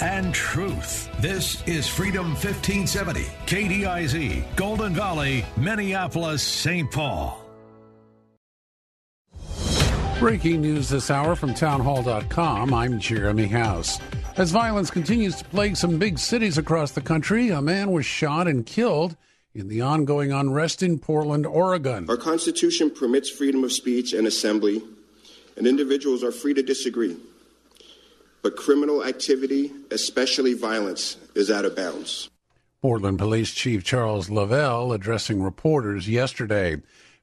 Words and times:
and 0.00 0.34
truth. 0.34 1.08
This 1.20 1.62
is 1.66 1.88
Freedom 1.88 2.28
1570, 2.28 3.24
KDIZ, 3.46 4.56
Golden 4.56 4.94
Valley, 4.94 5.44
Minneapolis, 5.56 6.42
St. 6.42 6.90
Paul. 6.90 7.44
Breaking 10.18 10.60
news 10.60 10.88
this 10.88 11.12
hour 11.12 11.36
from 11.36 11.54
townhall.com. 11.54 12.74
I'm 12.74 12.98
Jeremy 12.98 13.46
House. 13.46 14.00
As 14.36 14.50
violence 14.50 14.90
continues 14.90 15.36
to 15.36 15.44
plague 15.44 15.76
some 15.76 15.98
big 15.98 16.18
cities 16.18 16.58
across 16.58 16.92
the 16.92 17.00
country, 17.00 17.50
a 17.50 17.62
man 17.62 17.92
was 17.92 18.04
shot 18.04 18.48
and 18.48 18.66
killed 18.66 19.16
in 19.54 19.68
the 19.68 19.80
ongoing 19.80 20.32
unrest 20.32 20.82
in 20.82 20.98
Portland, 20.98 21.46
Oregon. 21.46 22.06
Our 22.08 22.16
Constitution 22.16 22.90
permits 22.90 23.30
freedom 23.30 23.64
of 23.64 23.72
speech 23.72 24.12
and 24.12 24.26
assembly, 24.26 24.82
and 25.56 25.66
individuals 25.66 26.22
are 26.22 26.32
free 26.32 26.54
to 26.54 26.62
disagree. 26.62 27.16
But 28.42 28.56
criminal 28.56 29.04
activity, 29.04 29.72
especially 29.90 30.54
violence, 30.54 31.16
is 31.34 31.50
out 31.50 31.64
of 31.64 31.76
bounds. 31.76 32.30
Portland 32.80 33.18
Police 33.18 33.52
Chief 33.52 33.82
Charles 33.82 34.30
Lovell 34.30 34.92
addressing 34.92 35.42
reporters 35.42 36.08
yesterday. 36.08 36.76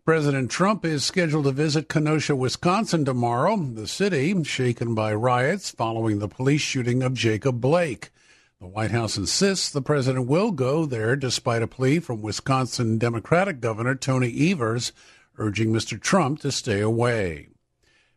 President 0.04 0.52
Trump 0.52 0.86
is 0.86 1.04
scheduled 1.04 1.46
to 1.46 1.52
visit 1.52 1.90
Kenosha, 1.90 2.36
Wisconsin 2.36 3.06
tomorrow, 3.06 3.58
the 3.58 3.88
city 3.88 4.44
shaken 4.44 4.94
by 4.94 5.14
riots 5.14 5.72
following 5.72 6.20
the 6.20 6.28
police 6.28 6.62
shooting 6.62 7.02
of 7.02 7.14
Jacob 7.14 7.59
Blake. 7.62 8.12
The 8.59 8.68
White 8.68 8.92
House 8.92 9.18
insists 9.18 9.72
the 9.72 9.82
president 9.82 10.28
will 10.28 10.52
go 10.52 10.86
there 10.86 11.16
despite 11.16 11.64
a 11.64 11.68
plea 11.68 12.00
from 12.00 12.22
Wisconsin 12.22 12.98
Democratic 12.98 13.59
Governor 13.62 13.95
Tony 13.95 14.52
Evers 14.52 14.92
urging 15.38 15.72
Mr. 15.72 16.00
Trump 16.00 16.40
to 16.42 16.52
stay 16.52 16.82
away. 16.82 17.48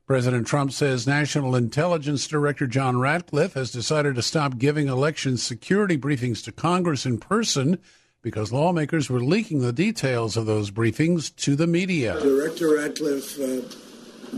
President 0.09 0.47
Trump 0.47 0.73
says 0.73 1.07
National 1.07 1.55
Intelligence 1.55 2.27
Director 2.27 2.67
John 2.67 2.99
Ratcliffe 2.99 3.53
has 3.53 3.71
decided 3.71 4.15
to 4.15 4.23
stop 4.23 4.57
giving 4.57 4.89
election 4.89 5.37
security 5.37 5.99
briefings 5.99 6.43
to 6.45 6.51
Congress 6.51 7.05
in 7.05 7.19
person 7.19 7.79
because 8.23 8.51
lawmakers 8.51 9.11
were 9.11 9.21
leaking 9.21 9.61
the 9.61 9.71
details 9.71 10.39
of 10.39 10.47
those 10.47 10.71
briefings 10.71 11.37
to 11.37 11.55
the 11.55 11.67
media. 11.67 12.19
Director 12.23 12.77
Ratcliffe 12.77 13.39
uh, 13.39 13.61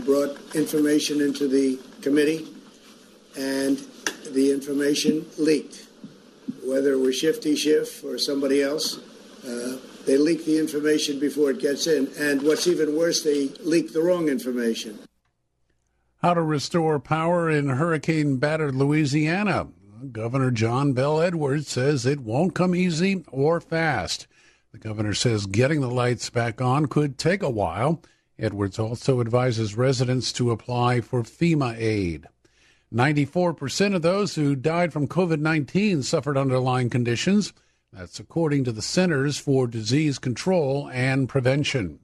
brought 0.03 0.37
information 0.53 1.21
into 1.21 1.47
the 1.47 1.79
committee, 2.01 2.45
and 3.37 3.77
the 4.31 4.51
information 4.51 5.25
leaked. 5.37 5.87
Whether 6.65 6.91
it 6.91 6.99
was 6.99 7.15
Shifty 7.15 7.55
Schiff 7.55 8.03
or 8.03 8.17
somebody 8.17 8.61
else, 8.61 8.97
uh, 9.47 9.77
they 10.05 10.17
leak 10.17 10.43
the 10.43 10.59
information 10.59 11.17
before 11.17 11.51
it 11.51 11.59
gets 11.59 11.87
in. 11.87 12.11
And 12.19 12.41
what's 12.41 12.67
even 12.67 12.97
worse, 12.97 13.23
they 13.23 13.47
leak 13.63 13.93
the 13.93 14.01
wrong 14.01 14.27
information. 14.27 14.99
How 16.21 16.35
to 16.35 16.41
restore 16.43 16.99
power 16.99 17.49
in 17.49 17.67
hurricane 17.67 18.37
battered 18.37 18.75
Louisiana. 18.75 19.69
Governor 20.11 20.51
John 20.51 20.93
Bel 20.93 21.19
Edwards 21.19 21.67
says 21.67 22.05
it 22.05 22.19
won't 22.19 22.53
come 22.53 22.75
easy 22.75 23.25
or 23.31 23.59
fast. 23.59 24.27
The 24.71 24.77
governor 24.77 25.15
says 25.15 25.47
getting 25.47 25.81
the 25.81 25.89
lights 25.89 26.29
back 26.29 26.61
on 26.61 26.85
could 26.85 27.17
take 27.17 27.41
a 27.41 27.49
while. 27.49 28.03
Edwards 28.37 28.77
also 28.77 29.19
advises 29.19 29.75
residents 29.75 30.31
to 30.33 30.51
apply 30.51 31.01
for 31.01 31.23
FEMA 31.23 31.75
aid. 31.79 32.27
94% 32.93 33.95
of 33.95 34.03
those 34.03 34.35
who 34.35 34.55
died 34.55 34.93
from 34.93 35.07
COVID 35.07 35.39
19 35.39 36.03
suffered 36.03 36.37
underlying 36.37 36.91
conditions. 36.91 37.51
That's 37.91 38.19
according 38.19 38.65
to 38.65 38.71
the 38.71 38.83
Centers 38.83 39.39
for 39.39 39.65
Disease 39.65 40.19
Control 40.19 40.87
and 40.93 41.27
Prevention. 41.27 41.99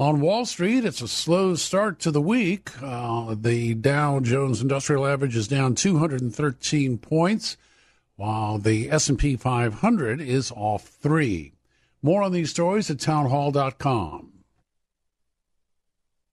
On 0.00 0.22
Wall 0.22 0.46
Street, 0.46 0.86
it's 0.86 1.02
a 1.02 1.08
slow 1.08 1.54
start 1.56 1.98
to 1.98 2.10
the 2.10 2.22
week. 2.22 2.70
Uh, 2.82 3.34
the 3.38 3.74
Dow 3.74 4.18
Jones 4.20 4.62
Industrial 4.62 5.06
Average 5.06 5.36
is 5.36 5.46
down 5.46 5.74
213 5.74 6.96
points, 6.96 7.58
while 8.16 8.56
the 8.56 8.90
S&P 8.90 9.36
500 9.36 10.22
is 10.22 10.50
off 10.52 10.86
3. 10.88 11.52
More 12.00 12.22
on 12.22 12.32
these 12.32 12.48
stories 12.48 12.90
at 12.90 12.98
townhall.com. 12.98 14.32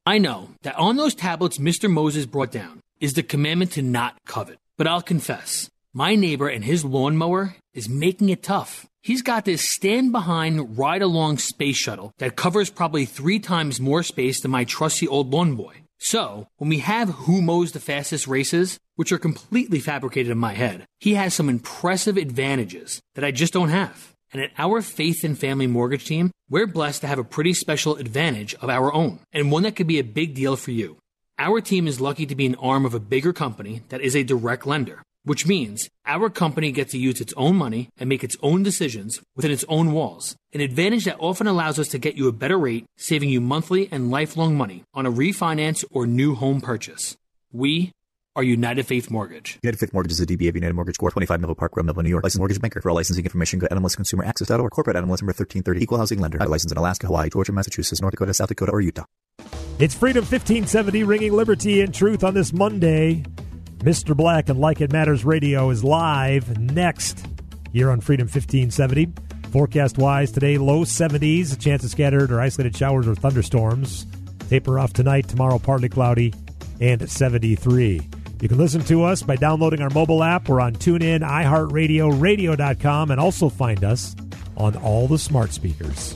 I 0.06 0.17
know 0.17 0.51
that 0.61 0.77
on 0.77 0.95
those 0.95 1.13
tablets 1.13 1.57
Mr. 1.57 1.91
Moses 1.91 2.25
brought 2.25 2.53
down 2.53 2.79
is 3.01 3.16
the 3.16 3.23
commandment 3.23 3.73
to 3.73 3.81
not 3.81 4.16
covet. 4.25 4.59
But 4.77 4.88
I'll 4.88 5.01
confess, 5.01 5.69
my 5.97 6.13
neighbor 6.13 6.47
and 6.47 6.63
his 6.63 6.85
lawnmower 6.85 7.55
is 7.73 7.89
making 7.89 8.29
it 8.29 8.43
tough. 8.43 8.85
He's 9.01 9.23
got 9.23 9.45
this 9.45 9.67
stand 9.67 10.11
behind, 10.11 10.77
ride 10.77 11.01
along 11.01 11.39
space 11.39 11.75
shuttle 11.75 12.11
that 12.19 12.35
covers 12.35 12.69
probably 12.69 13.05
three 13.05 13.39
times 13.39 13.81
more 13.81 14.03
space 14.03 14.39
than 14.39 14.51
my 14.51 14.63
trusty 14.63 15.07
old 15.07 15.33
lawn 15.33 15.55
boy. 15.55 15.73
So, 15.97 16.49
when 16.57 16.69
we 16.69 16.77
have 16.79 17.09
who 17.25 17.41
mows 17.41 17.71
the 17.71 17.79
fastest 17.79 18.27
races, 18.27 18.77
which 18.95 19.11
are 19.11 19.17
completely 19.17 19.79
fabricated 19.79 20.31
in 20.31 20.37
my 20.37 20.53
head, 20.53 20.85
he 20.99 21.15
has 21.15 21.33
some 21.33 21.49
impressive 21.49 22.15
advantages 22.15 23.01
that 23.15 23.25
I 23.25 23.31
just 23.31 23.53
don't 23.53 23.69
have. 23.69 24.13
And 24.31 24.39
at 24.39 24.51
our 24.59 24.83
Faith 24.83 25.23
and 25.23 25.35
Family 25.35 25.65
Mortgage 25.65 26.05
team, 26.05 26.29
we're 26.47 26.67
blessed 26.67 27.01
to 27.01 27.07
have 27.07 27.17
a 27.17 27.23
pretty 27.23 27.53
special 27.53 27.95
advantage 27.95 28.53
of 28.61 28.69
our 28.69 28.93
own, 28.93 29.17
and 29.33 29.51
one 29.51 29.63
that 29.63 29.75
could 29.75 29.87
be 29.87 29.97
a 29.97 30.03
big 30.03 30.35
deal 30.35 30.57
for 30.57 30.69
you. 30.69 30.97
Our 31.39 31.59
team 31.59 31.87
is 31.87 31.99
lucky 32.01 32.27
to 32.27 32.35
be 32.35 32.45
an 32.45 32.55
arm 32.55 32.85
of 32.85 32.93
a 32.93 32.99
bigger 32.99 33.33
company 33.33 33.81
that 33.89 34.01
is 34.01 34.15
a 34.15 34.23
direct 34.23 34.67
lender, 34.67 35.01
which 35.27 35.45
means 35.45 35.89
our 36.05 36.29
company 36.29 36.71
gets 36.71 36.93
to 36.93 36.97
use 36.97 37.19
its 37.19 37.33
own 37.35 37.57
money 37.57 37.89
and 37.97 38.07
make 38.07 38.23
its 38.23 38.38
own 38.41 38.63
decisions 38.63 39.21
within 39.35 39.51
its 39.51 39.65
own 39.67 39.91
walls, 39.91 40.38
an 40.53 40.61
advantage 40.61 41.03
that 41.03 41.17
often 41.19 41.47
allows 41.47 41.77
us 41.77 41.89
to 41.89 41.97
get 41.97 42.15
you 42.15 42.29
a 42.29 42.31
better 42.31 42.57
rate, 42.57 42.85
saving 42.95 43.29
you 43.29 43.41
monthly 43.41 43.89
and 43.91 44.09
lifelong 44.09 44.55
money 44.55 44.83
on 44.93 45.05
a 45.05 45.11
refinance 45.11 45.83
or 45.91 46.07
new 46.07 46.33
home 46.33 46.61
purchase. 46.61 47.17
We 47.51 47.91
are 48.38 48.43
United 48.43 48.88
Faith 48.88 49.11
Mortgage. 49.11 49.59
United 49.61 49.79
Faith 49.79 49.91
Mortgage 49.91 50.13
is 50.13 50.21
a 50.21 50.25
DBA 50.25 50.47
of 50.47 50.55
United 50.55 50.75
Mortgage 50.75 50.97
Corp. 50.97 51.11
25 51.11 51.41
Melville 51.41 51.55
Park 51.55 51.75
Road, 51.75 51.85
Melville, 51.85 52.03
New 52.03 52.09
York. 52.09 52.23
Licensed 52.23 52.39
mortgage 52.39 52.61
banker. 52.61 52.79
For 52.79 52.89
all 52.89 52.95
licensing 52.95 53.25
information, 53.25 53.59
go 53.59 53.67
to 53.67 53.75
NMLSConsumerAccess.org. 53.75 54.71
Corporate 54.71 54.95
NMLS 54.95 55.21
number 55.21 55.33
1330. 55.33 55.83
Equal 55.83 55.97
housing 55.97 56.19
lender. 56.21 56.38
License 56.39 56.71
in 56.71 56.77
Alaska, 56.77 57.07
Hawaii, 57.07 57.29
Georgia, 57.29 57.51
Massachusetts, 57.51 57.99
North 57.99 58.11
Dakota, 58.11 58.33
South 58.33 58.47
Dakota, 58.47 58.71
or 58.71 58.79
Utah. 58.79 59.03
It's 59.79 59.94
Freedom 59.94 60.21
1570, 60.21 61.03
ringing 61.03 61.33
liberty 61.33 61.81
and 61.81 61.94
truth 61.94 62.23
on 62.23 62.33
this 62.33 62.53
Monday. 62.53 63.23
Mr. 63.79 64.17
Black 64.17 64.49
and 64.49 64.59
Like 64.59 64.81
It 64.81 64.91
Matters 64.91 65.23
Radio 65.23 65.69
is 65.69 65.83
live 65.83 66.59
next 66.59 67.25
here 67.71 67.91
on 67.91 68.01
Freedom 68.01 68.25
1570. 68.25 69.13
Forecast 69.51 69.97
wise, 69.97 70.31
today 70.31 70.57
low 70.57 70.83
70s, 70.83 71.53
a 71.53 71.57
chance 71.57 71.83
of 71.83 71.91
scattered 71.91 72.31
or 72.31 72.41
isolated 72.41 72.75
showers 72.75 73.07
or 73.07 73.15
thunderstorms. 73.15 74.07
Taper 74.49 74.79
off 74.79 74.93
tonight, 74.93 75.27
tomorrow 75.27 75.59
partly 75.59 75.89
cloudy, 75.89 76.33
and 76.81 77.09
73. 77.09 78.01
You 78.41 78.49
can 78.49 78.57
listen 78.57 78.81
to 78.85 79.03
us 79.03 79.21
by 79.23 79.35
downloading 79.35 79.81
our 79.81 79.89
mobile 79.91 80.23
app. 80.23 80.49
We're 80.49 80.61
on 80.61 80.73
TuneIn, 80.73 81.21
iHeartRadio, 81.21 82.19
radio.com, 82.19 83.11
and 83.11 83.19
also 83.19 83.49
find 83.49 83.83
us 83.83 84.15
on 84.57 84.75
all 84.77 85.07
the 85.07 85.19
smart 85.19 85.53
speakers. 85.53 86.15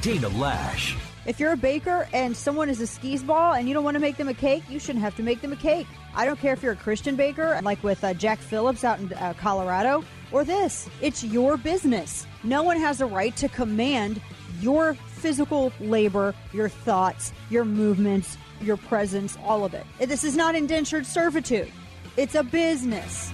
Dana 0.00 0.28
Loesch. 0.30 0.96
If 1.26 1.40
you're 1.40 1.52
a 1.52 1.56
baker 1.56 2.06
and 2.12 2.36
someone 2.36 2.68
is 2.68 2.82
a 2.82 2.86
skis 2.86 3.22
ball 3.22 3.54
and 3.54 3.66
you 3.66 3.72
don't 3.72 3.84
want 3.84 3.94
to 3.94 4.00
make 4.00 4.18
them 4.18 4.28
a 4.28 4.34
cake, 4.34 4.62
you 4.68 4.78
shouldn't 4.78 5.02
have 5.02 5.16
to 5.16 5.22
make 5.22 5.40
them 5.40 5.52
a 5.52 5.56
cake. 5.56 5.86
I 6.14 6.26
don't 6.26 6.38
care 6.38 6.52
if 6.52 6.62
you're 6.62 6.72
a 6.72 6.76
Christian 6.76 7.16
baker, 7.16 7.58
like 7.62 7.82
with 7.82 8.04
uh, 8.04 8.12
Jack 8.12 8.38
Phillips 8.38 8.84
out 8.84 8.98
in 8.98 9.10
uh, 9.14 9.32
Colorado, 9.38 10.04
or 10.32 10.44
this. 10.44 10.88
It's 11.00 11.24
your 11.24 11.56
business. 11.56 12.26
No 12.42 12.62
one 12.62 12.76
has 12.76 13.00
a 13.00 13.06
right 13.06 13.34
to 13.36 13.48
command 13.48 14.20
your 14.60 14.94
physical 14.94 15.72
labor, 15.80 16.34
your 16.52 16.68
thoughts, 16.68 17.32
your 17.48 17.64
movements, 17.64 18.36
your 18.60 18.76
presence, 18.76 19.38
all 19.42 19.64
of 19.64 19.72
it. 19.72 19.86
This 19.98 20.24
is 20.24 20.36
not 20.36 20.54
indentured 20.54 21.06
servitude. 21.06 21.72
It's 22.18 22.34
a 22.34 22.42
business. 22.42 23.32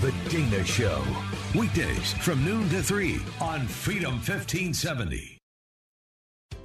The 0.00 0.14
Dana 0.28 0.64
Show. 0.64 1.02
Weekdays 1.54 2.12
from 2.14 2.44
noon 2.44 2.68
to 2.68 2.82
3 2.82 3.18
on 3.40 3.66
Freedom 3.66 4.12
1570. 4.12 5.35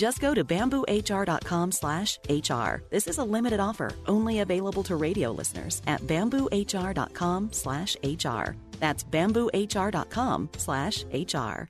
Just 0.00 0.22
go 0.22 0.32
to 0.32 0.42
bamboohr.com 0.42 1.72
slash 1.72 2.18
HR. 2.26 2.76
This 2.88 3.06
is 3.06 3.18
a 3.18 3.24
limited 3.24 3.60
offer, 3.60 3.90
only 4.06 4.40
available 4.40 4.82
to 4.84 4.96
radio 4.96 5.30
listeners 5.30 5.82
at 5.86 6.00
bamboohr.com 6.06 7.52
slash 7.52 7.98
HR. 8.02 8.56
That's 8.78 9.04
bamboohr.com 9.04 10.48
slash 10.56 11.04
HR. 11.12 11.68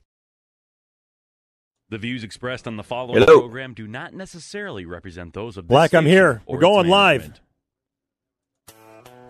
The 1.89 1.97
views 1.97 2.23
expressed 2.23 2.69
on 2.69 2.77
the 2.77 2.83
following 2.83 3.21
Hello. 3.21 3.41
program 3.41 3.73
do 3.73 3.85
not 3.85 4.13
necessarily 4.13 4.85
represent 4.85 5.33
those 5.33 5.57
of 5.57 5.67
Black, 5.67 5.93
I'm 5.93 6.05
here. 6.05 6.41
We're 6.47 6.59
going 6.59 6.87
live. 6.87 7.33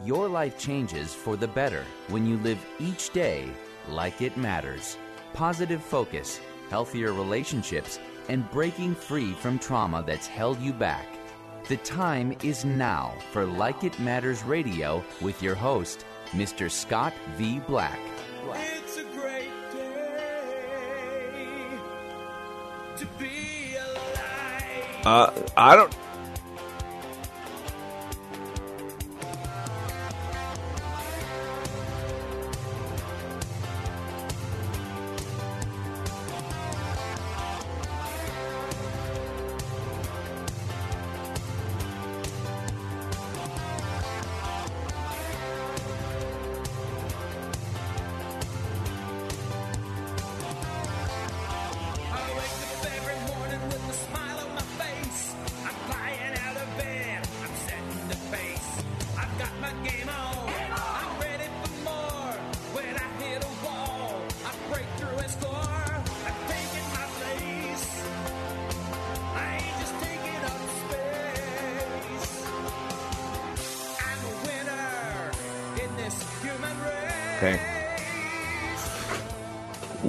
Your 0.05 0.29
life 0.29 0.59
changes 0.59 1.11
for 1.11 1.35
the 1.35 1.47
better 1.47 1.83
when 2.09 2.27
you 2.27 2.37
live 2.37 2.63
each 2.79 3.09
day 3.09 3.49
like 3.89 4.21
it 4.21 4.37
matters. 4.37 4.95
Positive 5.33 5.81
focus, 5.81 6.39
healthier 6.69 7.13
relationships, 7.13 7.97
and 8.31 8.49
breaking 8.49 8.95
free 8.95 9.33
from 9.33 9.59
trauma 9.59 10.01
that's 10.07 10.25
held 10.25 10.57
you 10.61 10.71
back. 10.71 11.05
The 11.67 11.75
time 11.77 12.33
is 12.43 12.63
now 12.63 13.13
for 13.31 13.45
Like 13.45 13.83
It 13.83 13.99
Matters 13.99 14.41
Radio 14.43 15.03
with 15.19 15.43
your 15.43 15.53
host, 15.53 16.05
Mr. 16.29 16.71
Scott 16.71 17.13
V. 17.35 17.59
Black. 17.59 17.99
It's 18.53 18.95
a 18.97 19.03
great 19.03 19.51
day 19.73 20.47
to 22.95 23.05
be 23.19 23.75
alive. 23.75 25.05
Uh, 25.05 25.31
I 25.57 25.75
don't. 25.75 25.93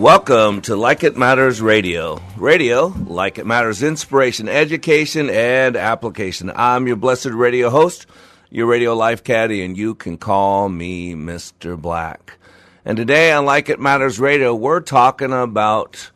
Welcome 0.03 0.63
to 0.63 0.75
Like 0.75 1.05
It 1.05 1.17
Matters 1.17 1.63
Radio. 1.63 2.21
Radio, 2.37 2.89
like 3.07 3.39
it 3.39 3.47
matters, 3.47 3.85
inspiration, 3.85 4.49
education, 4.49 5.31
and 5.31 5.77
application. 5.77 6.51
I'm 6.57 6.89
your 6.89 6.97
blessed 6.97 7.27
radio 7.27 7.71
host, 7.71 8.07
your 8.51 8.67
radio 8.67 8.97
life 8.97 9.23
caddy, 9.23 9.63
and 9.63 9.79
you 9.79 9.95
can 9.95 10.19
call 10.19 10.69
me 10.69 11.15
Mr. 11.15 11.81
Black. 11.81 12.37
And 12.85 12.97
today 12.97 13.31
on 13.31 13.45
Like 13.45 13.69
It 13.69 13.79
Matters 13.79 14.19
Radio, 14.19 14.57
we're 14.57 14.81
talking 14.81 15.33
about 15.33 16.11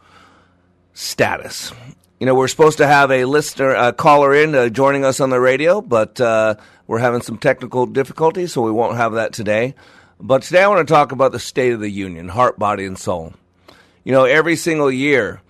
status. 0.93 1.73
You 2.19 2.27
know, 2.27 2.35
we're 2.35 2.49
supposed 2.49 2.79
to 2.79 2.89
have 2.89 3.13
a 3.13 3.25
listener, 3.25 3.73
a 3.73 3.93
caller 3.93 4.35
in 4.35 4.57
uh, 4.57 4.69
joining 4.69 5.05
us 5.05 5.21
on 5.21 5.31
the 5.31 5.39
radio, 5.39 5.81
but 5.81 6.21
uh, 6.21 6.57
we're 6.89 6.99
having 6.99 7.23
some 7.23 7.39
technical 7.39 7.87
difficulties, 7.87 8.53
so 8.53 8.63
we 8.63 8.73
won't 8.73 8.97
have 8.97 9.13
that 9.13 9.33
today. 9.33 9.77
But 10.19 10.43
today 10.43 10.65
I 10.65 10.69
want 10.69 10.89
to 10.89 10.93
talk 10.93 11.13
about 11.13 11.31
the 11.31 11.39
state 11.39 11.73
of 11.73 11.79
the 11.79 11.89
union, 11.89 12.31
heart, 12.31 12.59
body, 12.59 12.85
and 12.85 12.99
soul. 12.99 13.33
You 14.07 14.13
know, 14.13 14.23
every 14.23 14.55
single 14.55 14.89
year 14.89 15.43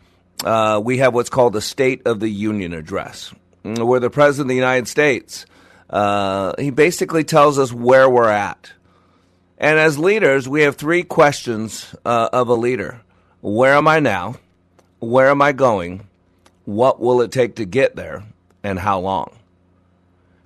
uh, 0.43 0.81
we 0.83 0.97
have 0.97 1.13
what's 1.13 1.29
called 1.29 1.53
the 1.53 1.61
State 1.61 2.07
of 2.07 2.21
the 2.21 2.29
Union 2.31 2.73
Address, 2.73 3.35
mm, 3.63 3.87
where 3.87 4.01
the 4.01 4.09
President 4.09 4.47
of 4.47 4.49
the 4.49 4.55
United 4.55 4.89
States 4.89 5.45
uh, 5.91 6.55
he 6.59 6.71
basically 6.71 7.23
tells 7.23 7.59
us 7.59 7.71
where 7.71 8.09
we're 8.09 8.31
at. 8.31 8.73
And 9.59 9.79
as 9.79 9.99
leaders, 9.99 10.49
we 10.49 10.63
have 10.63 10.77
three 10.77 11.03
questions 11.03 11.95
uh, 12.07 12.31
of 12.33 12.49
a 12.49 12.55
leader: 12.55 13.03
Where 13.43 13.75
am 13.75 13.87
I 13.89 14.01
now? 14.01 14.37
Where 15.01 15.29
am 15.29 15.43
I 15.43 15.53
going? 15.53 16.09
What 16.65 16.99
will 16.99 17.21
it 17.21 17.33
take 17.33 17.57
to 17.57 17.67
get 17.67 17.95
there? 17.95 18.25
And 18.63 18.79
how 18.79 19.01
long? 19.01 19.37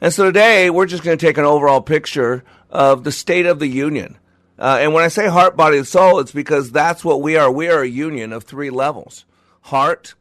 And 0.01 0.13
so 0.13 0.25
today, 0.25 0.69
we're 0.69 0.87
just 0.87 1.05
going 1.05 1.17
to 1.17 1.25
take 1.25 1.39
an 1.39 1.45
overall 1.45 1.81
picture 1.81 2.43
of 2.71 3.05
the 3.05 3.13
state 3.13 3.47
of 3.47 3.61
the 3.61 3.69
union. 3.69 4.17
Uh, 4.61 4.77
and 4.79 4.93
when 4.93 5.03
I 5.03 5.09
say 5.09 5.27
heart, 5.27 5.57
body, 5.57 5.79
and 5.79 5.87
soul, 5.87 6.21
it's 6.21 6.33
because 6.33 6.71
that's 6.71 7.03
what 7.03 7.23
we 7.23 7.37
are. 7.37 7.51
We 7.51 7.69
are 7.69 7.81
a 7.81 7.89
union 7.89 8.33
of 8.35 8.45
three 8.45 8.69
levels 8.69 9.25
heart, 9.63 10.15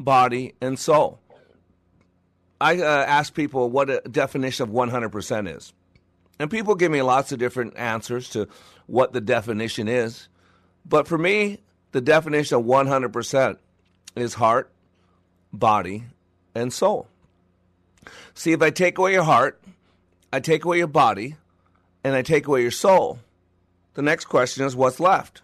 body, 0.00 0.54
and 0.60 0.76
soul. 0.78 1.20
I 2.60 2.78
uh, 2.78 2.84
ask 2.84 3.32
people 3.32 3.70
what 3.70 3.88
a 3.88 4.00
definition 4.10 4.68
of 4.68 4.74
100% 4.74 5.56
is. 5.56 5.72
And 6.38 6.50
people 6.50 6.74
give 6.74 6.90
me 6.90 7.02
lots 7.02 7.30
of 7.32 7.38
different 7.38 7.76
answers 7.76 8.30
to 8.30 8.48
what 8.86 9.12
the 9.12 9.20
definition 9.20 9.88
is. 9.88 10.28
But 10.84 11.06
for 11.06 11.18
me, 11.18 11.58
the 11.92 12.00
definition 12.00 12.58
of 12.58 12.64
100% 12.64 13.58
is 14.16 14.34
heart, 14.34 14.70
body, 15.52 16.04
and 16.54 16.72
soul. 16.72 17.08
See, 18.34 18.52
if 18.52 18.62
I 18.62 18.70
take 18.70 18.98
away 18.98 19.12
your 19.12 19.24
heart, 19.24 19.60
I 20.32 20.40
take 20.40 20.64
away 20.64 20.78
your 20.78 20.86
body, 20.86 21.36
and 22.02 22.14
I 22.14 22.22
take 22.22 22.46
away 22.46 22.62
your 22.62 22.70
soul, 22.70 23.18
the 23.96 24.02
next 24.02 24.26
question 24.26 24.64
is 24.64 24.76
what's 24.76 25.00
left? 25.00 25.40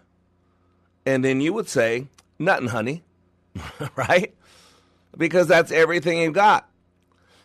And 1.07 1.25
then 1.25 1.41
you 1.41 1.55
would 1.55 1.69
say, 1.69 2.07
nothing, 2.39 2.69
honey, 2.69 3.03
right? 3.97 4.35
Because 5.17 5.49
that's 5.49 5.73
everything 5.73 6.19
you've 6.19 6.35
got. 6.35 6.69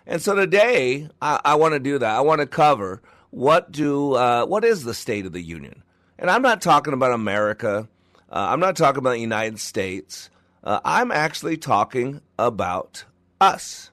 And 0.05 0.21
so 0.21 0.35
today, 0.35 1.09
I, 1.21 1.39
I 1.43 1.55
want 1.55 1.73
to 1.73 1.79
do 1.79 1.97
that. 1.97 2.15
I 2.15 2.21
want 2.21 2.41
to 2.41 2.47
cover 2.47 3.01
what 3.29 3.71
do 3.71 4.13
uh, 4.13 4.45
what 4.45 4.63
is 4.63 4.83
the 4.83 4.93
state 4.93 5.25
of 5.25 5.33
the 5.33 5.41
union, 5.41 5.83
and 6.17 6.29
I'm 6.29 6.41
not 6.41 6.61
talking 6.61 6.93
about 6.93 7.11
America. 7.11 7.89
Uh, 8.29 8.47
I'm 8.49 8.59
not 8.61 8.77
talking 8.77 8.99
about 8.99 9.11
the 9.11 9.19
United 9.19 9.59
States. 9.59 10.29
Uh, 10.63 10.79
I'm 10.85 11.11
actually 11.11 11.57
talking 11.57 12.21
about 12.39 13.03
us. 13.41 13.91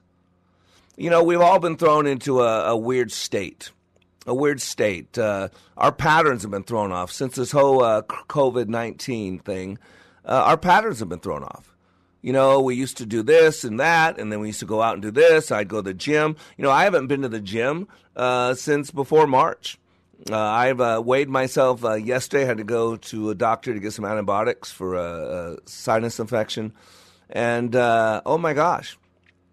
You 0.95 1.09
know, 1.09 1.21
we've 1.23 1.41
all 1.41 1.59
been 1.59 1.75
thrown 1.75 2.07
into 2.07 2.41
a, 2.41 2.71
a 2.71 2.77
weird 2.77 3.11
state. 3.11 3.71
A 4.27 4.33
weird 4.33 4.59
state. 4.59 5.17
Uh, 5.17 5.49
our 5.77 5.91
patterns 5.91 6.41
have 6.41 6.51
been 6.51 6.63
thrown 6.63 6.91
off 6.91 7.11
since 7.11 7.35
this 7.35 7.51
whole 7.51 7.83
uh, 7.83 8.01
COVID 8.01 8.67
19 8.67 9.39
thing. 9.39 9.77
Uh, 10.25 10.43
our 10.45 10.57
patterns 10.57 10.99
have 10.99 11.09
been 11.09 11.19
thrown 11.19 11.43
off. 11.43 11.75
You 12.23 12.33
know, 12.33 12.59
we 12.59 12.73
used 12.73 12.97
to 12.97 13.05
do 13.05 13.21
this 13.21 13.63
and 13.63 13.79
that, 13.79 14.19
and 14.19 14.31
then 14.31 14.39
we 14.39 14.47
used 14.47 14.61
to 14.61 14.65
go 14.65 14.81
out 14.81 14.93
and 14.93 15.01
do 15.03 15.11
this. 15.11 15.51
I'd 15.51 15.67
go 15.67 15.77
to 15.77 15.81
the 15.83 15.93
gym. 15.93 16.35
You 16.57 16.63
know, 16.63 16.71
I 16.71 16.85
haven't 16.85 17.05
been 17.05 17.21
to 17.21 17.29
the 17.29 17.39
gym 17.39 17.87
uh, 18.15 18.55
since 18.55 18.89
before 18.89 19.27
March. 19.27 19.77
Uh, 20.31 20.35
I've 20.35 20.81
uh, 20.81 21.03
weighed 21.05 21.29
myself 21.29 21.83
yesterday. 22.03 22.45
Had 22.45 22.57
to 22.57 22.63
go 22.63 22.95
to 22.95 23.29
a 23.29 23.35
doctor 23.35 23.75
to 23.75 23.79
get 23.79 23.93
some 23.93 24.05
antibiotics 24.05 24.71
for 24.71 24.95
a, 24.95 25.57
sinus 25.65 26.19
infection, 26.19 26.73
and 27.29 27.75
oh 27.75 28.39
my 28.39 28.53
gosh, 28.53 28.97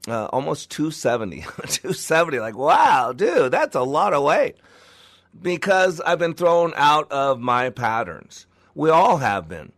uh, 0.08 0.26
almost 0.26 0.70
270. 0.70 1.40
270. 1.42 2.40
Like, 2.40 2.56
wow, 2.56 3.12
dude, 3.12 3.52
that's 3.52 3.76
a 3.76 3.82
lot 3.82 4.14
of 4.14 4.22
weight. 4.22 4.56
Because 5.40 6.00
I've 6.00 6.18
been 6.18 6.34
thrown 6.34 6.72
out 6.76 7.10
of 7.10 7.40
my 7.40 7.70
patterns. 7.70 8.46
We 8.74 8.90
all 8.90 9.18
have 9.18 9.48
been. 9.48 9.72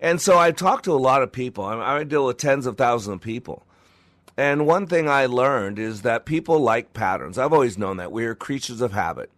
And 0.00 0.20
so 0.20 0.38
I 0.38 0.50
talked 0.50 0.84
to 0.84 0.92
a 0.92 0.96
lot 0.96 1.22
of 1.22 1.32
people. 1.32 1.64
I, 1.64 1.74
mean, 1.74 1.82
I 1.82 2.04
deal 2.04 2.26
with 2.26 2.36
tens 2.36 2.66
of 2.66 2.76
thousands 2.76 3.16
of 3.16 3.20
people. 3.20 3.64
And 4.36 4.66
one 4.66 4.86
thing 4.86 5.08
I 5.08 5.26
learned 5.26 5.78
is 5.78 6.02
that 6.02 6.24
people 6.24 6.58
like 6.58 6.92
patterns. 6.92 7.38
I've 7.38 7.52
always 7.52 7.78
known 7.78 7.98
that. 7.98 8.12
We 8.12 8.24
are 8.24 8.34
creatures 8.34 8.80
of 8.80 8.92
habit. 8.92 9.30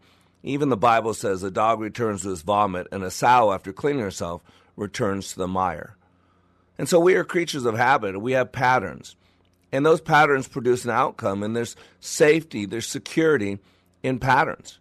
Even 0.42 0.68
the 0.68 0.76
Bible 0.76 1.12
says 1.12 1.42
a 1.42 1.50
dog 1.50 1.80
returns 1.80 2.22
to 2.22 2.30
his 2.30 2.42
vomit, 2.42 2.86
and 2.92 3.02
a 3.02 3.10
sow, 3.10 3.52
after 3.52 3.72
cleaning 3.72 4.02
herself, 4.02 4.42
returns 4.76 5.32
to 5.32 5.38
the 5.38 5.48
mire. 5.48 5.96
And 6.78 6.88
so 6.88 7.00
we 7.00 7.14
are 7.14 7.24
creatures 7.24 7.64
of 7.64 7.76
habit. 7.76 8.20
We 8.20 8.32
have 8.32 8.52
patterns. 8.52 9.16
And 9.72 9.84
those 9.84 10.00
patterns 10.00 10.48
produce 10.48 10.84
an 10.84 10.90
outcome, 10.90 11.42
and 11.42 11.56
there's 11.56 11.76
safety, 12.00 12.66
there's 12.66 12.86
security 12.86 13.58
in 14.02 14.18
patterns. 14.18 14.78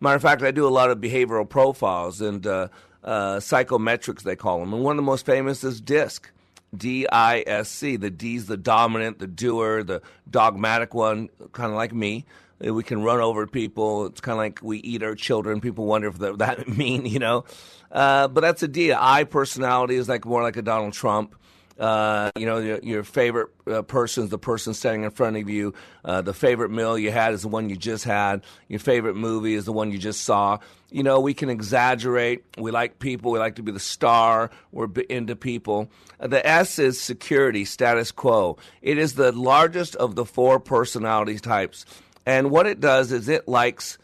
Matter 0.00 0.16
of 0.16 0.22
fact, 0.22 0.42
I 0.42 0.50
do 0.50 0.66
a 0.66 0.70
lot 0.70 0.90
of 0.90 0.98
behavioral 0.98 1.48
profiles 1.48 2.20
and 2.20 2.44
uh, 2.46 2.68
uh, 3.04 3.36
psychometrics, 3.36 4.22
they 4.22 4.34
call 4.34 4.60
them. 4.60 4.72
And 4.72 4.82
one 4.82 4.92
of 4.92 4.96
the 4.96 5.02
most 5.02 5.26
famous 5.26 5.62
is 5.62 5.80
DISC. 5.80 6.30
D 6.74 7.06
I 7.06 7.44
S 7.46 7.68
C. 7.68 7.96
The 7.96 8.10
D's 8.10 8.46
the 8.46 8.56
dominant, 8.56 9.18
the 9.18 9.26
doer, 9.26 9.82
the 9.82 10.00
dogmatic 10.30 10.94
one, 10.94 11.28
kind 11.52 11.70
of 11.70 11.76
like 11.76 11.92
me. 11.92 12.24
We 12.60 12.82
can 12.82 13.02
run 13.02 13.20
over 13.20 13.46
people. 13.46 14.06
It's 14.06 14.20
kind 14.20 14.34
of 14.34 14.38
like 14.38 14.60
we 14.62 14.78
eat 14.78 15.02
our 15.02 15.14
children. 15.14 15.60
People 15.60 15.84
wonder 15.84 16.08
if 16.08 16.18
that, 16.18 16.38
that 16.38 16.68
mean, 16.68 17.06
you 17.06 17.18
know. 17.18 17.44
Uh, 17.90 18.28
but 18.28 18.40
that's 18.40 18.62
a 18.62 18.68
D. 18.68 18.92
I 18.92 19.24
personality 19.24 19.96
is 19.96 20.08
like 20.08 20.24
more 20.24 20.42
like 20.42 20.56
a 20.56 20.62
Donald 20.62 20.94
Trump. 20.94 21.36
Uh, 21.78 22.30
you 22.36 22.46
know, 22.46 22.58
your, 22.58 22.78
your 22.82 23.02
favorite 23.02 23.48
uh, 23.66 23.82
person 23.82 24.24
is 24.24 24.30
the 24.30 24.38
person 24.38 24.74
standing 24.74 25.04
in 25.04 25.10
front 25.10 25.36
of 25.36 25.48
you. 25.48 25.74
Uh, 26.04 26.20
the 26.20 26.34
favorite 26.34 26.70
meal 26.70 26.98
you 26.98 27.10
had 27.10 27.32
is 27.32 27.42
the 27.42 27.48
one 27.48 27.68
you 27.68 27.76
just 27.76 28.04
had. 28.04 28.42
Your 28.68 28.78
favorite 28.78 29.16
movie 29.16 29.54
is 29.54 29.64
the 29.64 29.72
one 29.72 29.90
you 29.90 29.98
just 29.98 30.22
saw. 30.22 30.58
You 30.90 31.02
know, 31.02 31.20
we 31.20 31.32
can 31.32 31.48
exaggerate. 31.48 32.44
We 32.58 32.70
like 32.70 32.98
people. 32.98 33.32
We 33.32 33.38
like 33.38 33.56
to 33.56 33.62
be 33.62 33.72
the 33.72 33.80
star. 33.80 34.50
We're 34.70 34.88
into 35.08 35.34
people. 35.34 35.90
Uh, 36.20 36.26
the 36.26 36.46
S 36.46 36.78
is 36.78 37.00
security, 37.00 37.64
status 37.64 38.12
quo. 38.12 38.58
It 38.82 38.98
is 38.98 39.14
the 39.14 39.32
largest 39.32 39.96
of 39.96 40.14
the 40.14 40.26
four 40.26 40.60
personality 40.60 41.38
types. 41.38 41.86
And 42.26 42.50
what 42.50 42.66
it 42.66 42.80
does 42.80 43.10
is 43.10 43.28
it 43.28 43.48
likes 43.48 43.98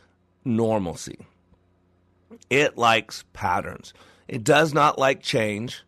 normalcy. 0.45 1.19
It 2.51 2.79
likes 2.79 3.25
patterns. 3.33 3.93
It 4.27 4.45
does 4.45 4.73
not 4.75 4.99
like 4.99 5.23
change. 5.23 5.83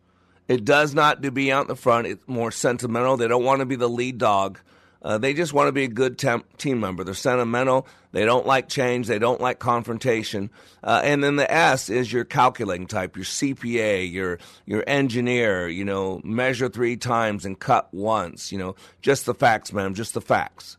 It 0.51 0.65
does 0.65 0.93
not 0.93 1.21
to 1.21 1.31
be 1.31 1.49
out 1.49 1.61
in 1.61 1.67
the 1.69 1.77
front. 1.77 2.07
It's 2.07 2.27
more 2.27 2.51
sentimental. 2.51 3.15
They 3.15 3.29
don't 3.29 3.45
want 3.45 3.61
to 3.61 3.65
be 3.65 3.77
the 3.77 3.87
lead 3.87 4.17
dog. 4.17 4.59
Uh, 5.01 5.17
they 5.17 5.33
just 5.33 5.53
want 5.53 5.69
to 5.69 5.71
be 5.71 5.85
a 5.85 5.87
good 5.87 6.21
team 6.57 6.79
member. 6.81 7.05
They're 7.05 7.13
sentimental. 7.13 7.87
They 8.11 8.25
don't 8.25 8.45
like 8.45 8.67
change. 8.67 9.07
They 9.07 9.17
don't 9.17 9.39
like 9.39 9.59
confrontation. 9.59 10.49
Uh, 10.83 10.99
and 11.05 11.23
then 11.23 11.37
the 11.37 11.49
S 11.49 11.89
is 11.89 12.11
your 12.11 12.25
calculating 12.25 12.85
type, 12.85 13.15
your 13.15 13.23
CPA, 13.23 14.11
your 14.11 14.39
your 14.65 14.83
engineer. 14.87 15.69
You 15.69 15.85
know, 15.85 16.19
measure 16.25 16.67
three 16.67 16.97
times 16.97 17.45
and 17.45 17.57
cut 17.57 17.87
once. 17.93 18.51
You 18.51 18.57
know, 18.57 18.75
just 19.01 19.25
the 19.25 19.33
facts, 19.33 19.71
ma'am. 19.71 19.93
Just 19.93 20.13
the 20.13 20.21
facts. 20.21 20.77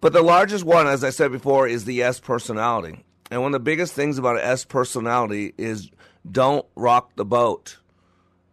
But 0.00 0.12
the 0.12 0.22
largest 0.22 0.64
one, 0.64 0.88
as 0.88 1.04
I 1.04 1.10
said 1.10 1.30
before, 1.30 1.68
is 1.68 1.84
the 1.84 2.02
S 2.02 2.18
personality. 2.18 3.04
And 3.30 3.42
one 3.42 3.54
of 3.54 3.60
the 3.60 3.64
biggest 3.64 3.94
things 3.94 4.18
about 4.18 4.38
an 4.38 4.42
S 4.42 4.64
personality 4.64 5.54
is 5.56 5.88
don't 6.28 6.66
rock 6.74 7.12
the 7.14 7.24
boat. 7.24 7.78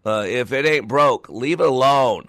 Uh, 0.05 0.25
if 0.27 0.51
it 0.51 0.65
ain't 0.65 0.87
broke, 0.87 1.29
leave 1.29 1.59
it 1.59 1.67
alone, 1.67 2.27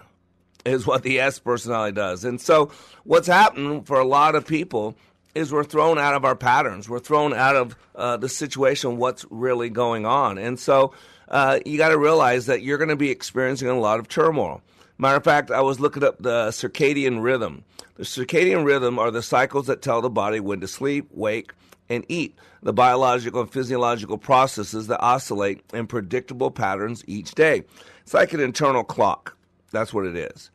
is 0.65 0.85
what 0.85 1.03
the 1.03 1.19
S 1.19 1.39
personality 1.39 1.95
does. 1.95 2.25
And 2.25 2.39
so, 2.39 2.71
what's 3.03 3.27
happened 3.27 3.87
for 3.87 3.99
a 3.99 4.05
lot 4.05 4.35
of 4.35 4.45
people 4.45 4.95
is 5.33 5.51
we're 5.51 5.63
thrown 5.63 5.97
out 5.97 6.13
of 6.13 6.25
our 6.25 6.35
patterns. 6.35 6.89
We're 6.89 6.99
thrown 6.99 7.33
out 7.33 7.55
of 7.55 7.75
uh, 7.95 8.17
the 8.17 8.27
situation, 8.29 8.97
what's 8.97 9.25
really 9.29 9.69
going 9.69 10.05
on. 10.05 10.37
And 10.37 10.59
so, 10.59 10.93
uh, 11.29 11.59
you 11.65 11.77
got 11.77 11.89
to 11.89 11.97
realize 11.97 12.47
that 12.47 12.61
you're 12.61 12.77
going 12.77 12.89
to 12.89 12.97
be 12.97 13.09
experiencing 13.09 13.69
a 13.69 13.79
lot 13.79 13.99
of 13.99 14.07
turmoil. 14.09 14.61
Matter 14.97 15.17
of 15.17 15.23
fact, 15.23 15.49
I 15.49 15.61
was 15.61 15.79
looking 15.79 16.03
up 16.03 16.21
the 16.21 16.49
circadian 16.49 17.23
rhythm. 17.23 17.63
The 18.01 18.07
circadian 18.07 18.65
rhythm 18.65 18.97
are 18.97 19.11
the 19.11 19.21
cycles 19.21 19.67
that 19.67 19.83
tell 19.83 20.01
the 20.01 20.09
body 20.09 20.39
when 20.39 20.59
to 20.61 20.67
sleep, 20.67 21.07
wake, 21.11 21.53
and 21.87 22.03
eat, 22.09 22.35
the 22.63 22.73
biological 22.73 23.41
and 23.41 23.51
physiological 23.51 24.17
processes 24.17 24.87
that 24.87 24.99
oscillate 25.01 25.63
in 25.71 25.85
predictable 25.85 26.49
patterns 26.49 27.03
each 27.05 27.35
day. 27.35 27.61
It's 28.01 28.15
like 28.15 28.33
an 28.33 28.39
internal 28.39 28.83
clock. 28.83 29.37
That's 29.69 29.93
what 29.93 30.07
it 30.07 30.15
is. 30.15 30.49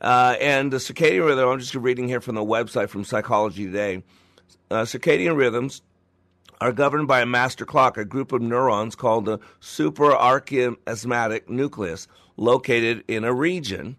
Uh, 0.00 0.34
and 0.40 0.72
the 0.72 0.78
circadian 0.78 1.26
rhythm, 1.26 1.48
I'm 1.48 1.60
just 1.60 1.76
reading 1.76 2.08
here 2.08 2.20
from 2.20 2.34
the 2.34 2.44
website 2.44 2.88
from 2.88 3.04
Psychology 3.04 3.66
Today. 3.66 4.02
Uh, 4.68 4.82
circadian 4.82 5.36
rhythms 5.36 5.82
are 6.60 6.72
governed 6.72 7.06
by 7.06 7.20
a 7.20 7.26
master 7.26 7.64
clock, 7.64 7.98
a 7.98 8.04
group 8.04 8.32
of 8.32 8.42
neurons 8.42 8.96
called 8.96 9.26
the 9.26 9.38
suprachiasmatic 9.60 11.48
nucleus, 11.48 12.08
located 12.36 13.04
in 13.06 13.22
a 13.22 13.32
region 13.32 13.96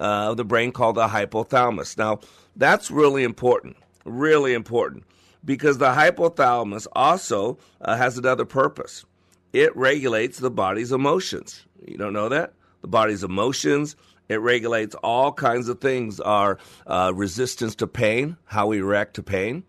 uh, 0.00 0.30
of 0.30 0.36
the 0.38 0.44
brain 0.44 0.72
called 0.72 0.96
the 0.96 1.06
hypothalamus. 1.06 1.96
Now, 1.96 2.20
that's 2.56 2.90
really 2.90 3.22
important, 3.22 3.76
really 4.04 4.54
important, 4.54 5.04
because 5.44 5.78
the 5.78 5.92
hypothalamus 5.92 6.86
also 6.92 7.58
uh, 7.80 7.96
has 7.96 8.18
another 8.18 8.44
purpose. 8.44 9.04
It 9.52 9.76
regulates 9.76 10.38
the 10.38 10.50
body's 10.50 10.90
emotions. 10.90 11.64
You 11.86 11.96
don't 11.96 12.12
know 12.12 12.28
that? 12.28 12.54
The 12.82 12.88
body's 12.88 13.22
emotions. 13.22 13.96
It 14.28 14.40
regulates 14.40 14.94
all 14.96 15.32
kinds 15.32 15.68
of 15.68 15.80
things 15.80 16.20
our 16.20 16.58
uh, 16.86 17.12
resistance 17.14 17.74
to 17.76 17.86
pain, 17.86 18.36
how 18.44 18.68
we 18.68 18.80
react 18.80 19.14
to 19.14 19.22
pain. 19.22 19.64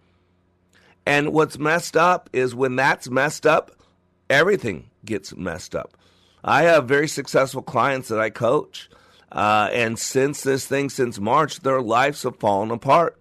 And 1.06 1.34
what's 1.34 1.58
messed 1.58 1.98
up 1.98 2.30
is 2.32 2.54
when 2.54 2.76
that's 2.76 3.10
messed 3.10 3.48
up, 3.48 3.72
everything 4.30 4.92
gets 5.04 5.36
messed 5.36 5.76
up. 5.76 5.98
I 6.44 6.64
have 6.64 6.88
very 6.88 7.08
successful 7.08 7.64
clients 7.64 8.10
that 8.10 8.20
I 8.20 8.30
coach. 8.30 8.90
Uh, 9.32 9.70
and 9.72 9.98
since 9.98 10.42
this 10.42 10.66
thing, 10.66 10.90
since 10.90 11.20
March, 11.20 11.62
their 11.62 11.82
lives 11.82 12.24
have 12.24 12.38
fallen 12.38 12.72
apart 12.72 13.18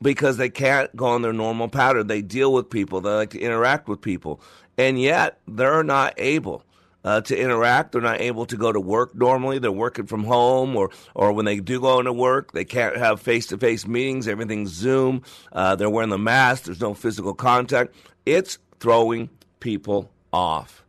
because 0.00 0.36
they 0.36 0.48
can't 0.48 0.94
go 0.96 1.06
on 1.06 1.22
their 1.22 1.32
normal 1.32 1.68
pattern. 1.68 2.06
They 2.06 2.22
deal 2.22 2.52
with 2.52 2.70
people, 2.70 3.00
they 3.00 3.10
like 3.10 3.30
to 3.30 3.40
interact 3.40 3.88
with 3.88 4.00
people, 4.00 4.40
and 4.78 5.00
yet 5.00 5.40
they're 5.46 5.84
not 5.84 6.14
able. 6.16 6.62
Uh, 7.04 7.20
to 7.20 7.38
interact, 7.38 7.92
they're 7.92 8.00
not 8.00 8.20
able 8.20 8.46
to 8.46 8.56
go 8.56 8.72
to 8.72 8.80
work 8.80 9.14
normally. 9.14 9.60
They're 9.60 9.70
working 9.70 10.06
from 10.06 10.24
home, 10.24 10.74
or 10.74 10.90
or 11.14 11.32
when 11.32 11.44
they 11.44 11.60
do 11.60 11.80
go 11.80 12.00
into 12.00 12.12
work, 12.12 12.50
they 12.50 12.64
can't 12.64 12.96
have 12.96 13.20
face 13.20 13.46
to 13.48 13.58
face 13.58 13.86
meetings. 13.86 14.26
Everything's 14.26 14.70
Zoom. 14.70 15.22
Uh, 15.52 15.76
they're 15.76 15.88
wearing 15.88 16.10
the 16.10 16.18
mask. 16.18 16.64
There's 16.64 16.80
no 16.80 16.94
physical 16.94 17.32
contact. 17.32 17.94
It's 18.24 18.58
throwing 18.80 19.30
people 19.60 20.10
off. 20.32 20.84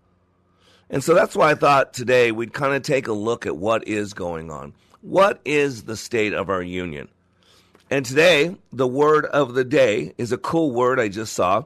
And 0.90 1.04
so 1.04 1.14
that's 1.14 1.36
why 1.36 1.52
I 1.52 1.56
thought 1.56 1.94
today 1.94 2.32
we'd 2.32 2.54
kind 2.54 2.74
of 2.74 2.82
take 2.82 3.08
a 3.08 3.14
look 3.14 3.46
at 3.46 3.58
what 3.58 3.88
is 3.88 4.14
going 4.14 4.50
on. 4.50 4.74
What 5.02 5.42
is 5.46 5.84
the 5.84 5.98
state 5.98 6.34
of 6.34 6.50
our 6.50 6.62
union? 6.62 7.10
And 7.90 8.06
today, 8.06 8.56
the 8.74 8.88
word 8.88 9.26
of 9.26 9.54
the 9.54 9.64
day 9.64 10.14
is 10.18 10.32
a 10.32 10.38
cool 10.38 10.72
word 10.72 11.00
I 11.00 11.08
just 11.08 11.34
saw 11.34 11.64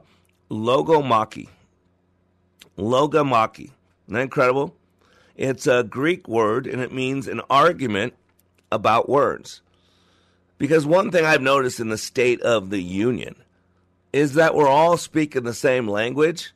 logomachy. 0.50 1.48
Logomachy. 2.78 3.70
Isn't 4.06 4.14
that 4.14 4.20
incredible? 4.22 4.74
It's 5.36 5.66
a 5.66 5.82
Greek 5.82 6.28
word 6.28 6.66
and 6.66 6.80
it 6.80 6.92
means 6.92 7.26
an 7.26 7.40
argument 7.48 8.14
about 8.70 9.08
words. 9.08 9.62
Because 10.58 10.86
one 10.86 11.10
thing 11.10 11.24
I've 11.24 11.42
noticed 11.42 11.80
in 11.80 11.88
the 11.88 11.98
state 11.98 12.40
of 12.42 12.70
the 12.70 12.80
union 12.80 13.34
is 14.12 14.34
that 14.34 14.54
we're 14.54 14.68
all 14.68 14.96
speaking 14.96 15.42
the 15.42 15.54
same 15.54 15.88
language, 15.88 16.52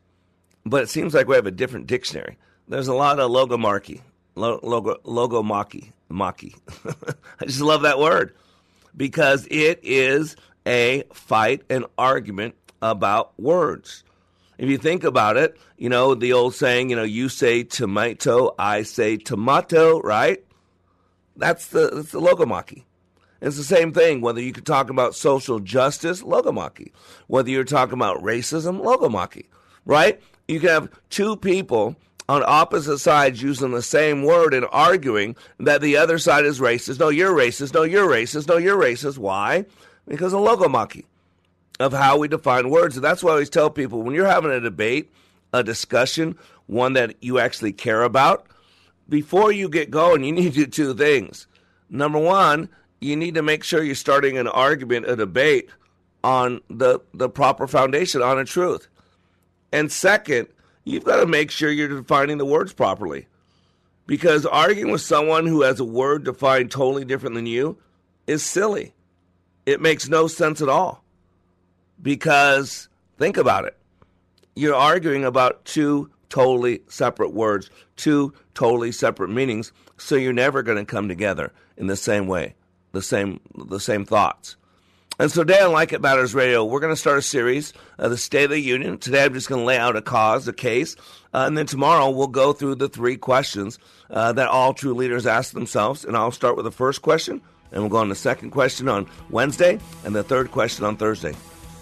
but 0.64 0.82
it 0.82 0.88
seems 0.88 1.14
like 1.14 1.26
we 1.26 1.35
have 1.35 1.46
a 1.46 1.50
different 1.50 1.87
dictionary. 1.87 2.37
There's 2.68 2.88
a 2.88 2.94
lot 2.94 3.20
of 3.20 3.30
logomachy, 3.30 4.00
logo, 4.35 4.96
logomachy, 5.04 5.92
maki. 6.11 6.58
I 7.40 7.44
just 7.44 7.61
love 7.61 7.82
that 7.82 7.99
word 7.99 8.35
because 8.96 9.46
it 9.50 9.80
is 9.85 10.37
a 10.66 11.04
fight, 11.12 11.62
an 11.70 11.85
argument 11.96 12.56
about 12.82 13.38
words. 13.38 14.02
If 14.58 14.68
you 14.68 14.78
think 14.78 15.04
about 15.04 15.37
it, 15.37 15.56
you 15.76 15.88
know, 15.88 16.14
the 16.14 16.32
old 16.32 16.54
saying, 16.54 16.90
you 16.90 16.96
know, 16.96 17.04
you 17.04 17.28
say 17.28 17.62
tomato, 17.62 18.54
I 18.58 18.82
say 18.82 19.16
tomato, 19.16 20.00
right? 20.00 20.42
That's 21.37 21.68
the, 21.68 21.90
that's 21.92 22.12
the 22.12 22.20
logomachy. 22.20 22.85
It's 23.40 23.58
the 23.58 23.64
same 23.64 23.92
thing, 23.92 24.23
whether 24.23 24.40
you 24.40 24.52
could 24.52 24.66
talk 24.66 24.90
about 24.90 25.14
social 25.14 25.61
justice, 25.61 26.23
logomachy. 26.23 26.92
Whether 27.26 27.50
you're 27.50 27.64
talking 27.64 27.94
about 27.94 28.23
racism, 28.23 28.82
logomachy, 28.82 29.46
right? 29.85 30.20
You 30.49 30.58
can 30.58 30.70
have 30.70 30.90
two 31.11 31.37
people 31.37 31.96
on 32.28 32.42
opposite 32.47 32.99
sides 32.99 33.42
using 33.42 33.71
the 33.71 33.83
same 33.83 34.23
word 34.23 34.52
and 34.52 34.66
arguing 34.73 35.37
that 35.61 35.80
the 35.80 35.97
other 35.97 36.18
side 36.18 36.45
is 36.45 36.61
racist. 36.61 36.99
No, 36.99 37.09
you're 37.09 37.35
racist. 37.35 37.75
No, 37.75 37.83
you're 37.83 38.09
racist. 38.09 38.49
No, 38.49 38.56
you're 38.56 38.80
racist. 38.80 39.18
Why? 39.18 39.64
Because 40.09 40.33
of 40.33 40.40
logomachy, 40.40 41.04
of 41.78 41.92
how 41.92 42.18
we 42.18 42.28
define 42.28 42.71
words. 42.71 42.97
And 42.97 43.04
that's 43.04 43.23
why 43.23 43.30
I 43.30 43.35
always 43.35 43.50
tell 43.50 43.71
people 43.71 44.02
when 44.02 44.14
you're 44.14 44.26
having 44.26 44.50
a 44.50 44.61
debate, 44.61 45.12
a 45.52 45.62
discussion, 45.62 46.37
one 46.66 46.95
that 46.95 47.14
you 47.23 47.38
actually 47.38 47.73
care 47.73 48.02
about, 48.02 48.47
before 49.09 49.52
you 49.52 49.68
get 49.68 49.90
going, 49.90 50.25
you 50.25 50.33
need 50.33 50.54
to 50.54 50.64
do 50.64 50.66
two 50.66 50.95
things. 50.95 51.47
Number 51.88 52.18
one, 52.18 52.68
you 53.00 53.14
need 53.14 53.35
to 53.35 53.42
make 53.42 53.62
sure 53.62 53.83
you're 53.83 53.95
starting 53.95 54.37
an 54.37 54.49
argument, 54.49 55.09
a 55.09 55.14
debate 55.14 55.71
on 56.25 56.61
the, 56.68 56.99
the 57.14 57.28
proper 57.28 57.68
foundation, 57.68 58.21
on 58.21 58.38
a 58.38 58.45
truth. 58.45 58.88
And 59.71 59.92
second, 59.92 60.49
you've 60.87 61.05
got 61.05 61.16
to 61.16 61.26
make 61.26 61.50
sure 61.50 61.71
you're 61.71 61.88
defining 61.88 62.38
the 62.38 62.47
words 62.47 62.73
properly. 62.73 63.26
Because 64.07 64.47
arguing 64.47 64.93
with 64.93 65.02
someone 65.02 65.47
who 65.47 65.62
has 65.62 65.81
a 65.81 65.85
word 65.85 66.25
defined 66.25 66.71
totally 66.71 67.05
different 67.05 67.35
than 67.35 67.45
you 67.45 67.76
is 68.26 68.43
silly. 68.43 68.95
It 69.66 69.81
makes 69.81 70.09
no 70.09 70.28
sense 70.28 70.62
at 70.62 70.69
all. 70.69 71.02
Because 72.00 72.88
think 73.19 73.37
about 73.37 73.64
it. 73.64 73.76
You're 74.55 74.76
arguing 74.76 75.25
about 75.25 75.64
two 75.64 76.11
totally 76.28 76.83
separate 76.88 77.33
words, 77.35 77.69
two 77.97 78.33
totally 78.55 78.93
separate 78.93 79.28
meanings, 79.28 79.73
so 79.97 80.14
you're 80.14 80.33
never 80.33 80.62
going 80.62 80.78
to 80.78 80.85
come 80.85 81.09
together 81.09 81.52
in 81.76 81.88
the 81.88 81.97
same 81.97 82.26
way, 82.26 82.55
the 82.93 83.02
same 83.02 83.40
the 83.55 83.81
same 83.81 84.05
thoughts. 84.05 84.57
And 85.18 85.32
so 85.32 85.44
today 85.44 85.61
on 85.61 85.73
Like 85.73 85.94
It 85.94 86.02
Matters 86.02 86.35
Radio, 86.35 86.62
we're 86.62 86.80
going 86.80 86.92
to 86.92 86.96
start 86.96 87.16
a 87.16 87.23
series, 87.23 87.73
uh, 87.99 88.08
the 88.08 88.18
State 88.18 88.44
of 88.44 88.50
the 88.50 88.61
Union. 88.61 88.99
Today 88.99 89.25
I'm 89.25 89.32
just 89.32 89.49
going 89.49 89.62
to 89.62 89.64
lay 89.64 89.78
out 89.78 89.96
a 89.96 90.02
cause, 90.02 90.46
a 90.46 90.52
case, 90.52 90.94
uh, 91.32 91.44
and 91.46 91.56
then 91.56 91.64
tomorrow 91.64 92.11
we'll 92.11 92.26
go 92.26 92.52
through 92.52 92.75
the 92.75 92.90
three 92.90 93.16
questions 93.16 93.78
uh, 94.11 94.35
that 94.35 94.49
all 94.49 94.75
true 94.75 94.92
leaders 94.92 95.26
ask 95.26 95.54
themselves. 95.54 96.04
And 96.04 96.18
I'll 96.18 96.32
start 96.32 96.54
with 96.56 96.66
the 96.66 96.70
first 96.70 97.00
question, 97.00 97.40
and 97.73 97.80
we'll 97.80 97.88
go 97.88 97.96
on 97.96 98.11
the 98.11 98.14
second 98.14 98.50
question 98.50 98.88
on 98.88 99.08
Wednesday, 99.30 99.78
and 100.04 100.14
the 100.14 100.23
third 100.23 100.50
question 100.50 100.85
on 100.85 100.99
Thursday. 100.99 101.32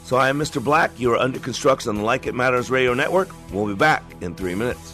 So 0.05 0.17
I 0.17 0.29
am 0.29 0.39
Mr. 0.39 0.63
Black. 0.63 0.93
You 1.01 1.13
are 1.15 1.19
under 1.19 1.41
construction 1.41 1.89
on 1.89 1.97
the 1.97 2.05
Like 2.05 2.29
It 2.29 2.37
Matters 2.37 2.71
Radio 2.71 2.95
Network. 2.95 3.31
We'll 3.51 3.67
be 3.67 3.75
back 3.75 4.05
in 4.21 4.37
three 4.37 4.55
minutes. 4.55 4.94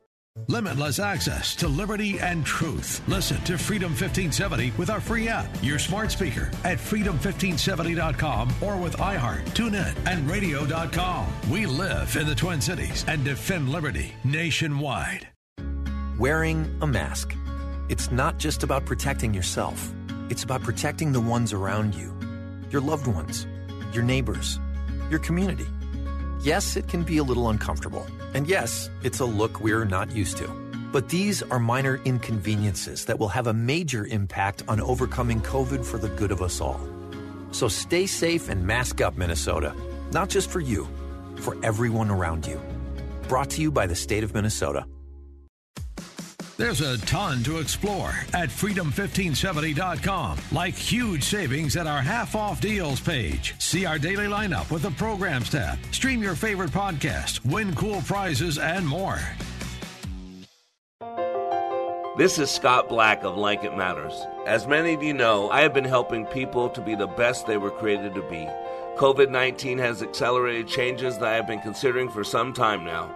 Limitless 0.47 0.99
access 0.99 1.55
to 1.55 1.67
liberty 1.67 2.19
and 2.19 2.45
truth. 2.45 3.01
Listen 3.07 3.41
to 3.43 3.57
Freedom 3.57 3.91
1570 3.91 4.73
with 4.77 4.89
our 4.89 4.99
free 4.99 5.27
app, 5.27 5.49
your 5.61 5.79
smart 5.79 6.11
speaker 6.11 6.51
at 6.63 6.77
freedom1570.com 6.77 8.51
or 8.61 8.77
with 8.77 8.97
iHeart, 8.97 9.45
TuneIn, 9.51 9.95
and 10.05 10.29
radio.com. 10.29 11.27
We 11.49 11.65
live 11.65 12.15
in 12.15 12.27
the 12.27 12.35
Twin 12.35 12.61
Cities 12.61 13.05
and 13.07 13.23
defend 13.23 13.69
liberty 13.69 14.13
nationwide. 14.23 15.27
Wearing 16.19 16.77
a 16.81 16.87
mask. 16.87 17.35
It's 17.89 18.11
not 18.11 18.37
just 18.37 18.63
about 18.63 18.85
protecting 18.85 19.33
yourself, 19.33 19.93
it's 20.29 20.43
about 20.43 20.63
protecting 20.63 21.11
the 21.11 21.21
ones 21.21 21.53
around 21.53 21.95
you 21.95 22.11
your 22.71 22.81
loved 22.81 23.05
ones, 23.05 23.47
your 23.91 24.03
neighbors, 24.03 24.59
your 25.09 25.19
community. 25.19 25.67
Yes, 26.43 26.75
it 26.75 26.87
can 26.87 27.03
be 27.03 27.19
a 27.19 27.23
little 27.23 27.49
uncomfortable. 27.49 28.03
And 28.33 28.47
yes, 28.47 28.89
it's 29.03 29.19
a 29.19 29.25
look 29.25 29.61
we're 29.61 29.85
not 29.85 30.11
used 30.11 30.37
to. 30.37 30.47
But 30.91 31.09
these 31.09 31.43
are 31.43 31.59
minor 31.59 32.01
inconveniences 32.03 33.05
that 33.05 33.19
will 33.19 33.27
have 33.27 33.45
a 33.45 33.53
major 33.53 34.07
impact 34.07 34.63
on 34.67 34.81
overcoming 34.81 35.41
COVID 35.41 35.85
for 35.85 35.99
the 35.99 36.09
good 36.09 36.31
of 36.31 36.41
us 36.41 36.59
all. 36.59 36.81
So 37.51 37.67
stay 37.67 38.07
safe 38.07 38.49
and 38.49 38.65
mask 38.65 39.01
up, 39.01 39.17
Minnesota. 39.17 39.75
Not 40.11 40.29
just 40.29 40.49
for 40.49 40.59
you, 40.59 40.87
for 41.35 41.55
everyone 41.63 42.09
around 42.09 42.47
you. 42.47 42.59
Brought 43.27 43.51
to 43.51 43.61
you 43.61 43.71
by 43.71 43.85
the 43.85 43.95
state 43.95 44.23
of 44.23 44.33
Minnesota. 44.33 44.85
There's 46.61 46.81
a 46.81 46.99
ton 47.07 47.41
to 47.45 47.57
explore 47.57 48.13
at 48.35 48.49
freedom1570.com, 48.49 50.37
like 50.51 50.75
huge 50.75 51.23
savings 51.23 51.75
at 51.75 51.87
our 51.87 52.03
half 52.03 52.35
off 52.35 52.61
deals 52.61 52.99
page. 52.99 53.55
See 53.57 53.87
our 53.87 53.97
daily 53.97 54.27
lineup 54.27 54.69
with 54.69 54.83
the 54.83 54.91
programs 54.91 55.49
tab, 55.49 55.79
stream 55.91 56.21
your 56.21 56.35
favorite 56.35 56.69
podcast, 56.69 57.43
win 57.51 57.73
cool 57.73 58.03
prizes, 58.03 58.59
and 58.59 58.87
more. 58.87 59.19
This 62.19 62.37
is 62.37 62.51
Scott 62.51 62.87
Black 62.87 63.23
of 63.23 63.37
Like 63.37 63.63
It 63.63 63.75
Matters. 63.75 64.27
As 64.45 64.67
many 64.67 64.93
of 64.93 65.01
you 65.01 65.15
know, 65.15 65.49
I 65.49 65.61
have 65.61 65.73
been 65.73 65.83
helping 65.83 66.27
people 66.27 66.69
to 66.69 66.81
be 66.81 66.93
the 66.93 67.07
best 67.07 67.47
they 67.47 67.57
were 67.57 67.71
created 67.71 68.13
to 68.13 68.21
be. 68.29 68.47
COVID 68.97 69.31
19 69.31 69.79
has 69.79 70.03
accelerated 70.03 70.67
changes 70.67 71.17
that 71.17 71.27
I 71.27 71.37
have 71.37 71.47
been 71.47 71.61
considering 71.61 72.07
for 72.07 72.23
some 72.23 72.53
time 72.53 72.85
now. 72.85 73.15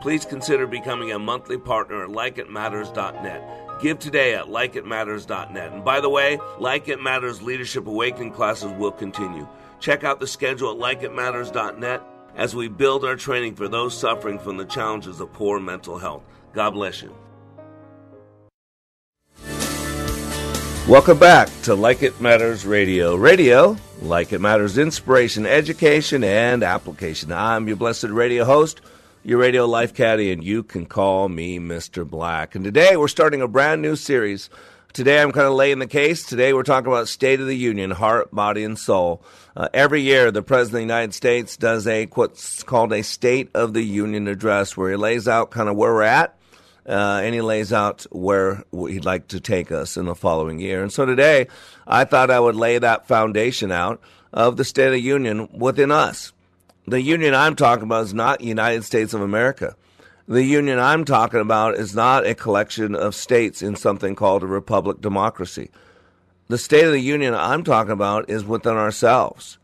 Please 0.00 0.24
consider 0.24 0.66
becoming 0.66 1.12
a 1.12 1.18
monthly 1.18 1.58
partner 1.58 2.04
at 2.04 2.10
likeitmatters.net. 2.10 3.80
Give 3.80 3.98
today 3.98 4.34
at 4.34 4.46
likeitmatters.net. 4.46 5.72
And 5.72 5.84
by 5.84 6.00
the 6.00 6.08
way, 6.08 6.38
Like 6.58 6.88
It 6.88 7.02
Matters 7.02 7.42
Leadership 7.42 7.86
Awakening 7.86 8.32
classes 8.32 8.72
will 8.72 8.92
continue. 8.92 9.48
Check 9.80 10.04
out 10.04 10.20
the 10.20 10.26
schedule 10.26 10.70
at 10.70 11.00
likeitmatters.net 11.00 12.02
as 12.36 12.54
we 12.54 12.68
build 12.68 13.04
our 13.04 13.16
training 13.16 13.54
for 13.54 13.68
those 13.68 13.98
suffering 13.98 14.38
from 14.38 14.56
the 14.56 14.64
challenges 14.64 15.20
of 15.20 15.32
poor 15.32 15.60
mental 15.60 15.98
health. 15.98 16.22
God 16.52 16.70
bless 16.70 17.02
you. 17.02 17.14
Welcome 20.86 21.18
back 21.18 21.48
to 21.62 21.74
Like 21.74 22.02
It 22.02 22.20
Matters 22.20 22.66
Radio. 22.66 23.16
Radio, 23.16 23.78
like 24.02 24.34
it 24.34 24.40
matters, 24.40 24.76
inspiration, 24.76 25.46
education, 25.46 26.22
and 26.22 26.62
application. 26.62 27.32
I'm 27.32 27.66
your 27.66 27.78
blessed 27.78 28.10
radio 28.10 28.44
host, 28.44 28.82
your 29.24 29.38
radio 29.38 29.64
life 29.64 29.94
caddy, 29.94 30.30
and 30.30 30.44
you 30.44 30.62
can 30.62 30.84
call 30.84 31.30
me 31.30 31.58
Mr. 31.58 32.08
Black. 32.08 32.54
And 32.54 32.62
today 32.62 32.96
we're 32.96 33.08
starting 33.08 33.40
a 33.40 33.48
brand 33.48 33.80
new 33.80 33.96
series. 33.96 34.50
Today 34.92 35.22
I'm 35.22 35.32
kind 35.32 35.46
of 35.46 35.54
laying 35.54 35.78
the 35.78 35.86
case. 35.86 36.24
Today 36.24 36.52
we're 36.52 36.62
talking 36.62 36.92
about 36.92 37.08
State 37.08 37.40
of 37.40 37.46
the 37.46 37.56
Union, 37.56 37.90
heart, 37.90 38.30
body, 38.32 38.64
and 38.64 38.78
soul. 38.78 39.24
Uh, 39.56 39.68
every 39.72 40.02
year, 40.02 40.30
the 40.30 40.42
President 40.42 40.74
of 40.74 40.88
the 40.88 40.94
United 40.94 41.14
States 41.14 41.56
does 41.56 41.86
a 41.86 42.04
what's 42.06 42.62
called 42.64 42.92
a 42.92 43.02
State 43.02 43.50
of 43.54 43.72
the 43.72 43.82
Union 43.82 44.28
address, 44.28 44.76
where 44.76 44.90
he 44.90 44.96
lays 44.96 45.26
out 45.26 45.50
kind 45.50 45.70
of 45.70 45.76
where 45.76 45.94
we're 45.94 46.02
at 46.02 46.36
uh, 46.86 47.22
and 47.24 47.34
he 47.34 47.40
lays 47.40 47.72
out 47.72 48.06
where 48.10 48.62
he'd 48.72 49.06
like 49.06 49.28
to 49.28 49.40
take 49.40 49.72
us 49.72 49.96
in 49.96 50.04
the 50.04 50.14
following 50.14 50.58
year. 50.58 50.82
And 50.82 50.92
so 50.92 51.06
today, 51.06 51.48
I 51.86 52.04
thought 52.04 52.30
I 52.30 52.40
would 52.40 52.56
lay 52.56 52.78
that 52.78 53.08
foundation 53.08 53.72
out 53.72 54.02
of 54.34 54.58
the 54.58 54.64
State 54.64 54.86
of 54.86 54.92
the 54.92 55.00
Union 55.00 55.48
within 55.50 55.90
us. 55.90 56.32
The 56.86 57.00
union 57.00 57.34
I'm 57.34 57.56
talking 57.56 57.84
about 57.84 58.04
is 58.04 58.14
not 58.14 58.40
United 58.40 58.84
States 58.84 59.14
of 59.14 59.20
America. 59.20 59.76
The 60.26 60.42
union 60.42 60.78
I'm 60.78 61.04
talking 61.04 61.40
about 61.40 61.74
is 61.74 61.94
not 61.94 62.26
a 62.26 62.34
collection 62.34 62.94
of 62.94 63.14
states 63.14 63.62
in 63.62 63.76
something 63.76 64.14
called 64.14 64.42
a 64.42 64.46
republic 64.46 65.00
democracy. 65.00 65.70
The 66.48 66.58
State 66.58 66.84
of 66.84 66.92
the 66.92 67.00
Union 67.00 67.34
I'm 67.34 67.64
talking 67.64 67.92
about 67.92 68.28
is 68.28 68.44
within 68.44 68.76
ourselves 68.76 69.58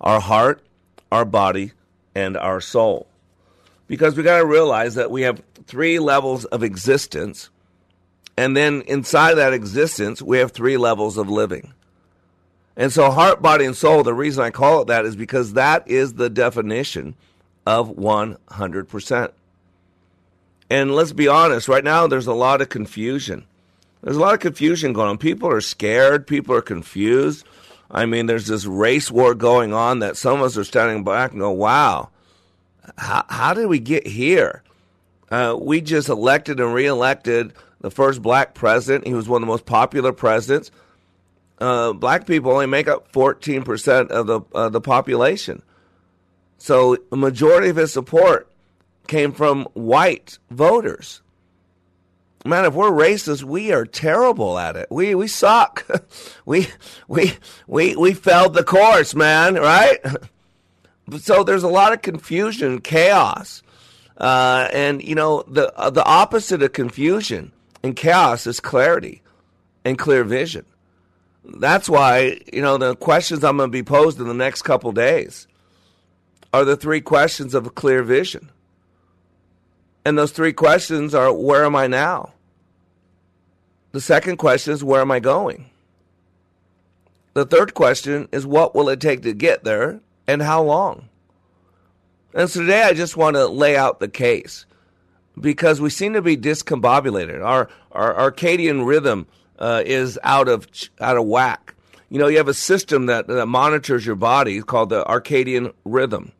our 0.00 0.20
heart, 0.20 0.62
our 1.10 1.24
body, 1.24 1.72
and 2.14 2.36
our 2.36 2.60
soul 2.60 3.08
because 3.88 4.16
we 4.16 4.22
got 4.22 4.38
to 4.38 4.46
realize 4.46 4.94
that 4.94 5.10
we 5.10 5.22
have 5.22 5.42
three 5.66 5.98
levels 5.98 6.44
of 6.46 6.62
existence, 6.62 7.50
and 8.36 8.56
then 8.56 8.82
inside 8.82 9.34
that 9.34 9.52
existence, 9.52 10.20
we 10.20 10.38
have 10.38 10.52
three 10.52 10.76
levels 10.76 11.16
of 11.16 11.28
living. 11.28 11.72
And 12.76 12.92
so, 12.92 13.10
heart, 13.10 13.40
body, 13.40 13.64
and 13.64 13.76
soul, 13.76 14.02
the 14.02 14.12
reason 14.12 14.44
I 14.44 14.50
call 14.50 14.82
it 14.82 14.88
that 14.88 15.06
is 15.06 15.16
because 15.16 15.54
that 15.54 15.88
is 15.88 16.14
the 16.14 16.28
definition 16.28 17.14
of 17.66 17.90
100%. 17.90 19.32
And 20.68 20.94
let's 20.94 21.12
be 21.12 21.28
honest, 21.28 21.68
right 21.68 21.84
now 21.84 22.06
there's 22.06 22.26
a 22.26 22.34
lot 22.34 22.60
of 22.60 22.68
confusion. 22.68 23.46
There's 24.02 24.16
a 24.16 24.20
lot 24.20 24.34
of 24.34 24.40
confusion 24.40 24.92
going 24.92 25.08
on. 25.08 25.18
People 25.18 25.50
are 25.50 25.60
scared, 25.60 26.26
people 26.26 26.54
are 26.54 26.62
confused. 26.62 27.46
I 27.90 28.04
mean, 28.04 28.26
there's 28.26 28.46
this 28.46 28.66
race 28.66 29.10
war 29.10 29.34
going 29.34 29.72
on 29.72 30.00
that 30.00 30.16
some 30.16 30.40
of 30.40 30.42
us 30.42 30.56
are 30.56 30.64
standing 30.64 31.04
back 31.04 31.30
and 31.30 31.40
go, 31.40 31.52
wow, 31.52 32.10
how, 32.98 33.24
how 33.28 33.54
did 33.54 33.66
we 33.66 33.78
get 33.78 34.06
here? 34.06 34.62
Uh, 35.30 35.56
we 35.58 35.80
just 35.80 36.08
elected 36.08 36.60
and 36.60 36.74
reelected 36.74 37.52
the 37.80 37.90
first 37.90 38.22
black 38.22 38.54
president. 38.54 39.06
He 39.06 39.14
was 39.14 39.28
one 39.28 39.42
of 39.42 39.46
the 39.46 39.52
most 39.52 39.66
popular 39.66 40.12
presidents. 40.12 40.70
Uh, 41.58 41.92
black 41.92 42.26
people 42.26 42.52
only 42.52 42.66
make 42.66 42.88
up 42.88 43.10
14% 43.12 44.08
of 44.08 44.26
the, 44.26 44.40
uh, 44.54 44.68
the 44.68 44.80
population. 44.80 45.62
So 46.58 46.96
the 47.10 47.16
majority 47.16 47.68
of 47.68 47.76
his 47.76 47.92
support 47.92 48.50
came 49.06 49.32
from 49.32 49.64
white 49.74 50.38
voters. 50.50 51.22
Man, 52.44 52.64
if 52.64 52.74
we're 52.74 52.90
racist, 52.90 53.42
we 53.42 53.72
are 53.72 53.84
terrible 53.84 54.58
at 54.58 54.76
it. 54.76 54.86
We 54.88 55.16
we 55.16 55.26
suck. 55.26 55.84
we 56.46 56.68
we 57.08 57.32
we 57.66 57.96
we 57.96 58.14
failed 58.14 58.54
the 58.54 58.62
course, 58.62 59.16
man. 59.16 59.54
Right? 59.54 59.98
so 61.18 61.42
there's 61.42 61.64
a 61.64 61.68
lot 61.68 61.92
of 61.92 62.02
confusion, 62.02 62.80
chaos, 62.80 63.62
uh, 64.18 64.68
and 64.72 65.02
you 65.02 65.16
know 65.16 65.42
the 65.48 65.76
uh, 65.76 65.90
the 65.90 66.04
opposite 66.04 66.62
of 66.62 66.72
confusion 66.72 67.50
and 67.82 67.96
chaos 67.96 68.46
is 68.46 68.60
clarity 68.60 69.22
and 69.84 69.98
clear 69.98 70.22
vision. 70.22 70.64
That's 71.46 71.88
why, 71.88 72.40
you 72.52 72.60
know, 72.60 72.76
the 72.76 72.96
questions 72.96 73.44
I'm 73.44 73.56
going 73.56 73.68
to 73.68 73.72
be 73.72 73.82
posed 73.82 74.20
in 74.20 74.26
the 74.26 74.34
next 74.34 74.62
couple 74.62 74.92
days 74.92 75.46
are 76.52 76.64
the 76.64 76.76
three 76.76 77.00
questions 77.00 77.54
of 77.54 77.66
a 77.66 77.70
clear 77.70 78.02
vision. 78.02 78.50
And 80.04 80.18
those 80.18 80.32
three 80.32 80.52
questions 80.52 81.14
are 81.14 81.32
where 81.32 81.64
am 81.64 81.76
I 81.76 81.86
now? 81.86 82.32
The 83.92 84.00
second 84.00 84.36
question 84.36 84.72
is 84.72 84.84
where 84.84 85.00
am 85.00 85.10
I 85.10 85.20
going? 85.20 85.70
The 87.34 87.44
third 87.44 87.74
question 87.74 88.28
is 88.32 88.46
what 88.46 88.74
will 88.74 88.88
it 88.88 89.00
take 89.00 89.22
to 89.22 89.32
get 89.32 89.64
there 89.64 90.00
and 90.26 90.42
how 90.42 90.62
long? 90.62 91.08
And 92.34 92.50
so 92.50 92.60
today 92.60 92.82
I 92.82 92.92
just 92.92 93.16
want 93.16 93.36
to 93.36 93.46
lay 93.46 93.76
out 93.76 94.00
the 94.00 94.08
case 94.08 94.66
because 95.40 95.80
we 95.80 95.90
seem 95.90 96.14
to 96.14 96.22
be 96.22 96.36
discombobulated. 96.36 97.44
Our, 97.44 97.68
our 97.92 98.16
Arcadian 98.18 98.84
rhythm 98.84 99.26
uh, 99.58 99.82
is 99.84 100.18
out 100.22 100.48
of 100.48 100.66
out 101.00 101.16
of 101.16 101.26
whack. 101.26 101.74
You 102.08 102.18
know, 102.18 102.28
you 102.28 102.36
have 102.36 102.48
a 102.48 102.54
system 102.54 103.06
that, 103.06 103.26
that 103.26 103.46
monitors 103.46 104.06
your 104.06 104.14
body 104.14 104.60
called 104.62 104.90
the 104.90 105.04
circadian 105.04 105.72
rhythm. 105.84 106.32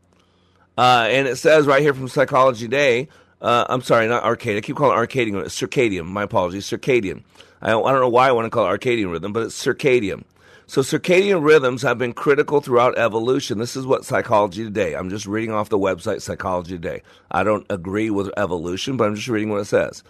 Uh, 0.78 1.08
and 1.10 1.26
it 1.26 1.36
says 1.36 1.66
right 1.66 1.82
here 1.82 1.94
from 1.94 2.08
Psychology 2.08 2.66
Today, 2.66 3.08
uh, 3.40 3.66
I'm 3.68 3.82
sorry, 3.82 4.06
not 4.06 4.22
arcade. 4.22 4.56
I 4.56 4.60
keep 4.60 4.76
calling 4.76 4.92
it 4.92 4.98
arcadian. 4.98 5.36
Circadian. 5.44 6.06
My 6.06 6.22
apologies. 6.22 6.66
Circadian. 6.66 7.24
I 7.60 7.70
don't, 7.70 7.86
I 7.86 7.92
don't 7.92 8.00
know 8.00 8.08
why 8.08 8.28
I 8.28 8.32
want 8.32 8.46
to 8.46 8.50
call 8.50 8.64
it 8.64 8.68
arcadian 8.68 9.10
rhythm, 9.10 9.32
but 9.32 9.42
it's 9.42 9.64
circadian. 9.64 10.24
So 10.68 10.82
circadian 10.82 11.44
rhythms 11.44 11.82
have 11.82 11.96
been 11.96 12.12
critical 12.12 12.60
throughout 12.60 12.98
evolution. 12.98 13.58
This 13.58 13.76
is 13.76 13.86
what 13.86 14.04
Psychology 14.04 14.64
Today. 14.64 14.94
I'm 14.94 15.10
just 15.10 15.26
reading 15.26 15.52
off 15.52 15.68
the 15.68 15.78
website 15.78 16.22
Psychology 16.22 16.74
Today. 16.74 17.02
I 17.30 17.44
don't 17.44 17.66
agree 17.70 18.10
with 18.10 18.30
evolution, 18.36 18.96
but 18.96 19.06
I'm 19.06 19.14
just 19.14 19.28
reading 19.28 19.50
what 19.50 19.60
it 19.60 19.66
says. 19.66 20.02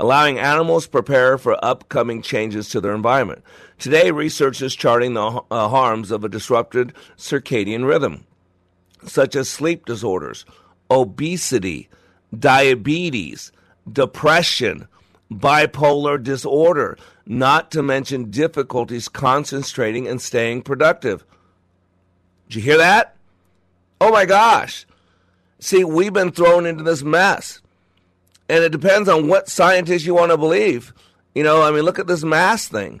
Allowing 0.00 0.38
animals 0.38 0.86
prepare 0.86 1.36
for 1.38 1.62
upcoming 1.62 2.22
changes 2.22 2.68
to 2.68 2.80
their 2.80 2.94
environment. 2.94 3.42
Today, 3.78 4.12
research 4.12 4.62
is 4.62 4.76
charting 4.76 5.14
the 5.14 5.42
uh, 5.50 5.68
harms 5.68 6.12
of 6.12 6.22
a 6.22 6.28
disrupted 6.28 6.92
circadian 7.16 7.84
rhythm, 7.84 8.24
such 9.04 9.34
as 9.34 9.48
sleep 9.48 9.84
disorders, 9.86 10.46
obesity, 10.88 11.88
diabetes, 12.38 13.50
depression, 13.90 14.86
bipolar 15.32 16.22
disorder, 16.22 16.96
not 17.26 17.72
to 17.72 17.82
mention 17.82 18.30
difficulties 18.30 19.08
concentrating 19.08 20.06
and 20.06 20.22
staying 20.22 20.62
productive. 20.62 21.24
Did 22.48 22.54
you 22.56 22.62
hear 22.62 22.78
that? 22.78 23.16
Oh 24.00 24.12
my 24.12 24.26
gosh. 24.26 24.86
See, 25.58 25.82
we've 25.82 26.12
been 26.12 26.30
thrown 26.30 26.66
into 26.66 26.84
this 26.84 27.02
mess. 27.02 27.60
And 28.48 28.64
it 28.64 28.72
depends 28.72 29.08
on 29.08 29.28
what 29.28 29.48
scientist 29.48 30.06
you 30.06 30.14
want 30.14 30.32
to 30.32 30.38
believe. 30.38 30.94
You 31.34 31.42
know, 31.42 31.62
I 31.62 31.70
mean, 31.70 31.82
look 31.82 31.98
at 31.98 32.06
this 32.06 32.24
mass 32.24 32.68
thing. 32.68 33.00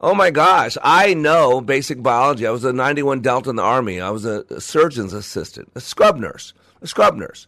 Oh 0.00 0.14
my 0.14 0.30
gosh, 0.30 0.76
I 0.82 1.14
know 1.14 1.60
basic 1.60 2.02
biology. 2.02 2.46
I 2.46 2.50
was 2.50 2.64
a 2.64 2.72
91 2.72 3.20
Delta 3.20 3.50
in 3.50 3.56
the 3.56 3.62
Army. 3.62 4.00
I 4.00 4.10
was 4.10 4.24
a, 4.24 4.60
surgeon's 4.60 5.14
assistant, 5.14 5.70
a 5.74 5.80
scrub 5.80 6.18
nurse, 6.18 6.52
a 6.82 6.86
scrub 6.86 7.16
nurse. 7.16 7.46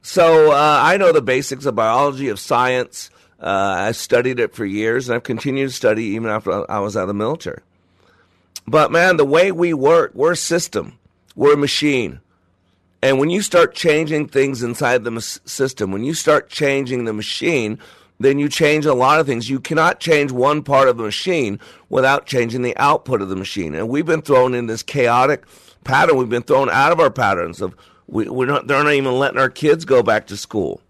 So 0.00 0.52
uh, 0.52 0.80
I 0.82 0.96
know 0.96 1.12
the 1.12 1.20
basics 1.20 1.66
of 1.66 1.74
biology, 1.74 2.28
of 2.28 2.38
science. 2.38 3.10
Uh, 3.40 3.74
I 3.78 3.92
studied 3.92 4.38
it 4.38 4.54
for 4.54 4.64
years, 4.64 5.08
and 5.08 5.16
I've 5.16 5.24
continued 5.24 5.68
to 5.70 5.74
study 5.74 6.04
even 6.04 6.30
after 6.30 6.70
I 6.70 6.78
was 6.78 6.96
out 6.96 7.02
of 7.02 7.08
the 7.08 7.14
military. 7.14 7.62
But 8.66 8.92
man, 8.92 9.16
the 9.16 9.24
way 9.24 9.50
we 9.50 9.74
work, 9.74 10.12
we're 10.14 10.32
a 10.32 10.36
system, 10.36 10.98
we're 11.34 11.54
a 11.54 11.56
machine. 11.56 12.20
And 13.02 13.18
when 13.18 13.30
you 13.30 13.42
start 13.42 13.74
changing 13.74 14.28
things 14.28 14.62
inside 14.62 15.04
the 15.04 15.20
system, 15.20 15.92
when 15.92 16.04
you 16.04 16.14
start 16.14 16.48
changing 16.48 17.04
the 17.04 17.12
machine, 17.12 17.78
then 18.18 18.38
you 18.38 18.48
change 18.48 18.86
a 18.86 18.94
lot 18.94 19.20
of 19.20 19.26
things. 19.26 19.48
You 19.48 19.60
cannot 19.60 20.00
change 20.00 20.32
one 20.32 20.62
part 20.62 20.88
of 20.88 20.96
the 20.96 21.04
machine 21.04 21.60
without 21.88 22.26
changing 22.26 22.62
the 22.62 22.76
output 22.76 23.22
of 23.22 23.28
the 23.28 23.36
machine. 23.36 23.74
And 23.74 23.88
we've 23.88 24.06
been 24.06 24.22
thrown 24.22 24.54
in 24.54 24.66
this 24.66 24.82
chaotic 24.82 25.44
pattern. 25.84 26.16
We've 26.16 26.28
been 26.28 26.42
thrown 26.42 26.68
out 26.68 26.90
of 26.90 26.98
our 26.98 27.10
patterns 27.10 27.62
of 27.62 27.76
we, 28.08 28.28
we're 28.28 28.46
not, 28.46 28.66
they're 28.66 28.82
not 28.82 28.92
even 28.92 29.18
letting 29.18 29.38
our 29.38 29.50
kids 29.50 29.84
go 29.84 30.02
back 30.02 30.26
to 30.28 30.36
school, 30.36 30.80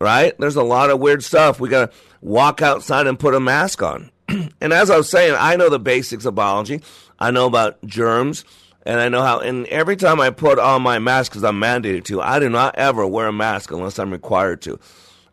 right? 0.00 0.36
There's 0.38 0.56
a 0.56 0.62
lot 0.62 0.90
of 0.90 1.00
weird 1.00 1.24
stuff. 1.24 1.60
We 1.60 1.68
got 1.68 1.92
to 1.92 1.98
walk 2.20 2.60
outside 2.60 3.06
and 3.06 3.18
put 3.18 3.34
a 3.34 3.40
mask 3.40 3.82
on. 3.82 4.10
and 4.28 4.72
as 4.72 4.90
I 4.90 4.96
was 4.96 5.08
saying, 5.08 5.36
I 5.38 5.56
know 5.56 5.70
the 5.70 5.78
basics 5.78 6.24
of 6.24 6.34
biology. 6.34 6.82
I 7.18 7.30
know 7.30 7.46
about 7.46 7.82
germs, 7.86 8.44
and 8.84 9.00
I 9.00 9.08
know 9.08 9.22
how. 9.22 9.40
And 9.40 9.66
every 9.68 9.96
time 9.96 10.20
I 10.20 10.30
put 10.30 10.58
on 10.58 10.82
my 10.82 10.98
mask, 10.98 11.32
because 11.32 11.44
I'm 11.44 11.60
mandated 11.60 12.04
to, 12.04 12.20
I 12.20 12.38
do 12.38 12.48
not 12.48 12.76
ever 12.76 13.06
wear 13.06 13.28
a 13.28 13.32
mask 13.32 13.70
unless 13.70 13.98
I'm 13.98 14.10
required 14.10 14.62
to, 14.62 14.78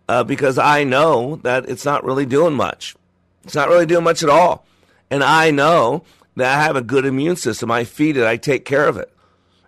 uh, 0.07 0.23
because 0.23 0.57
I 0.57 0.83
know 0.83 1.37
that 1.37 1.69
it's 1.69 1.85
not 1.85 2.03
really 2.03 2.25
doing 2.25 2.53
much. 2.53 2.95
It's 3.43 3.55
not 3.55 3.69
really 3.69 3.85
doing 3.85 4.03
much 4.03 4.23
at 4.23 4.29
all. 4.29 4.65
And 5.09 5.23
I 5.23 5.51
know 5.51 6.03
that 6.35 6.57
I 6.57 6.63
have 6.63 6.75
a 6.75 6.81
good 6.81 7.05
immune 7.05 7.35
system. 7.35 7.71
I 7.71 7.83
feed 7.83 8.17
it. 8.17 8.25
I 8.25 8.37
take 8.37 8.65
care 8.65 8.87
of 8.87 8.97
it. 8.97 9.11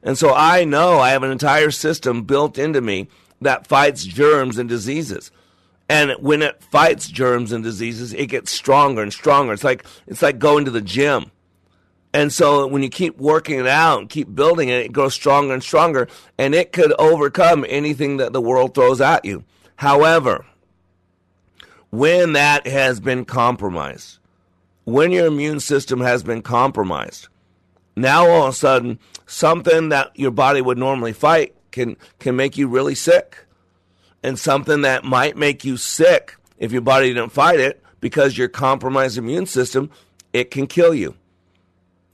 And 0.03 0.17
so 0.17 0.33
I 0.33 0.63
know 0.63 0.99
I 0.99 1.11
have 1.11 1.23
an 1.23 1.31
entire 1.31 1.71
system 1.71 2.23
built 2.23 2.57
into 2.57 2.81
me 2.81 3.07
that 3.41 3.67
fights 3.67 4.03
germs 4.03 4.57
and 4.57 4.69
diseases. 4.69 5.31
And 5.89 6.11
when 6.19 6.41
it 6.41 6.63
fights 6.63 7.07
germs 7.07 7.51
and 7.51 7.63
diseases, 7.63 8.13
it 8.13 8.27
gets 8.27 8.51
stronger 8.51 9.01
and 9.01 9.11
stronger. 9.11 9.53
It's 9.53 9.63
like 9.63 9.85
it's 10.07 10.21
like 10.21 10.39
going 10.39 10.65
to 10.65 10.71
the 10.71 10.81
gym. 10.81 11.31
And 12.13 12.31
so 12.33 12.67
when 12.67 12.83
you 12.83 12.89
keep 12.89 13.17
working 13.17 13.59
it 13.59 13.67
out 13.67 13.99
and 13.99 14.09
keep 14.09 14.33
building 14.33 14.69
it, 14.69 14.85
it 14.85 14.91
grows 14.91 15.13
stronger 15.13 15.53
and 15.53 15.63
stronger, 15.63 16.07
and 16.37 16.53
it 16.53 16.73
could 16.73 16.91
overcome 16.99 17.65
anything 17.69 18.17
that 18.17 18.33
the 18.33 18.41
world 18.41 18.73
throws 18.73 18.99
at 18.99 19.23
you. 19.23 19.45
However, 19.77 20.45
when 21.89 22.33
that 22.33 22.67
has 22.67 22.99
been 22.99 23.25
compromised, 23.25 24.19
when 24.83 25.11
your 25.11 25.27
immune 25.27 25.59
system 25.59 26.01
has 26.01 26.23
been 26.23 26.41
compromised, 26.41 27.27
now 27.95 28.27
all 28.27 28.47
of 28.47 28.53
a 28.53 28.57
sudden 28.57 28.99
something 29.25 29.89
that 29.89 30.11
your 30.17 30.31
body 30.31 30.61
would 30.61 30.77
normally 30.77 31.13
fight 31.13 31.55
can 31.71 31.95
can 32.19 32.35
make 32.35 32.57
you 32.57 32.67
really 32.67 32.95
sick. 32.95 33.45
And 34.23 34.37
something 34.37 34.81
that 34.81 35.03
might 35.03 35.35
make 35.35 35.65
you 35.65 35.77
sick 35.77 36.35
if 36.59 36.71
your 36.71 36.81
body 36.81 37.07
didn't 37.07 37.31
fight 37.31 37.59
it 37.59 37.81
because 38.01 38.37
your 38.37 38.49
compromised 38.49 39.17
immune 39.17 39.47
system, 39.47 39.89
it 40.31 40.51
can 40.51 40.67
kill 40.67 40.93
you. 40.93 41.15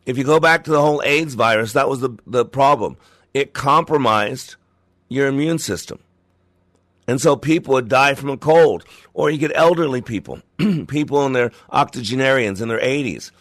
If 0.07 0.17
you 0.17 0.23
go 0.23 0.39
back 0.39 0.63
to 0.63 0.71
the 0.71 0.81
whole 0.81 1.03
AIDS 1.03 1.35
virus, 1.35 1.73
that 1.73 1.87
was 1.87 1.99
the, 1.99 2.17
the 2.25 2.45
problem. 2.45 2.97
It 3.35 3.53
compromised 3.53 4.55
your 5.07 5.27
immune 5.27 5.59
system. 5.59 5.99
And 7.07 7.21
so 7.21 7.35
people 7.35 7.75
would 7.75 7.87
die 7.87 8.15
from 8.15 8.31
a 8.31 8.37
cold. 8.37 8.83
Or 9.13 9.29
you 9.29 9.37
get 9.37 9.51
elderly 9.53 10.01
people, 10.01 10.41
people 10.87 11.25
in 11.27 11.33
their 11.33 11.51
octogenarians 11.71 12.61
in 12.61 12.67
their 12.69 12.79
80s 12.79 13.31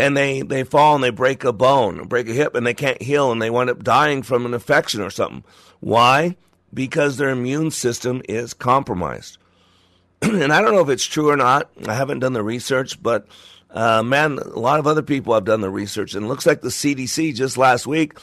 and 0.00 0.16
they, 0.16 0.40
they 0.40 0.64
fall 0.64 0.94
and 0.94 1.04
they 1.04 1.10
break 1.10 1.44
a 1.44 1.52
bone, 1.52 2.08
break 2.08 2.26
a 2.28 2.32
hip, 2.32 2.54
and 2.54 2.66
they 2.66 2.74
can't 2.74 3.02
heal, 3.02 3.30
and 3.30 3.40
they 3.40 3.50
wind 3.50 3.68
up 3.68 3.84
dying 3.84 4.22
from 4.22 4.46
an 4.46 4.54
infection 4.54 5.02
or 5.02 5.10
something. 5.10 5.44
Why? 5.80 6.36
Because 6.72 7.16
their 7.18 7.28
immune 7.28 7.70
system 7.70 8.22
is 8.26 8.54
compromised. 8.54 9.36
and 10.22 10.52
I 10.52 10.62
don't 10.62 10.72
know 10.72 10.80
if 10.80 10.88
it's 10.88 11.04
true 11.04 11.28
or 11.28 11.36
not. 11.36 11.70
I 11.86 11.94
haven't 11.94 12.20
done 12.20 12.32
the 12.32 12.42
research, 12.42 13.02
but 13.02 13.26
uh, 13.72 14.02
man, 14.02 14.38
a 14.38 14.58
lot 14.58 14.80
of 14.80 14.86
other 14.86 15.02
people 15.02 15.34
have 15.34 15.44
done 15.44 15.60
the 15.60 15.70
research, 15.70 16.14
and 16.14 16.24
it 16.24 16.28
looks 16.28 16.46
like 16.46 16.60
the 16.60 16.68
CDC 16.68 17.34
just 17.34 17.56
last 17.56 17.86
week 17.86 18.18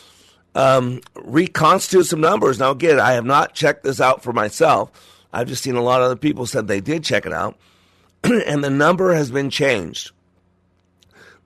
um, 0.55 1.01
reconstituted 1.15 2.07
some 2.07 2.21
numbers. 2.21 2.59
Now, 2.59 2.71
again, 2.71 2.99
I 2.99 3.13
have 3.13 3.25
not 3.25 3.53
checked 3.53 3.83
this 3.83 4.01
out 4.01 4.23
for 4.23 4.33
myself. 4.33 4.91
I've 5.31 5.47
just 5.47 5.63
seen 5.63 5.75
a 5.75 5.83
lot 5.83 6.01
of 6.01 6.05
other 6.05 6.15
people 6.15 6.45
said 6.45 6.67
they 6.67 6.81
did 6.81 7.03
check 7.03 7.25
it 7.25 7.33
out, 7.33 7.57
and 8.23 8.63
the 8.63 8.69
number 8.69 9.13
has 9.13 9.31
been 9.31 9.49
changed 9.49 10.11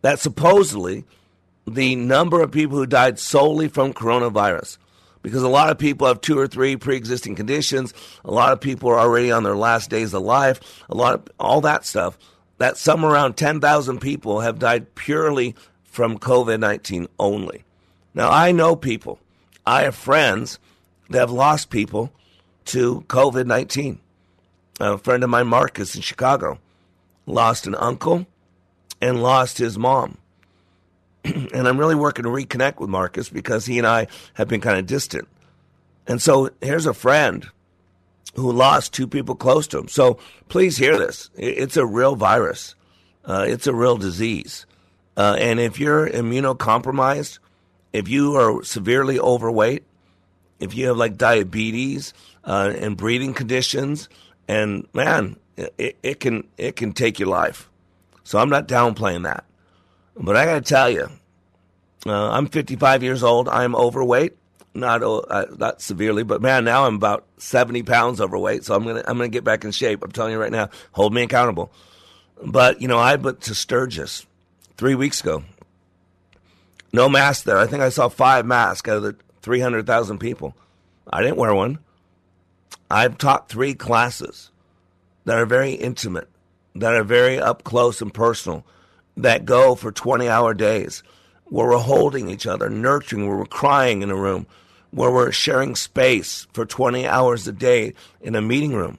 that 0.01 0.19
supposedly 0.19 1.05
the 1.67 1.95
number 1.95 2.41
of 2.41 2.51
people 2.51 2.77
who 2.77 2.85
died 2.85 3.19
solely 3.19 3.67
from 3.67 3.93
coronavirus, 3.93 4.77
because 5.21 5.43
a 5.43 5.49
lot 5.49 5.69
of 5.69 5.77
people 5.77 6.07
have 6.07 6.21
two 6.21 6.37
or 6.37 6.47
three 6.47 6.75
pre-existing 6.75 7.35
conditions, 7.35 7.93
a 8.25 8.31
lot 8.31 8.51
of 8.51 8.59
people 8.59 8.89
are 8.89 8.99
already 8.99 9.31
on 9.31 9.43
their 9.43 9.55
last 9.55 9.89
days 9.89 10.13
of 10.13 10.23
life, 10.23 10.83
a 10.89 10.95
lot 10.95 11.13
of 11.13 11.27
all 11.39 11.61
that 11.61 11.85
stuff. 11.85 12.17
That 12.61 12.77
some 12.77 13.03
around 13.03 13.37
10,000 13.37 13.99
people 13.99 14.41
have 14.41 14.59
died 14.59 14.93
purely 14.93 15.55
from 15.83 16.19
COVID 16.19 16.59
19 16.59 17.07
only. 17.17 17.63
Now, 18.13 18.29
I 18.29 18.51
know 18.51 18.75
people, 18.75 19.17
I 19.65 19.81
have 19.81 19.95
friends 19.95 20.59
that 21.09 21.17
have 21.17 21.31
lost 21.31 21.71
people 21.71 22.13
to 22.65 23.01
COVID 23.07 23.47
19. 23.47 23.99
A 24.79 24.99
friend 24.99 25.23
of 25.23 25.31
mine, 25.31 25.47
Marcus, 25.47 25.95
in 25.95 26.03
Chicago, 26.03 26.59
lost 27.25 27.65
an 27.65 27.73
uncle, 27.73 28.27
and 29.01 29.23
lost 29.23 29.57
his 29.57 29.79
mom. 29.79 30.19
and 31.25 31.67
I'm 31.67 31.79
really 31.79 31.95
working 31.95 32.25
to 32.25 32.29
reconnect 32.29 32.79
with 32.79 32.91
Marcus 32.91 33.27
because 33.27 33.65
he 33.65 33.79
and 33.79 33.87
I 33.87 34.05
have 34.35 34.47
been 34.47 34.61
kind 34.61 34.77
of 34.77 34.85
distant. 34.85 35.27
And 36.05 36.21
so 36.21 36.51
here's 36.61 36.85
a 36.85 36.93
friend 36.93 37.49
who 38.35 38.51
lost 38.51 38.93
two 38.93 39.07
people 39.07 39.35
close 39.35 39.67
to 39.67 39.79
him. 39.79 39.87
So 39.87 40.17
please 40.49 40.77
hear 40.77 40.97
this. 40.97 41.29
It's 41.35 41.77
a 41.77 41.85
real 41.85 42.15
virus. 42.15 42.75
Uh, 43.25 43.45
it's 43.47 43.67
a 43.67 43.73
real 43.73 43.97
disease. 43.97 44.65
Uh, 45.17 45.35
and 45.39 45.59
if 45.59 45.79
you're 45.79 46.09
immunocompromised, 46.09 47.39
if 47.93 48.07
you 48.07 48.35
are 48.35 48.63
severely 48.63 49.19
overweight, 49.19 49.83
if 50.59 50.75
you 50.75 50.87
have 50.87 50.97
like 50.97 51.17
diabetes 51.17 52.13
uh, 52.45 52.73
and 52.75 52.95
breathing 52.95 53.33
conditions, 53.33 54.07
and 54.47 54.87
man, 54.93 55.37
it, 55.57 55.97
it, 56.01 56.19
can 56.19 56.47
it 56.57 56.75
can 56.75 56.93
take 56.93 57.19
your 57.19 57.29
life. 57.29 57.69
So 58.23 58.39
I'm 58.39 58.49
not 58.49 58.67
downplaying 58.67 59.23
that. 59.23 59.43
But 60.15 60.37
I 60.37 60.45
got 60.45 60.55
to 60.55 60.61
tell 60.61 60.89
you, 60.89 61.09
uh, 62.05 62.31
I'm 62.31 62.47
55 62.47 63.03
years 63.03 63.23
old. 63.23 63.49
I'm 63.49 63.75
overweight, 63.75 64.37
not 64.73 65.03
uh, 65.03 65.45
not 65.57 65.81
severely, 65.81 66.23
but 66.23 66.41
man, 66.41 66.63
now 66.63 66.85
I'm 66.85 66.95
about 66.95 67.25
70 67.37 67.83
pounds 67.83 68.21
overweight. 68.21 68.63
So 68.63 68.75
I'm 68.75 68.83
gonna 68.83 69.03
I'm 69.05 69.17
gonna 69.17 69.29
get 69.29 69.43
back 69.43 69.63
in 69.63 69.71
shape. 69.71 70.03
I'm 70.03 70.11
telling 70.11 70.33
you 70.33 70.39
right 70.39 70.51
now, 70.51 70.69
hold 70.91 71.13
me 71.13 71.23
accountable. 71.23 71.71
But 72.43 72.81
you 72.81 72.87
know, 72.87 72.97
I 72.97 73.15
went 73.15 73.41
to 73.41 73.55
Sturgis 73.55 74.25
three 74.77 74.95
weeks 74.95 75.21
ago. 75.21 75.43
No 76.93 77.07
mask 77.07 77.45
there. 77.45 77.57
I 77.57 77.67
think 77.67 77.81
I 77.81 77.89
saw 77.89 78.09
five 78.09 78.45
masks 78.45 78.89
out 78.89 78.97
of 78.97 79.03
the 79.03 79.15
300,000 79.41 80.17
people. 80.17 80.55
I 81.11 81.21
didn't 81.21 81.37
wear 81.37 81.53
one. 81.53 81.79
I've 82.89 83.17
taught 83.17 83.47
three 83.47 83.73
classes 83.73 84.51
that 85.25 85.37
are 85.37 85.45
very 85.45 85.71
intimate, 85.71 86.27
that 86.75 86.93
are 86.93 87.03
very 87.03 87.39
up 87.39 87.63
close 87.63 88.01
and 88.01 88.13
personal, 88.13 88.65
that 89.15 89.45
go 89.45 89.75
for 89.75 89.91
20 89.91 90.27
hour 90.27 90.53
days, 90.53 91.03
where 91.45 91.69
we're 91.69 91.77
holding 91.77 92.29
each 92.29 92.45
other, 92.45 92.69
nurturing, 92.69 93.27
where 93.27 93.37
we're 93.37 93.45
crying 93.45 94.01
in 94.01 94.11
a 94.11 94.15
room, 94.15 94.45
where 94.91 95.11
we're 95.11 95.31
sharing 95.31 95.75
space 95.75 96.47
for 96.53 96.65
20 96.65 97.07
hours 97.07 97.47
a 97.47 97.51
day 97.51 97.93
in 98.21 98.35
a 98.35 98.41
meeting 98.41 98.73
room. 98.73 98.97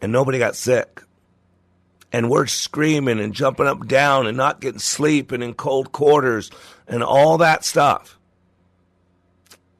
And 0.00 0.10
nobody 0.12 0.38
got 0.38 0.56
sick. 0.56 1.02
And 2.12 2.30
we're 2.30 2.46
screaming 2.46 3.20
and 3.20 3.34
jumping 3.34 3.66
up 3.66 3.80
and 3.80 3.88
down 3.88 4.26
and 4.26 4.36
not 4.36 4.60
getting 4.60 4.78
sleep 4.78 5.30
and 5.30 5.42
in 5.42 5.54
cold 5.54 5.92
quarters 5.92 6.50
and 6.86 7.02
all 7.02 7.38
that 7.38 7.64
stuff. 7.64 8.18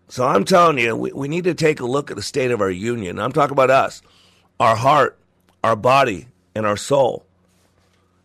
So 0.09 0.27
I'm 0.27 0.45
telling 0.45 0.79
you, 0.79 0.95
we, 0.97 1.13
we 1.13 1.29
need 1.29 1.45
to 1.45 1.55
take 1.55 1.81
a 1.81 1.87
look 1.87 2.11
at 2.11 2.17
the 2.17 2.23
state 2.23 2.51
of 2.51 2.61
our 2.61 2.71
union. 2.71 3.19
I'm 3.19 3.33
talking 3.33 3.53
about 3.53 3.71
us, 3.71 4.03
our 4.61 4.77
heart, 4.77 5.19
our 5.65 5.77
body, 5.77 6.29
and 6.55 6.67
our 6.67 6.77
soul. 6.77 7.25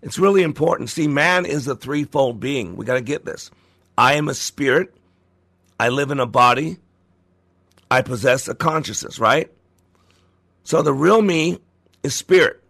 It's 0.02 0.20
really 0.20 0.44
important. 0.44 0.90
See, 0.90 1.08
man 1.08 1.46
is 1.46 1.68
a 1.68 1.76
threefold 1.76 2.40
being. 2.40 2.76
We 2.76 2.86
got 2.86 2.96
to 2.96 3.02
get 3.02 3.26
this. 3.26 3.52
I 3.98 4.16
am 4.16 4.28
a 4.28 4.34
spirit. 4.34 4.94
I 5.84 5.90
live 5.90 6.12
in 6.12 6.22
a 6.22 6.26
body. 6.26 6.78
I 7.92 8.04
possess 8.04 8.48
a 8.48 8.56
consciousness, 8.56 9.20
right? 9.20 9.52
So 10.64 10.82
the 10.82 10.94
real 10.94 11.22
me 11.22 11.60
is 12.04 12.16
spirit. 12.16 12.64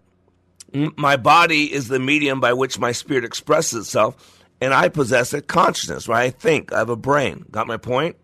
My 0.74 1.16
body 1.16 1.72
is 1.72 1.90
the 1.90 2.00
medium 2.00 2.40
by 2.40 2.54
which 2.54 2.80
my 2.80 2.92
spirit 2.92 3.24
expresses 3.24 3.86
itself, 3.86 4.44
and 4.60 4.74
I 4.74 4.90
possess 4.90 5.32
a 5.32 5.44
consciousness, 5.44 6.08
right? 6.08 6.24
I 6.24 6.30
think. 6.32 6.74
I 6.74 6.80
have 6.80 6.90
a 6.90 6.96
brain. 6.96 7.46
Got 7.52 7.68
my 7.68 7.78
point? 7.78 8.16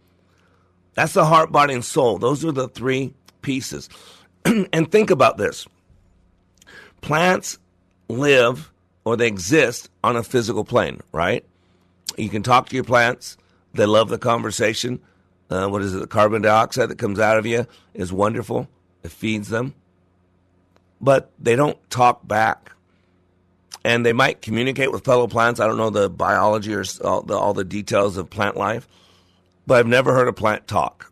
That's 0.95 1.13
the 1.13 1.23
heart, 1.23 1.52
body, 1.52 1.75
and 1.75 1.86
soul. 1.86 2.17
Those 2.17 2.43
are 2.43 2.52
the 2.52 2.67
three 2.67 3.13
pieces. 3.43 3.89
and 4.45 4.91
think 4.91 5.12
about 5.12 5.38
this 5.38 5.67
plants 7.02 7.60
live 8.08 8.71
or 9.06 9.17
they 9.17 9.28
exist 9.28 9.91
on 10.04 10.15
a 10.15 10.23
physical 10.23 10.63
plane, 10.65 10.99
right? 11.12 11.45
You 12.17 12.30
can 12.30 12.41
talk 12.41 12.69
to 12.69 12.75
your 12.75 12.86
plants, 12.86 13.38
they 13.73 13.86
love 13.86 14.10
the 14.10 14.17
conversation. 14.17 14.99
Uh, 15.49 15.67
what 15.67 15.82
is 15.82 15.95
it? 15.95 15.99
The 15.99 16.08
carbon 16.08 16.41
dioxide 16.41 16.89
that 16.89 16.97
comes 16.97 17.19
out 17.19 17.38
of 17.38 17.45
you 17.45 17.65
is 17.93 18.13
wonderful, 18.13 18.67
it 19.03 19.12
feeds 19.12 19.49
them. 19.49 19.73
But 21.01 21.32
they 21.39 21.55
don't 21.55 21.77
talk 21.89 22.27
back. 22.27 22.73
And 23.86 24.05
they 24.05 24.12
might 24.12 24.41
communicate 24.41 24.91
with 24.91 25.05
fellow 25.05 25.27
plants. 25.27 25.62
I 25.62 25.67
don't 25.67 25.77
know 25.77 25.89
the 25.89 26.10
biology 26.10 26.73
or 26.73 26.84
all 27.03 27.21
the, 27.21 27.38
all 27.38 27.53
the 27.53 27.63
details 27.63 28.17
of 28.17 28.29
plant 28.29 28.58
life 28.58 28.88
but 29.69 29.77
I've 29.77 29.88
never 29.88 30.15
heard 30.15 30.27
a 30.27 30.34
plant 30.34 30.67
talk. 30.67 31.12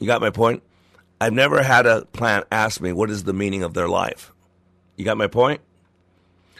You 0.00 0.06
got 0.06 0.22
my 0.22 0.30
point? 0.30 0.62
I've 1.20 1.34
never 1.34 1.62
had 1.62 1.84
a 1.84 2.06
plant 2.06 2.46
ask 2.50 2.80
me 2.80 2.94
what 2.94 3.10
is 3.10 3.24
the 3.24 3.34
meaning 3.34 3.62
of 3.62 3.74
their 3.74 3.88
life. 3.88 4.32
You 4.96 5.04
got 5.04 5.18
my 5.18 5.26
point? 5.26 5.60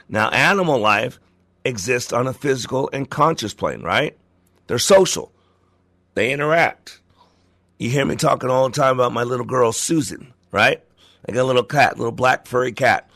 Now, 0.07 0.29
animal 0.29 0.79
life 0.79 1.18
exists 1.64 2.12
on 2.12 2.27
a 2.27 2.35
physical 2.35 2.90
and 2.92 3.09
conscious 3.09 3.55
plane, 3.55 3.81
right? 3.81 4.18
They're 4.69 4.79
social, 4.79 5.33
they 6.15 6.33
interact. 6.33 7.01
You 7.79 7.91
hear 7.91 8.05
me 8.05 8.17
talking 8.17 8.51
all 8.51 8.69
the 8.69 8.77
time 8.77 8.95
about 8.95 9.13
my 9.13 9.25
little 9.25 9.47
girl, 9.47 9.73
Susan, 9.73 10.33
right? 10.53 10.83
I 11.27 11.33
got 11.33 11.43
a 11.43 11.45
little 11.45 11.65
cat, 11.65 11.97
little 11.97 12.13
black 12.13 12.47
furry 12.47 12.73
cat. 12.73 13.09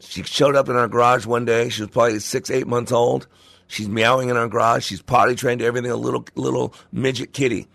She 0.00 0.22
showed 0.22 0.54
up 0.54 0.68
in 0.68 0.76
our 0.76 0.86
garage 0.86 1.26
one 1.26 1.44
day. 1.44 1.70
She 1.70 1.82
was 1.82 1.90
probably 1.90 2.18
six, 2.20 2.50
eight 2.50 2.66
months 2.66 2.92
old. 2.92 3.26
She's 3.66 3.88
meowing 3.88 4.28
in 4.28 4.36
our 4.36 4.48
garage. 4.48 4.84
She's 4.84 5.02
potty 5.02 5.34
trained 5.34 5.62
everything, 5.62 5.90
a 5.90 5.96
little 5.96 6.24
little 6.34 6.74
midget 6.92 7.32
kitty. 7.32 7.66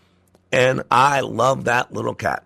And 0.52 0.84
I 0.90 1.22
love 1.22 1.66
that 1.66 1.92
little 1.94 2.16
cat. 2.16 2.44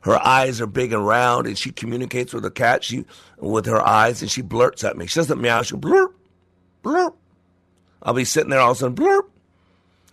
Her 0.00 0.16
eyes 0.16 0.60
are 0.60 0.66
big 0.66 0.92
and 0.92 1.06
round, 1.06 1.46
and 1.46 1.56
she 1.56 1.70
communicates 1.70 2.32
with 2.32 2.42
the 2.42 2.50
cat. 2.50 2.84
She 2.84 3.04
with 3.38 3.66
her 3.66 3.80
eyes, 3.80 4.22
and 4.22 4.30
she 4.30 4.42
blurts 4.42 4.82
at 4.82 4.96
me. 4.96 5.06
She 5.06 5.20
doesn't 5.20 5.40
meow. 5.40 5.62
She 5.62 5.76
blurp, 5.76 6.12
blurp. 6.82 7.14
I'll 8.02 8.14
be 8.14 8.24
sitting 8.24 8.50
there 8.50 8.60
all 8.60 8.72
of 8.72 8.76
a 8.78 8.80
sudden, 8.80 8.96
blurp. 8.96 9.28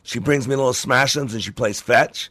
She 0.03 0.19
brings 0.19 0.47
me 0.47 0.55
little 0.55 0.73
smashums, 0.73 1.33
and 1.33 1.43
she 1.43 1.51
plays 1.51 1.81
fetch. 1.81 2.29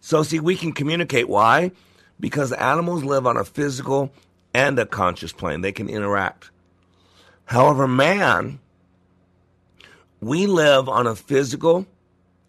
So 0.00 0.22
see, 0.22 0.40
we 0.40 0.56
can 0.56 0.72
communicate. 0.72 1.28
Why? 1.28 1.72
Because 2.18 2.52
animals 2.52 3.04
live 3.04 3.26
on 3.26 3.36
a 3.36 3.44
physical 3.44 4.12
and 4.54 4.78
a 4.78 4.86
conscious 4.86 5.32
plane. 5.32 5.60
They 5.60 5.72
can 5.72 5.88
interact. 5.88 6.50
However, 7.44 7.86
man 7.86 8.58
we 10.20 10.46
live 10.46 10.88
on 10.88 11.06
a 11.06 11.14
physical, 11.14 11.86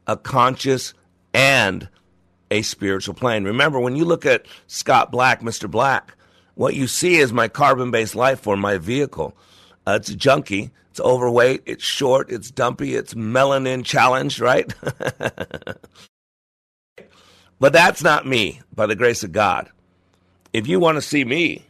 a 0.05 0.17
conscious, 0.17 0.93
and 1.33 1.87
a 2.49 2.61
spiritual 2.61 3.13
plane. 3.13 3.43
Remember, 3.43 3.79
when 3.79 3.95
you 3.95 4.05
look 4.05 4.25
at 4.25 4.45
Scott 4.67 5.11
Black, 5.11 5.41
Mr. 5.41 5.69
Black, 5.69 6.15
what 6.55 6.75
you 6.75 6.87
see 6.87 7.17
is 7.17 7.33
my 7.33 7.47
carbon 7.47 7.91
based 7.91 8.15
life 8.15 8.39
form, 8.39 8.61
my 8.61 8.77
vehicle. 8.77 9.35
Uh, 9.87 9.95
it's 9.95 10.13
junky, 10.13 10.69
it's 10.91 10.99
overweight, 10.99 11.63
it's 11.65 11.85
short, 11.85 12.29
it's 12.29 12.51
dumpy, 12.51 12.93
it's 12.93 13.13
melanin 13.13 13.85
challenged, 13.85 14.41
right? 14.41 14.73
but 17.59 17.71
that's 17.71 18.03
not 18.03 18.27
me, 18.27 18.59
by 18.75 18.85
the 18.85 18.97
grace 18.97 19.23
of 19.23 19.31
God. 19.31 19.69
If 20.51 20.67
you 20.67 20.81
want 20.81 20.97
to 20.97 21.01
see 21.01 21.23
me, 21.23 21.65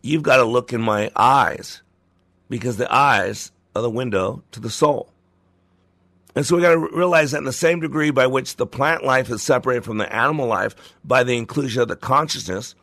you've 0.00 0.22
got 0.22 0.38
to 0.38 0.44
look 0.44 0.72
in 0.72 0.80
my 0.80 1.10
eyes 1.14 1.82
because 2.48 2.78
the 2.78 2.90
eyes 2.90 3.52
are 3.76 3.82
the 3.82 3.90
window 3.90 4.42
to 4.52 4.60
the 4.60 4.70
soul. 4.70 5.12
And 6.34 6.46
so 6.46 6.56
we 6.56 6.62
got 6.62 6.72
to 6.72 6.88
realize 6.96 7.32
that 7.32 7.38
in 7.38 7.44
the 7.44 7.52
same 7.52 7.80
degree 7.80 8.10
by 8.10 8.26
which 8.26 8.56
the 8.56 8.66
plant 8.66 9.04
life 9.04 9.28
is 9.28 9.42
separated 9.42 9.84
from 9.84 9.98
the 9.98 10.10
animal 10.10 10.46
life 10.46 10.74
by 11.04 11.24
the 11.24 11.36
inclusion 11.36 11.82
of 11.82 11.88
the 11.88 11.96
consciousness, 11.96 12.74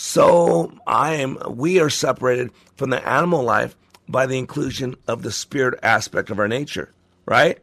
so 0.00 0.70
I 0.86 1.14
am 1.14 1.38
we 1.48 1.80
are 1.80 1.90
separated 1.90 2.52
from 2.76 2.90
the 2.90 3.04
animal 3.04 3.42
life 3.42 3.74
by 4.08 4.26
the 4.26 4.38
inclusion 4.38 4.94
of 5.08 5.22
the 5.22 5.32
spirit 5.32 5.76
aspect 5.82 6.30
of 6.30 6.38
our 6.38 6.46
nature, 6.46 6.92
right? 7.26 7.58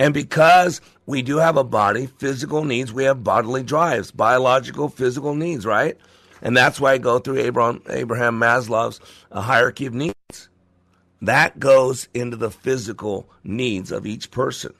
And 0.00 0.12
because 0.12 0.80
we 1.06 1.22
do 1.22 1.36
have 1.36 1.56
a 1.56 1.62
body, 1.62 2.06
physical 2.06 2.64
needs, 2.64 2.92
we 2.92 3.04
have 3.04 3.22
bodily 3.22 3.62
drives, 3.62 4.10
biological, 4.10 4.88
physical 4.88 5.36
needs, 5.36 5.64
right? 5.64 5.96
And 6.42 6.56
that's 6.56 6.80
why 6.80 6.94
I 6.94 6.98
go 6.98 7.20
through 7.20 7.38
Abraham, 7.38 7.80
Abraham 7.88 8.40
Maslow's 8.40 8.98
uh, 9.30 9.42
hierarchy 9.42 9.86
of 9.86 9.94
needs. 9.94 10.48
That 11.20 11.60
goes 11.60 12.08
into 12.12 12.36
the 12.36 12.50
physical 12.50 13.30
needs 13.44 13.92
of 13.92 14.04
each 14.04 14.32
person. 14.32 14.74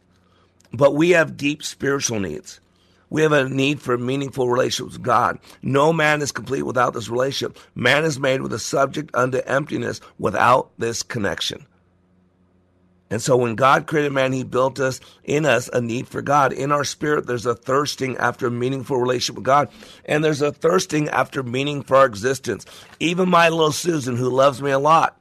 But 0.73 0.97
we 0.97 1.11
have 1.11 1.37
deep 1.37 1.62
spiritual 1.62 2.18
needs. 2.18 2.59
We 3.12 3.20
have 3.20 3.33
a 3.33 3.46
need 3.46 3.83
for 3.83 3.98
meaningful 3.98 4.48
relationship 4.48 4.94
with 4.94 5.03
God. 5.03 5.38
No 5.61 5.92
man 5.92 6.22
is 6.22 6.33
complete 6.33 6.62
without 6.62 6.94
this 6.94 7.11
relationship. 7.11 7.59
Man 7.75 8.07
is 8.07 8.18
made 8.18 8.40
with 8.40 8.55
a 8.55 8.59
subject 8.59 9.11
unto 9.12 9.37
emptiness 9.40 10.01
without 10.18 10.70
this 10.79 11.03
connection. 11.03 11.66
And 13.11 13.20
so 13.20 13.37
when 13.37 13.55
God 13.55 13.87
created 13.87 14.12
man, 14.12 14.33
he 14.33 14.44
built 14.44 14.81
us 14.81 14.98
in 15.25 15.44
us 15.44 15.68
a 15.75 15.83
need 15.83 16.09
for 16.09 16.22
God. 16.22 16.55
In 16.55 16.72
our 16.72 16.85
spirit, 16.85 17.27
there's 17.27 17.44
a 17.44 17.55
thirsting 17.55 18.16
after 18.16 18.46
a 18.46 18.51
meaningful 18.51 18.96
relationship 18.96 19.37
with 19.37 19.44
God. 19.44 19.68
And 20.07 20.25
there's 20.25 20.40
a 20.40 20.51
thirsting 20.51 21.11
after 21.11 21.42
meaning 21.42 21.83
for 21.83 21.98
our 21.98 22.07
existence. 22.07 22.64
Even 22.98 23.29
my 23.29 23.51
little 23.51 23.72
Susan, 23.72 24.16
who 24.16 24.31
loves 24.31 24.62
me 24.62 24.70
a 24.70 24.79
lot, 24.79 25.20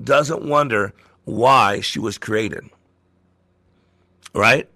doesn't 0.00 0.44
wonder 0.44 0.94
why 1.24 1.80
she 1.80 1.98
was 1.98 2.18
created. 2.18 2.70
Right? 4.32 4.68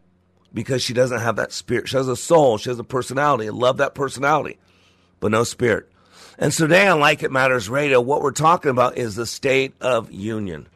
Because 0.54 0.82
she 0.82 0.94
doesn't 0.94 1.20
have 1.20 1.36
that 1.36 1.52
spirit. 1.52 1.88
She 1.88 1.96
has 1.96 2.08
a 2.08 2.16
soul, 2.16 2.58
she 2.58 2.70
has 2.70 2.78
a 2.78 2.84
personality. 2.84 3.48
I 3.48 3.50
love 3.50 3.78
that 3.78 3.94
personality, 3.94 4.58
but 5.20 5.30
no 5.30 5.44
spirit. 5.44 5.88
And 6.38 6.52
so 6.52 6.66
today 6.66 6.86
on 6.86 7.00
Like 7.00 7.22
It 7.22 7.32
Matters 7.32 7.68
Radio, 7.68 8.00
what 8.00 8.22
we're 8.22 8.30
talking 8.30 8.70
about 8.70 8.98
is 8.98 9.16
the 9.16 9.26
state 9.26 9.74
of 9.80 10.12
union. 10.12 10.66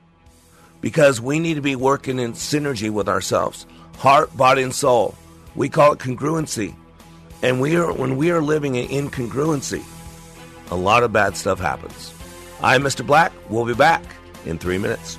Because 0.81 1.21
we 1.21 1.39
need 1.39 1.55
to 1.55 1.61
be 1.61 1.77
working 1.77 2.19
in 2.19 2.33
synergy 2.33 2.91
with 2.91 3.09
ourselves, 3.09 3.67
heart, 3.99 4.35
body, 4.37 4.63
and 4.63 4.75
soul. 4.75 5.15
We 5.55 5.69
call 5.69 5.93
it 5.93 5.99
congruency. 5.99 6.75
And 7.43 7.61
we 7.61 7.77
are 7.77 7.93
when 7.93 8.17
we 8.17 8.31
are 8.31 8.41
living 8.41 8.75
in 8.75 8.89
incongruency, 8.89 9.85
a 10.71 10.77
lot 10.77 11.03
of 11.03 11.13
bad 11.13 11.37
stuff 11.37 11.59
happens. 11.59 12.15
I'm 12.63 12.83
Mr. 12.83 13.07
Black. 13.07 13.33
We'll 13.49 13.67
be 13.67 13.75
back 13.75 14.03
in 14.47 14.59
three 14.59 14.79
minutes. 14.79 15.19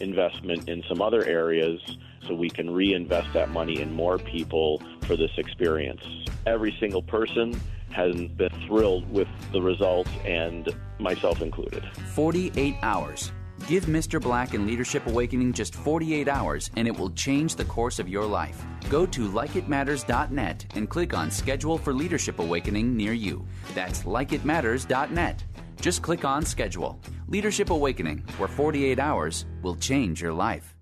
investment 0.00 0.68
in 0.68 0.82
some 0.88 1.00
other 1.00 1.24
areas 1.24 1.80
so 2.26 2.34
we 2.34 2.48
can 2.48 2.70
reinvest 2.70 3.32
that 3.34 3.50
money 3.50 3.80
in 3.80 3.92
more 3.92 4.18
people 4.18 4.82
for 5.02 5.16
this 5.16 5.30
experience. 5.36 6.02
Every 6.46 6.76
single 6.80 7.02
person 7.02 7.60
has 7.90 8.14
been 8.14 8.50
thrilled 8.66 9.08
with 9.10 9.28
the 9.52 9.62
results, 9.62 10.10
and 10.24 10.68
myself 10.98 11.40
included. 11.42 11.84
48 12.14 12.74
hours. 12.82 13.30
Give 13.68 13.84
Mr. 13.84 14.20
Black 14.20 14.52
and 14.52 14.66
Leadership 14.66 15.06
Awakening 15.06 15.52
just 15.52 15.74
48 15.74 16.28
hours 16.28 16.70
and 16.76 16.86
it 16.86 16.98
will 16.98 17.10
change 17.10 17.54
the 17.54 17.64
course 17.64 17.98
of 17.98 18.08
your 18.08 18.26
life. 18.26 18.62
Go 18.90 19.06
to 19.06 19.28
likeitmatters.net 19.28 20.66
and 20.74 20.90
click 20.90 21.14
on 21.14 21.30
Schedule 21.30 21.78
for 21.78 21.94
Leadership 21.94 22.40
Awakening 22.40 22.94
near 22.96 23.12
you. 23.12 23.46
That's 23.74 24.02
likeitmatters.net. 24.02 25.44
Just 25.84 26.00
click 26.00 26.24
on 26.24 26.46
Schedule. 26.46 26.98
Leadership 27.28 27.68
Awakening, 27.68 28.24
where 28.38 28.48
48 28.48 28.98
hours 28.98 29.44
will 29.60 29.76
change 29.76 30.22
your 30.22 30.32
life. 30.32 30.74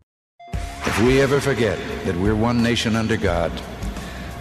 If 0.55 1.03
we 1.03 1.21
ever 1.21 1.41
forget 1.41 1.77
that 2.05 2.15
we're 2.15 2.37
one 2.37 2.63
nation 2.63 2.95
under 2.95 3.17
God, 3.17 3.51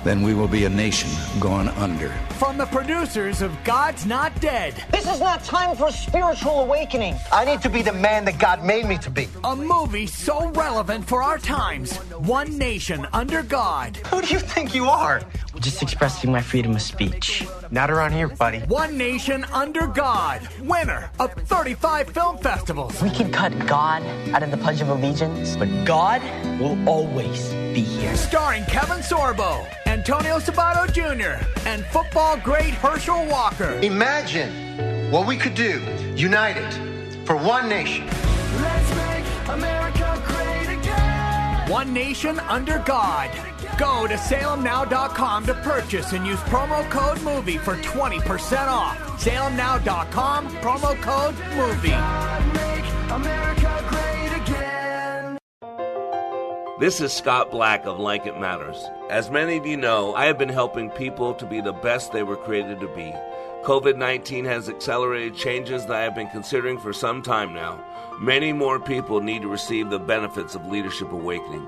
then 0.04 0.22
we 0.22 0.36
will 0.36 0.48
be 0.48 0.66
a 0.66 0.70
nation 0.70 1.10
gone 1.40 1.70
under. 1.70 2.10
From 2.38 2.58
the 2.58 2.68
producers 2.68 3.42
of 3.42 3.52
God's 3.64 4.06
Not 4.06 4.40
Dead. 4.40 4.76
This 4.92 5.12
is 5.12 5.20
not 5.20 5.44
time 5.44 5.76
for 5.76 5.88
a 5.88 5.92
spiritual 5.92 6.62
awakening. 6.62 7.16
I 7.32 7.44
need 7.44 7.62
to 7.62 7.70
be 7.70 7.82
the 7.82 7.94
man 7.94 8.26
that 8.26 8.38
God 8.38 8.64
made 8.64 8.86
me 8.86 9.00
to 9.00 9.10
be. 9.10 9.30
A 9.44 9.56
movie 9.56 10.06
so 10.06 10.52
relevant 10.52 11.08
for 11.08 11.24
our 11.24 11.40
times. 11.40 11.98
One 12.20 12.56
nation 12.60 13.08
under 13.14 13.42
God. 13.42 13.98
Who 14.12 14.22
do 14.22 14.28
you 14.28 14.40
think 14.40 14.76
you 14.76 14.86
are? 14.86 15.24
Just 15.62 15.84
expressing 15.84 16.32
my 16.32 16.42
freedom 16.42 16.76
of 16.76 16.82
speech. 16.82 17.46
Not 17.70 17.92
around 17.92 18.14
here, 18.14 18.28
buddy. 18.28 18.62
One 18.62 18.98
nation 18.98 19.44
under 19.54 19.86
God. 19.86 20.42
Winner 20.64 21.12
of 21.20 21.32
35 21.34 22.10
film 22.10 22.40
festivals. 22.40 23.00
We 23.00 23.12
can 23.12 23.32
cut 23.32 23.54
God 23.68 24.02
out 24.34 24.42
of 24.42 24.50
the 24.50 24.58
Pledge 24.58 24.82
of 24.82 24.90
Allegiance, 24.90 25.56
but 25.56 25.70
God 25.86 26.24
will 26.60 26.78
always 26.90 27.48
be 27.76 27.82
here. 27.82 28.16
Starring 28.16 28.66
Kevin 28.66 29.04
Sorbo, 29.04 29.64
Antonio 29.86 30.40
Sabato 30.40 30.92
Jr., 30.92 31.46
and 31.68 31.86
football 31.86 32.38
great 32.38 32.74
Herschel 32.74 33.28
Walker. 33.28 33.80
Imagine 33.84 35.12
what 35.12 35.28
we 35.28 35.38
could 35.38 35.54
do 35.54 35.80
united 36.16 36.74
for 37.28 37.38
one 37.38 37.70
nation. 37.70 38.08
Let's 38.08 38.96
make 38.96 39.50
America 39.50 40.24
great 40.26 40.80
again. 40.80 41.70
One 41.70 41.94
nation 41.94 42.40
under 42.40 42.80
God. 42.80 43.30
Go 43.82 44.06
to 44.06 44.14
salemnow.com 44.14 45.48
to 45.48 45.56
purchase 45.56 46.14
and 46.14 46.28
use 46.28 46.40
promo 46.42 46.88
code 46.92 47.18
MOVIE 47.22 47.58
for 47.58 47.78
20% 47.78 48.68
off. 48.68 48.96
salemnow.com, 49.20 50.50
promo 50.58 51.02
code 51.02 51.34
MOVIE. 51.56 51.98
This 56.80 57.02
is 57.02 57.12
Scott 57.12 57.50
Black 57.50 57.88
of 57.88 58.00
Like 58.00 58.28
It 58.28 58.40
Matters. 58.40 58.78
As 59.10 59.32
many 59.32 59.58
of 59.58 59.66
you 59.66 59.78
know, 59.78 60.14
I 60.14 60.26
have 60.26 60.38
been 60.38 60.50
helping 60.50 60.92
people 60.92 61.34
to 61.34 61.48
be 61.48 61.60
the 61.60 61.74
best 61.74 62.12
they 62.12 62.22
were 62.22 62.38
created 62.38 62.80
to 62.82 62.88
be. 62.90 63.12
COVID 63.64 63.98
19 63.98 64.46
has 64.46 64.70
accelerated 64.70 65.36
changes 65.36 65.88
that 65.88 65.96
I 65.96 66.02
have 66.02 66.14
been 66.14 66.30
considering 66.30 66.78
for 66.78 66.94
some 66.94 67.24
time 67.24 67.56
now. 67.56 67.84
Many 68.20 68.54
more 68.54 68.80
people 68.80 69.22
need 69.22 69.42
to 69.42 69.48
receive 69.48 69.90
the 69.90 69.98
benefits 69.98 70.54
of 70.54 70.68
Leadership 70.68 71.12
Awakening. 71.12 71.68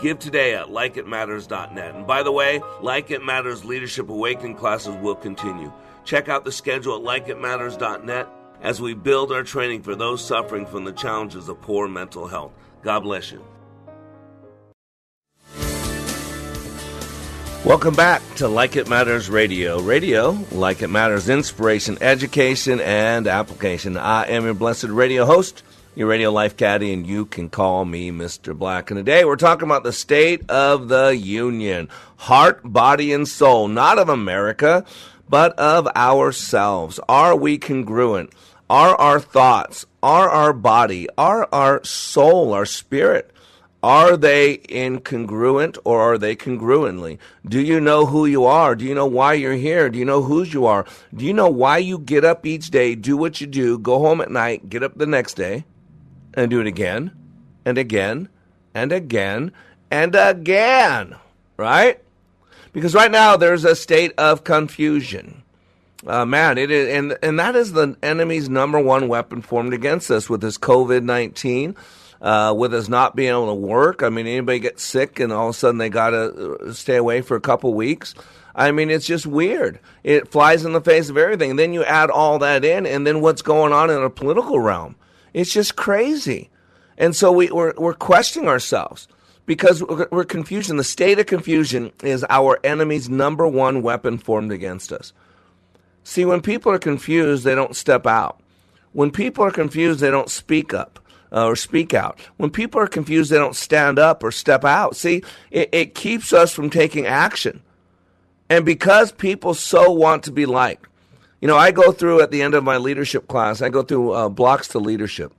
Give 0.00 0.18
today 0.18 0.54
at 0.54 0.66
likeitmatters.net. 0.66 1.94
And 1.94 2.06
by 2.06 2.22
the 2.22 2.32
way, 2.32 2.60
Like 2.80 3.10
It 3.10 3.24
Matters 3.24 3.64
Leadership 3.64 4.08
Awakening 4.08 4.56
classes 4.56 4.96
will 4.96 5.14
continue. 5.14 5.72
Check 6.04 6.28
out 6.28 6.44
the 6.44 6.52
schedule 6.52 6.96
at 6.96 7.24
likeitmatters.net 7.24 8.28
as 8.60 8.80
we 8.80 8.94
build 8.94 9.32
our 9.32 9.42
training 9.42 9.82
for 9.82 9.94
those 9.94 10.24
suffering 10.24 10.66
from 10.66 10.84
the 10.84 10.92
challenges 10.92 11.48
of 11.48 11.60
poor 11.60 11.88
mental 11.88 12.26
health. 12.26 12.52
God 12.82 13.00
bless 13.00 13.30
you. 13.30 13.44
Welcome 17.64 17.94
back 17.94 18.22
to 18.36 18.48
Like 18.48 18.74
It 18.74 18.88
Matters 18.88 19.30
Radio. 19.30 19.80
Radio, 19.80 20.36
like 20.50 20.82
it 20.82 20.88
matters, 20.88 21.28
inspiration, 21.28 21.96
education, 22.00 22.80
and 22.80 23.28
application. 23.28 23.96
I 23.96 24.24
am 24.24 24.44
your 24.44 24.54
blessed 24.54 24.88
radio 24.88 25.24
host, 25.24 25.62
your 25.94 26.08
radio 26.08 26.30
life 26.30 26.56
caddy, 26.56 26.92
and 26.92 27.06
you 27.06 27.26
can 27.26 27.50
call 27.50 27.84
me 27.84 28.10
Mr. 28.10 28.56
Black. 28.56 28.90
And 28.90 28.96
today 28.96 29.24
we're 29.24 29.36
talking 29.36 29.68
about 29.68 29.84
the 29.84 29.92
state 29.92 30.48
of 30.50 30.88
the 30.88 31.14
union 31.16 31.88
heart, 32.16 32.60
body, 32.64 33.12
and 33.12 33.28
soul, 33.28 33.68
not 33.68 33.98
of 33.98 34.08
America, 34.08 34.86
but 35.28 35.58
of 35.58 35.86
ourselves. 35.88 36.98
Are 37.08 37.36
we 37.36 37.58
congruent? 37.58 38.32
Are 38.70 38.94
our 38.96 39.20
thoughts, 39.20 39.84
are 40.02 40.30
our 40.30 40.54
body, 40.54 41.08
are 41.18 41.46
our 41.52 41.84
soul, 41.84 42.54
our 42.54 42.64
spirit, 42.64 43.30
are 43.82 44.16
they 44.16 44.58
incongruent 44.58 45.76
or 45.84 46.00
are 46.00 46.16
they 46.16 46.36
congruently? 46.36 47.18
Do 47.44 47.60
you 47.60 47.80
know 47.80 48.06
who 48.06 48.24
you 48.24 48.46
are? 48.46 48.76
Do 48.76 48.86
you 48.86 48.94
know 48.94 49.06
why 49.06 49.34
you're 49.34 49.54
here? 49.54 49.90
Do 49.90 49.98
you 49.98 50.04
know 50.04 50.22
whose 50.22 50.54
you 50.54 50.64
are? 50.64 50.86
Do 51.14 51.24
you 51.26 51.34
know 51.34 51.48
why 51.48 51.78
you 51.78 51.98
get 51.98 52.24
up 52.24 52.46
each 52.46 52.70
day, 52.70 52.94
do 52.94 53.16
what 53.16 53.40
you 53.42 53.46
do, 53.46 53.78
go 53.78 53.98
home 53.98 54.22
at 54.22 54.30
night, 54.30 54.70
get 54.70 54.82
up 54.82 54.96
the 54.96 55.06
next 55.06 55.34
day, 55.34 55.64
and 56.34 56.50
do 56.50 56.60
it 56.60 56.66
again, 56.66 57.12
and 57.64 57.78
again, 57.78 58.28
and 58.74 58.92
again, 58.92 59.52
and 59.90 60.14
again, 60.14 61.16
right? 61.56 62.00
Because 62.72 62.94
right 62.94 63.10
now 63.10 63.36
there's 63.36 63.64
a 63.64 63.76
state 63.76 64.12
of 64.18 64.44
confusion. 64.44 65.42
Uh, 66.06 66.24
man, 66.24 66.58
it 66.58 66.70
is, 66.70 66.88
and 66.88 67.18
and 67.22 67.38
that 67.38 67.54
is 67.54 67.72
the 67.72 67.96
enemy's 68.02 68.48
number 68.48 68.80
one 68.80 69.08
weapon 69.08 69.42
formed 69.42 69.72
against 69.72 70.10
us 70.10 70.28
with 70.28 70.40
this 70.40 70.58
COVID 70.58 71.02
nineteen 71.04 71.76
uh, 72.22 72.54
with 72.56 72.72
us 72.72 72.88
not 72.88 73.14
being 73.16 73.30
able 73.30 73.48
to 73.48 73.54
work. 73.54 74.02
I 74.02 74.08
mean, 74.08 74.26
anybody 74.26 74.60
gets 74.60 74.82
sick 74.82 75.20
and 75.20 75.32
all 75.32 75.48
of 75.48 75.54
a 75.54 75.58
sudden 75.58 75.78
they 75.78 75.90
got 75.90 76.10
to 76.10 76.72
stay 76.72 76.96
away 76.96 77.20
for 77.20 77.36
a 77.36 77.40
couple 77.40 77.74
weeks. 77.74 78.14
I 78.54 78.70
mean, 78.70 78.90
it's 78.90 79.06
just 79.06 79.26
weird. 79.26 79.80
It 80.04 80.28
flies 80.28 80.64
in 80.64 80.72
the 80.72 80.80
face 80.80 81.08
of 81.08 81.16
everything. 81.16 81.50
And 81.50 81.58
then 81.58 81.72
you 81.72 81.84
add 81.84 82.10
all 82.10 82.38
that 82.40 82.64
in, 82.64 82.86
and 82.86 83.06
then 83.06 83.20
what's 83.20 83.42
going 83.42 83.72
on 83.72 83.90
in 83.90 84.02
a 84.02 84.10
political 84.10 84.60
realm? 84.60 84.94
It's 85.32 85.52
just 85.52 85.76
crazy. 85.76 86.50
And 86.98 87.16
so 87.16 87.32
we, 87.32 87.50
we're, 87.50 87.74
we're 87.76 87.94
questioning 87.94 88.48
ourselves 88.48 89.08
because 89.46 89.82
we're, 89.82 90.08
we're 90.10 90.24
confused. 90.24 90.70
And 90.70 90.78
the 90.78 90.84
state 90.84 91.18
of 91.18 91.26
confusion 91.26 91.92
is 92.02 92.24
our 92.28 92.58
enemy's 92.64 93.08
number 93.08 93.46
one 93.46 93.82
weapon 93.82 94.18
formed 94.18 94.52
against 94.52 94.92
us. 94.92 95.12
See, 96.04 96.24
when 96.24 96.40
people 96.40 96.72
are 96.72 96.78
confused, 96.78 97.44
they 97.44 97.54
don't 97.54 97.76
step 97.76 98.06
out. 98.06 98.40
When 98.92 99.10
people 99.10 99.44
are 99.44 99.50
confused, 99.50 100.00
they 100.00 100.10
don't 100.10 100.30
speak 100.30 100.74
up 100.74 100.98
uh, 101.32 101.46
or 101.46 101.56
speak 101.56 101.94
out. 101.94 102.18
When 102.36 102.50
people 102.50 102.80
are 102.80 102.86
confused, 102.88 103.30
they 103.30 103.38
don't 103.38 103.56
stand 103.56 103.98
up 103.98 104.22
or 104.22 104.30
step 104.30 104.64
out. 104.64 104.96
See, 104.96 105.22
it, 105.50 105.70
it 105.72 105.94
keeps 105.94 106.32
us 106.32 106.52
from 106.52 106.70
taking 106.70 107.06
action. 107.06 107.62
And 108.50 108.66
because 108.66 109.12
people 109.12 109.54
so 109.54 109.90
want 109.90 110.24
to 110.24 110.32
be 110.32 110.44
liked, 110.44 110.86
you 111.42 111.48
know, 111.48 111.56
I 111.56 111.72
go 111.72 111.90
through 111.90 112.22
at 112.22 112.30
the 112.30 112.40
end 112.40 112.54
of 112.54 112.62
my 112.62 112.76
leadership 112.76 113.26
class, 113.26 113.60
I 113.62 113.68
go 113.68 113.82
through 113.82 114.12
uh, 114.12 114.28
blocks 114.28 114.68
to 114.68 114.78
leadership. 114.78 115.34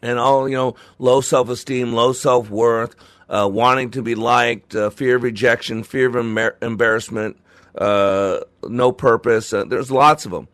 And 0.00 0.18
all, 0.18 0.48
you 0.48 0.56
know, 0.56 0.74
low 0.98 1.20
self 1.20 1.50
esteem, 1.50 1.92
low 1.92 2.14
self 2.14 2.48
worth, 2.48 2.96
uh, 3.28 3.48
wanting 3.52 3.90
to 3.90 4.02
be 4.02 4.14
liked, 4.14 4.74
uh, 4.74 4.88
fear 4.88 5.16
of 5.16 5.22
rejection, 5.22 5.84
fear 5.84 6.08
of 6.08 6.14
embar- 6.14 6.56
embarrassment, 6.62 7.36
uh, 7.76 8.40
no 8.66 8.90
purpose. 8.90 9.52
Uh, 9.52 9.64
there's 9.64 9.90
lots 9.90 10.24
of 10.24 10.32
them. 10.32 10.48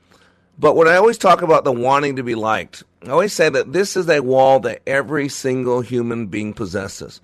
But 0.59 0.75
when 0.75 0.89
I 0.89 0.97
always 0.97 1.19
talk 1.19 1.41
about 1.41 1.63
the 1.63 1.73
wanting 1.73 2.17
to 2.17 2.25
be 2.25 2.35
liked, 2.35 2.83
I 3.07 3.11
always 3.11 3.33
say 3.33 3.49
that 3.49 3.73
this 3.73 3.97
is 3.97 4.09
a 4.09 4.21
wall 4.21 4.59
that 4.61 4.83
every 4.89 5.29
single 5.29 5.83
human 5.83 6.27
being 6.27 6.53
possesses. 6.53 7.21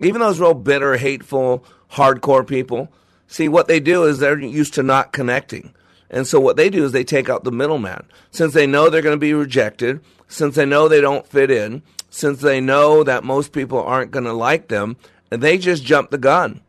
Even 0.00 0.20
those 0.20 0.38
real 0.38 0.52
bitter, 0.52 0.98
hateful, 0.98 1.64
hardcore 1.90 2.46
people, 2.46 2.92
see, 3.26 3.48
what 3.48 3.68
they 3.68 3.80
do 3.80 4.04
is 4.04 4.18
they're 4.18 4.38
used 4.38 4.74
to 4.74 4.82
not 4.82 5.12
connecting. 5.12 5.72
And 6.10 6.26
so 6.26 6.40
what 6.40 6.56
they 6.56 6.70
do 6.70 6.84
is 6.84 6.92
they 6.92 7.04
take 7.04 7.28
out 7.28 7.44
the 7.44 7.52
middleman. 7.52 8.04
Since 8.30 8.54
they 8.54 8.66
know 8.66 8.88
they're 8.88 9.02
going 9.02 9.16
to 9.16 9.18
be 9.18 9.34
rejected, 9.34 10.00
since 10.26 10.54
they 10.54 10.64
know 10.64 10.88
they 10.88 11.00
don't 11.00 11.26
fit 11.26 11.50
in, 11.50 11.82
since 12.10 12.40
they 12.40 12.60
know 12.60 13.04
that 13.04 13.24
most 13.24 13.52
people 13.52 13.82
aren't 13.82 14.10
going 14.10 14.24
to 14.24 14.32
like 14.32 14.68
them, 14.68 14.96
they 15.30 15.58
just 15.58 15.84
jump 15.84 16.10
the 16.10 16.18
gun. 16.18 16.60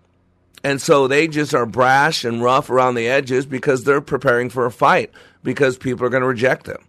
And 0.64 0.82
so 0.82 1.08
they 1.08 1.28
just 1.28 1.54
are 1.54 1.66
brash 1.66 2.26
and 2.26 2.44
rough 2.44 2.70
around 2.70 2.96
the 2.96 3.08
edges 3.08 3.46
because 3.46 3.84
they're 3.84 4.02
preparing 4.02 4.50
for 4.50 4.66
a 4.66 4.72
fight 4.72 5.12
because 5.44 5.78
people 5.78 6.06
are 6.06 6.10
going 6.10 6.22
to 6.22 6.28
reject 6.28 6.66
them. 6.66 6.84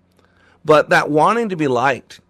But 0.64 0.90
that 0.90 1.10
wanting 1.10 1.50
to 1.50 1.56
be 1.56 1.68
liked 1.68 2.20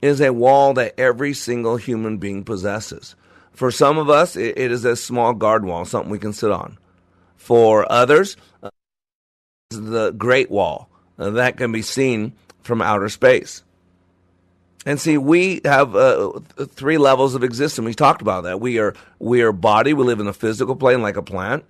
is 0.00 0.20
a 0.20 0.32
wall 0.32 0.72
that 0.74 0.98
every 0.98 1.34
single 1.34 1.76
human 1.76 2.16
being 2.18 2.44
possesses. 2.44 3.14
For 3.52 3.70
some 3.70 3.98
of 3.98 4.10
us, 4.10 4.36
it, 4.36 4.58
is 4.58 4.84
a 4.84 4.96
small 4.96 5.32
guard 5.32 5.64
wall, 5.64 5.84
something 5.84 6.10
we 6.10 6.18
can 6.18 6.32
sit 6.32 6.50
on. 6.50 6.78
For 7.36 7.90
others, 7.90 8.36
the 9.70 10.12
Great 10.12 10.50
Wall 10.50 10.88
that 11.16 11.56
can 11.56 11.72
be 11.72 11.82
seen 11.82 12.32
from 12.62 12.82
outer 12.82 13.08
space. 13.08 13.62
And 14.84 15.00
see, 15.00 15.18
we 15.18 15.60
have 15.64 15.96
uh, 15.96 16.38
three 16.68 16.98
levels 16.98 17.34
of 17.34 17.42
existence. 17.42 17.84
We 17.84 17.94
talked 17.94 18.22
about 18.22 18.44
that. 18.44 18.60
We 18.60 18.78
are 18.78 18.94
we 19.18 19.42
are 19.42 19.50
body. 19.50 19.92
We 19.92 20.04
live 20.04 20.20
in 20.20 20.26
the 20.26 20.32
physical 20.32 20.76
plane 20.76 21.02
like 21.02 21.16
a 21.16 21.22
plant. 21.22 21.64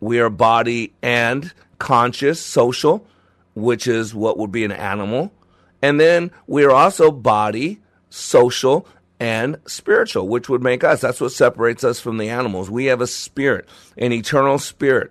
We 0.00 0.20
are 0.20 0.28
body 0.28 0.92
and 1.00 1.50
conscious, 1.78 2.40
social, 2.40 3.06
which 3.54 3.86
is 3.86 4.14
what 4.14 4.36
would 4.36 4.52
be 4.52 4.64
an 4.64 4.72
animal. 4.72 5.32
And 5.80 5.98
then 5.98 6.30
we 6.46 6.64
are 6.64 6.72
also 6.72 7.10
body, 7.10 7.80
social, 8.10 8.86
and 9.18 9.56
spiritual, 9.66 10.28
which 10.28 10.48
would 10.50 10.62
make 10.62 10.84
us. 10.84 11.00
That's 11.00 11.20
what 11.20 11.32
separates 11.32 11.84
us 11.84 12.00
from 12.00 12.18
the 12.18 12.28
animals. 12.28 12.68
We 12.68 12.86
have 12.86 13.00
a 13.00 13.06
spirit, 13.06 13.66
an 13.96 14.12
eternal 14.12 14.58
spirit 14.58 15.10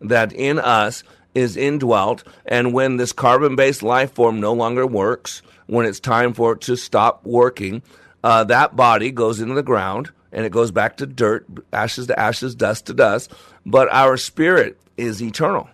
that 0.00 0.32
in 0.32 0.58
us 0.58 1.02
is 1.38 1.56
indwelt. 1.56 2.24
And 2.46 2.72
when 2.72 2.96
this 2.96 3.12
carbon 3.12 3.56
based 3.56 3.82
life 3.82 4.12
form 4.12 4.40
no 4.40 4.52
longer 4.52 4.86
works, 4.86 5.42
when 5.66 5.86
it's 5.86 6.00
time 6.00 6.34
for 6.34 6.52
it 6.52 6.60
to 6.62 6.76
stop 6.76 7.24
working, 7.24 7.82
uh, 8.24 8.44
that 8.44 8.76
body 8.76 9.10
goes 9.10 9.40
into 9.40 9.54
the 9.54 9.62
ground 9.62 10.10
and 10.32 10.44
it 10.44 10.52
goes 10.52 10.70
back 10.70 10.96
to 10.98 11.06
dirt, 11.06 11.46
ashes 11.72 12.08
to 12.08 12.18
ashes, 12.18 12.54
dust 12.54 12.86
to 12.86 12.94
dust. 12.94 13.32
But 13.64 13.88
our 13.90 14.16
spirit 14.16 14.78
is 14.96 15.22
eternal. 15.22 15.68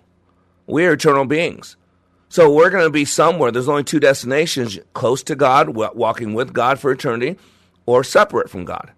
We 0.66 0.86
are 0.86 0.92
eternal 0.92 1.24
beings. 1.24 1.76
So 2.28 2.52
we're 2.52 2.70
going 2.70 2.84
to 2.84 2.90
be 2.90 3.04
somewhere. 3.04 3.52
There's 3.52 3.68
only 3.68 3.84
two 3.84 4.00
destinations 4.00 4.78
close 4.92 5.22
to 5.24 5.36
God, 5.36 5.68
walking 5.68 6.34
with 6.34 6.52
God 6.52 6.80
for 6.80 6.90
eternity, 6.90 7.36
or 7.86 8.02
separate 8.02 8.50
from 8.50 8.64
God. 8.64 8.92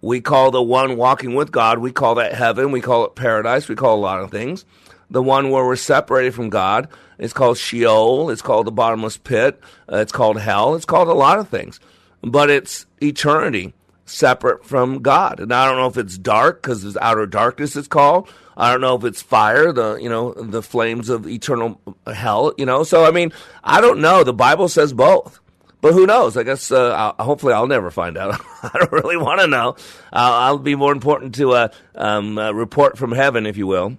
We 0.00 0.20
call 0.20 0.50
the 0.50 0.62
one 0.62 0.96
walking 0.96 1.34
with 1.34 1.52
God, 1.52 1.78
we 1.78 1.92
call 1.92 2.16
that 2.16 2.34
heaven, 2.34 2.72
we 2.72 2.80
call 2.80 3.04
it 3.04 3.14
paradise, 3.14 3.68
we 3.68 3.76
call 3.76 3.96
a 3.96 4.00
lot 4.00 4.20
of 4.20 4.30
things. 4.30 4.64
The 5.12 5.22
one 5.22 5.50
where 5.50 5.64
we're 5.64 5.76
separated 5.76 6.34
from 6.34 6.50
God 6.50 6.88
It's 7.18 7.32
called 7.32 7.58
Sheol, 7.58 8.30
it's 8.30 8.42
called 8.42 8.66
the 8.66 8.72
bottomless 8.72 9.16
pit, 9.16 9.60
uh, 9.90 9.98
it's 9.98 10.12
called 10.12 10.40
hell, 10.40 10.74
it's 10.74 10.84
called 10.86 11.08
a 11.08 11.14
lot 11.14 11.38
of 11.38 11.48
things. 11.48 11.78
But 12.22 12.50
it's 12.50 12.86
eternity 13.00 13.74
separate 14.04 14.64
from 14.64 15.00
God. 15.00 15.40
And 15.40 15.52
I 15.52 15.66
don't 15.66 15.76
know 15.76 15.86
if 15.86 15.96
it's 15.96 16.18
dark 16.18 16.62
because 16.62 16.84
it's 16.84 16.96
outer 17.00 17.26
darkness 17.26 17.76
it's 17.76 17.88
called. 17.88 18.28
I 18.56 18.70
don't 18.70 18.80
know 18.80 18.96
if 18.96 19.04
it's 19.04 19.22
fire, 19.22 19.72
the 19.72 19.96
you 19.96 20.08
know 20.08 20.34
the 20.34 20.62
flames 20.62 21.08
of 21.08 21.26
eternal 21.26 21.80
hell. 22.06 22.52
You 22.58 22.66
know, 22.66 22.84
so 22.84 23.04
I 23.04 23.10
mean, 23.10 23.32
I 23.64 23.80
don't 23.80 24.00
know. 24.00 24.24
The 24.24 24.34
Bible 24.34 24.68
says 24.68 24.92
both, 24.92 25.40
but 25.80 25.94
who 25.94 26.06
knows? 26.06 26.36
I 26.36 26.42
guess 26.42 26.70
uh, 26.70 27.14
I'll, 27.18 27.24
hopefully 27.24 27.54
I'll 27.54 27.66
never 27.66 27.90
find 27.90 28.18
out. 28.18 28.40
I 28.62 28.78
don't 28.78 28.92
really 28.92 29.16
want 29.16 29.40
to 29.40 29.46
know. 29.46 29.70
Uh, 30.12 30.34
I'll 30.44 30.58
be 30.58 30.74
more 30.74 30.92
important 30.92 31.34
to 31.36 31.54
a, 31.54 31.70
um, 31.94 32.36
a 32.36 32.52
report 32.52 32.98
from 32.98 33.12
heaven, 33.12 33.46
if 33.46 33.56
you 33.56 33.66
will. 33.66 33.96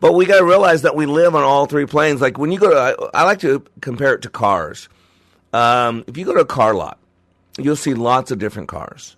But 0.00 0.12
we 0.14 0.26
got 0.26 0.38
to 0.38 0.44
realize 0.44 0.82
that 0.82 0.96
we 0.96 1.06
live 1.06 1.34
on 1.34 1.42
all 1.42 1.66
three 1.66 1.86
planes. 1.86 2.20
Like 2.20 2.38
when 2.38 2.52
you 2.52 2.58
go 2.58 2.70
to, 2.70 2.76
I, 3.14 3.20
I 3.20 3.24
like 3.24 3.40
to 3.40 3.64
compare 3.80 4.14
it 4.14 4.22
to 4.22 4.30
cars. 4.30 4.88
Um, 5.52 6.04
if 6.06 6.16
you 6.16 6.24
go 6.24 6.34
to 6.34 6.40
a 6.40 6.46
car 6.46 6.74
lot, 6.74 6.98
you'll 7.58 7.76
see 7.76 7.94
lots 7.94 8.30
of 8.30 8.38
different 8.38 8.68
cars. 8.68 9.16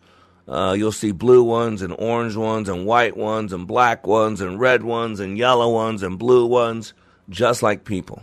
Uh, 0.49 0.75
you'll 0.77 0.93
see 0.93 1.13
blue 1.13 1.43
ones 1.43 1.83
and 1.83 1.95
orange 1.99 2.37
ones 2.37 2.69
and 2.69 2.85
white 2.85 3.17
ones 3.17 3.53
and 3.53 3.67
black 3.67 4.07
ones 4.07 4.41
and 4.41 4.59
red 4.59 4.83
ones 4.83 5.21
and 5.21 5.39
yellow 5.39 5.73
ones 5.73 6.03
and 6.03 6.19
blue 6.19 6.47
ones, 6.47 6.95
just 7.29 7.63
like 7.63 7.85
people. 7.85 8.23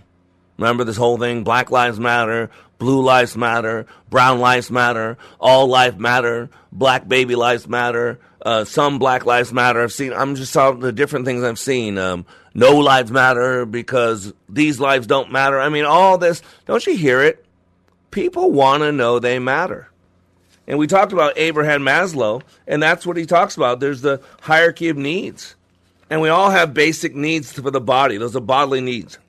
Remember 0.60 0.84
this 0.84 0.97
whole 0.97 1.18
thing? 1.18 1.45
Black 1.45 1.72
lives 1.72 2.01
matter, 2.01 2.49
blue 2.80 3.01
lives 3.01 3.38
matter, 3.38 3.86
brown 4.10 4.39
lives 4.39 4.70
matter, 4.70 5.18
all 5.39 5.68
life 5.68 5.97
matter, 5.97 6.49
black 6.70 7.07
baby 7.07 7.36
lives 7.36 7.66
matter, 7.66 8.20
uh, 8.41 8.66
some 8.66 8.99
black 8.99 9.26
lives 9.26 9.53
matter. 9.53 9.82
I've 9.82 9.93
seen, 9.93 10.12
I'm 10.12 10.36
just 10.36 10.55
all 10.57 10.74
the 10.74 10.91
different 10.91 11.26
things 11.26 11.43
I've 11.43 11.57
seen. 11.57 11.97
Um, 11.97 12.26
no 12.53 12.78
lives 12.80 13.10
matter 13.10 13.66
because 13.66 14.34
these 14.49 14.82
lives 14.82 15.07
don't 15.07 15.32
matter. 15.32 15.62
I 15.62 15.70
mean, 15.70 15.86
all 15.86 16.18
this, 16.18 16.41
don't 16.66 16.86
you 16.86 16.97
hear 16.97 17.22
it? 17.22 17.45
People 18.12 18.51
want 18.51 18.84
to 18.84 18.91
know 18.91 19.18
they 19.18 19.39
matter. 19.39 19.89
And 20.68 20.78
we 20.78 20.88
talked 20.88 21.14
about 21.14 21.38
Abraham 21.38 21.84
Maslow, 21.84 22.41
and 22.68 22.84
that's 22.84 23.07
what 23.07 23.16
he 23.16 23.26
talks 23.26 23.55
about. 23.55 23.80
There's 23.80 24.01
the 24.01 24.22
hierarchy 24.41 24.89
of 24.89 24.97
needs. 24.97 25.55
And 26.10 26.20
we 26.20 26.28
all 26.28 26.49
have 26.49 26.74
basic 26.74 27.16
needs 27.16 27.53
for 27.53 27.72
the 27.72 27.80
body, 27.80 28.18
those 28.18 28.36
are 28.36 28.41
bodily 28.41 28.82
needs. 28.82 29.20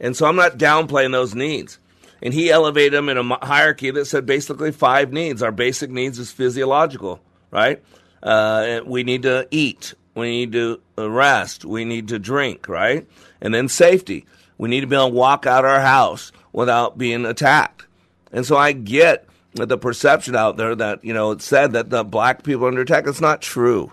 And 0.00 0.16
so 0.16 0.26
I'm 0.26 0.36
not 0.36 0.58
downplaying 0.58 1.12
those 1.12 1.34
needs. 1.34 1.78
And 2.22 2.32
he 2.32 2.50
elevated 2.50 2.94
them 2.94 3.08
in 3.08 3.18
a 3.18 3.46
hierarchy 3.46 3.90
that 3.90 4.06
said 4.06 4.26
basically 4.26 4.72
five 4.72 5.12
needs. 5.12 5.42
Our 5.42 5.52
basic 5.52 5.90
needs 5.90 6.18
is 6.18 6.32
physiological, 6.32 7.20
right? 7.50 7.82
Uh, 8.22 8.80
we 8.86 9.04
need 9.04 9.22
to 9.22 9.46
eat. 9.50 9.94
We 10.14 10.30
need 10.30 10.52
to 10.52 10.80
rest. 10.96 11.64
We 11.64 11.84
need 11.84 12.08
to 12.08 12.18
drink, 12.18 12.68
right? 12.68 13.06
And 13.40 13.52
then 13.52 13.68
safety. 13.68 14.26
We 14.56 14.68
need 14.68 14.80
to 14.80 14.86
be 14.86 14.96
able 14.96 15.08
to 15.08 15.14
walk 15.14 15.46
out 15.46 15.64
our 15.64 15.80
house 15.80 16.32
without 16.52 16.96
being 16.96 17.26
attacked. 17.26 17.86
And 18.32 18.46
so 18.46 18.56
I 18.56 18.72
get 18.72 19.26
the 19.54 19.78
perception 19.78 20.34
out 20.34 20.56
there 20.56 20.74
that, 20.74 21.04
you 21.04 21.12
know, 21.12 21.32
it 21.32 21.42
said 21.42 21.72
that 21.72 21.90
the 21.90 22.04
black 22.04 22.42
people 22.42 22.64
are 22.64 22.68
under 22.68 22.80
attack. 22.80 23.06
It's 23.06 23.20
not 23.20 23.42
true. 23.42 23.92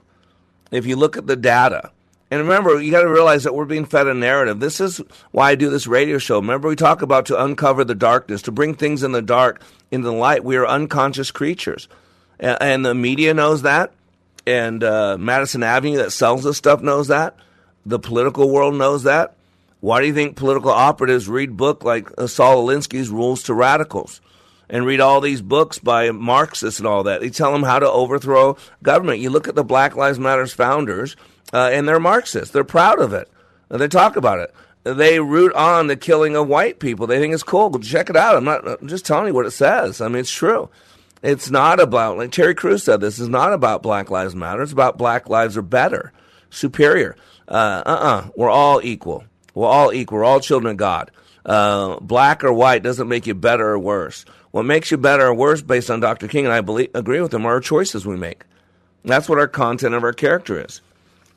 If 0.71 0.85
you 0.85 0.95
look 0.95 1.17
at 1.17 1.27
the 1.27 1.35
data, 1.35 1.91
and 2.31 2.39
remember, 2.39 2.81
you 2.81 2.91
got 2.91 3.01
to 3.01 3.09
realize 3.09 3.43
that 3.43 3.53
we're 3.53 3.65
being 3.65 3.83
fed 3.83 4.07
a 4.07 4.13
narrative. 4.13 4.61
This 4.61 4.79
is 4.79 5.01
why 5.31 5.51
I 5.51 5.55
do 5.55 5.69
this 5.69 5.85
radio 5.85 6.17
show. 6.17 6.37
Remember, 6.37 6.69
we 6.69 6.77
talk 6.77 7.01
about 7.01 7.25
to 7.25 7.43
uncover 7.43 7.83
the 7.83 7.93
darkness, 7.93 8.41
to 8.43 8.53
bring 8.53 8.73
things 8.73 9.03
in 9.03 9.11
the 9.11 9.21
dark 9.21 9.61
into 9.91 10.07
the 10.07 10.13
light. 10.13 10.45
We 10.45 10.55
are 10.55 10.65
unconscious 10.65 11.29
creatures. 11.29 11.89
And 12.39 12.85
the 12.85 12.95
media 12.95 13.33
knows 13.33 13.63
that. 13.63 13.91
And 14.47 14.81
uh, 14.81 15.17
Madison 15.19 15.61
Avenue 15.61 15.97
that 15.97 16.11
sells 16.11 16.45
this 16.45 16.57
stuff 16.57 16.81
knows 16.81 17.09
that. 17.09 17.35
The 17.85 17.99
political 17.99 18.49
world 18.49 18.75
knows 18.75 19.03
that. 19.03 19.35
Why 19.81 19.99
do 19.99 20.07
you 20.07 20.13
think 20.13 20.37
political 20.37 20.71
operatives 20.71 21.27
read 21.27 21.57
book 21.57 21.83
like 21.83 22.07
Saul 22.27 22.65
Alinsky's 22.65 23.09
Rules 23.09 23.43
to 23.43 23.53
Radicals? 23.53 24.21
and 24.71 24.85
read 24.85 25.01
all 25.01 25.19
these 25.19 25.41
books 25.41 25.79
by 25.79 26.11
Marxists 26.11 26.79
and 26.79 26.87
all 26.87 27.03
that. 27.03 27.19
They 27.19 27.29
tell 27.29 27.51
them 27.51 27.63
how 27.63 27.79
to 27.79 27.91
overthrow 27.91 28.55
government. 28.81 29.19
You 29.19 29.29
look 29.29 29.49
at 29.49 29.55
the 29.55 29.65
Black 29.65 29.97
Lives 29.97 30.17
Matters 30.17 30.53
founders, 30.53 31.17
uh, 31.53 31.69
and 31.71 31.87
they're 31.87 31.99
Marxists. 31.99 32.51
They're 32.51 32.63
proud 32.63 32.99
of 32.99 33.13
it. 33.13 33.29
They 33.69 33.87
talk 33.87 34.15
about 34.15 34.39
it. 34.39 34.53
They 34.83 35.19
root 35.19 35.53
on 35.53 35.87
the 35.87 35.95
killing 35.95 36.35
of 36.35 36.47
white 36.47 36.79
people. 36.79 37.07
They 37.07 37.19
think 37.19 37.33
it's 37.33 37.43
cool. 37.43 37.77
Check 37.79 38.09
it 38.09 38.17
out. 38.17 38.35
I'm 38.35 38.43
not. 38.43 38.67
I'm 38.67 38.87
just 38.87 39.05
telling 39.05 39.27
you 39.27 39.33
what 39.33 39.45
it 39.45 39.51
says. 39.51 40.01
I 40.01 40.07
mean, 40.07 40.21
it's 40.21 40.31
true. 40.31 40.69
It's 41.21 41.51
not 41.51 41.79
about 41.79 42.17
like 42.17 42.31
Terry 42.31 42.55
Crews 42.55 42.83
said. 42.83 42.99
This 42.99 43.19
is 43.19 43.29
not 43.29 43.53
about 43.53 43.83
Black 43.83 44.09
Lives 44.09 44.35
Matter. 44.35 44.63
It's 44.63 44.71
about 44.71 44.97
Black 44.97 45.29
lives 45.29 45.55
are 45.55 45.61
better, 45.61 46.11
superior. 46.49 47.15
Uh, 47.47 47.83
uh-uh. 47.85 48.29
We're 48.35 48.49
all 48.49 48.81
equal. 48.83 49.23
We're 49.53 49.67
all 49.67 49.93
equal. 49.93 50.19
We're 50.19 50.23
all 50.23 50.39
children 50.39 50.71
of 50.71 50.77
God. 50.77 51.11
Uh, 51.45 51.99
black 51.99 52.43
or 52.43 52.53
white 52.53 52.83
doesn't 52.83 53.07
make 53.07 53.27
you 53.27 53.33
better 53.33 53.69
or 53.69 53.79
worse. 53.79 54.25
What 54.51 54.63
makes 54.63 54.91
you 54.91 54.97
better 54.97 55.27
or 55.27 55.33
worse, 55.33 55.61
based 55.61 55.89
on 55.89 55.99
Dr. 55.99 56.27
King, 56.27 56.45
and 56.45 56.53
I 56.53 56.61
believe, 56.61 56.91
agree 56.93 57.21
with 57.21 57.33
him, 57.33 57.45
are 57.45 57.53
our 57.53 57.59
choices 57.59 58.05
we 58.05 58.15
make. 58.15 58.43
That's 59.03 59.27
what 59.27 59.39
our 59.39 59.47
content 59.47 59.95
of 59.95 60.03
our 60.03 60.13
character 60.13 60.63
is, 60.63 60.81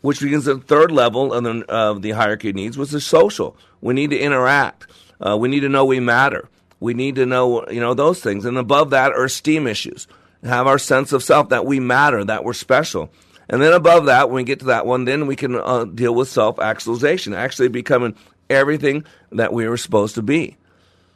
which 0.04 0.20
begins 0.20 0.44
the 0.44 0.58
third 0.58 0.92
level 0.92 1.32
of 1.32 1.44
the, 1.44 1.64
of 1.66 2.02
the 2.02 2.10
hierarchy 2.10 2.50
of 2.50 2.54
needs, 2.54 2.76
which 2.76 2.92
is 2.92 3.06
social. 3.06 3.56
We 3.80 3.94
need 3.94 4.10
to 4.10 4.18
interact. 4.18 4.86
Uh, 5.18 5.34
we 5.38 5.48
need 5.48 5.60
to 5.60 5.70
know 5.70 5.86
we 5.86 5.98
matter. 5.98 6.50
We 6.78 6.92
need 6.92 7.14
to 7.14 7.24
know, 7.24 7.66
you 7.70 7.80
know, 7.80 7.94
those 7.94 8.20
things. 8.20 8.44
And 8.44 8.58
above 8.58 8.90
that 8.90 9.12
are 9.12 9.24
esteem 9.24 9.66
issues. 9.66 10.06
Have 10.42 10.66
our 10.66 10.78
sense 10.78 11.14
of 11.14 11.22
self 11.22 11.48
that 11.48 11.64
we 11.64 11.80
matter, 11.80 12.22
that 12.22 12.44
we're 12.44 12.52
special. 12.52 13.10
And 13.48 13.62
then 13.62 13.72
above 13.72 14.04
that, 14.04 14.28
when 14.28 14.36
we 14.36 14.44
get 14.44 14.58
to 14.58 14.66
that 14.66 14.84
one, 14.84 15.06
then 15.06 15.26
we 15.26 15.36
can 15.36 15.54
uh, 15.54 15.86
deal 15.86 16.14
with 16.14 16.28
self 16.28 16.58
actualization, 16.58 17.32
actually 17.32 17.68
becoming 17.68 18.14
everything 18.50 19.06
that 19.32 19.54
we 19.54 19.66
were 19.66 19.78
supposed 19.78 20.16
to 20.16 20.22
be. 20.22 20.58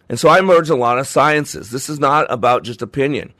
And 0.08 0.18
so 0.18 0.30
I 0.30 0.40
merge 0.40 0.70
a 0.70 0.74
lot 0.74 0.98
of 0.98 1.06
sciences. 1.06 1.70
This 1.70 1.90
is 1.90 2.00
not 2.00 2.26
about 2.32 2.62
just 2.62 2.80
opinion. 2.80 3.34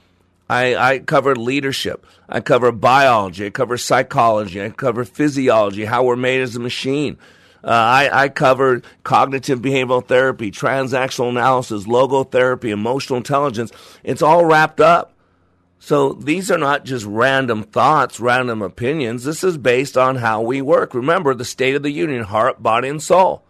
I, 0.49 0.77
I 0.77 0.99
cover 1.01 1.37
leadership. 1.37 2.07
I 2.29 2.41
cover 2.41 2.73
biology. 2.73 3.47
I 3.47 3.51
cover 3.51 3.77
psychology. 3.79 4.63
I 4.63 4.71
cover 4.71 5.05
physiology, 5.05 5.85
how 5.85 6.05
we're 6.05 6.17
made 6.17 6.41
as 6.43 6.57
a 6.57 6.61
machine. 6.61 7.19
Uh, 7.65 7.69
I, 7.71 8.25
I 8.25 8.29
cover 8.29 8.83
cognitive 9.05 9.61
behavioral 9.61 10.07
therapy, 10.07 10.51
transactional 10.51 11.29
analysis, 11.31 11.85
logotherapy, 11.85 12.71
emotional 12.71 13.19
intelligence. 13.19 13.73
It's 14.05 14.23
all 14.23 14.45
wrapped 14.45 14.81
up 14.81 15.15
So 15.81 16.13
these 16.15 16.51
are 16.51 16.59
not 16.59 16.85
just 16.85 17.05
random 17.07 17.63
thoughts, 17.63 18.21
random 18.21 18.63
opinions. 18.63 19.25
This 19.25 19.45
is 19.45 19.57
based 19.59 19.97
on 19.97 20.17
how 20.17 20.41
we 20.43 20.61
work. 20.61 20.95
Remember 20.95 21.35
the 21.35 21.45
state 21.45 21.75
of 21.77 21.83
the 21.83 21.91
union, 21.93 22.25
heart, 22.25 22.63
body, 22.63 22.89
and 22.89 23.03
soul. 23.03 23.45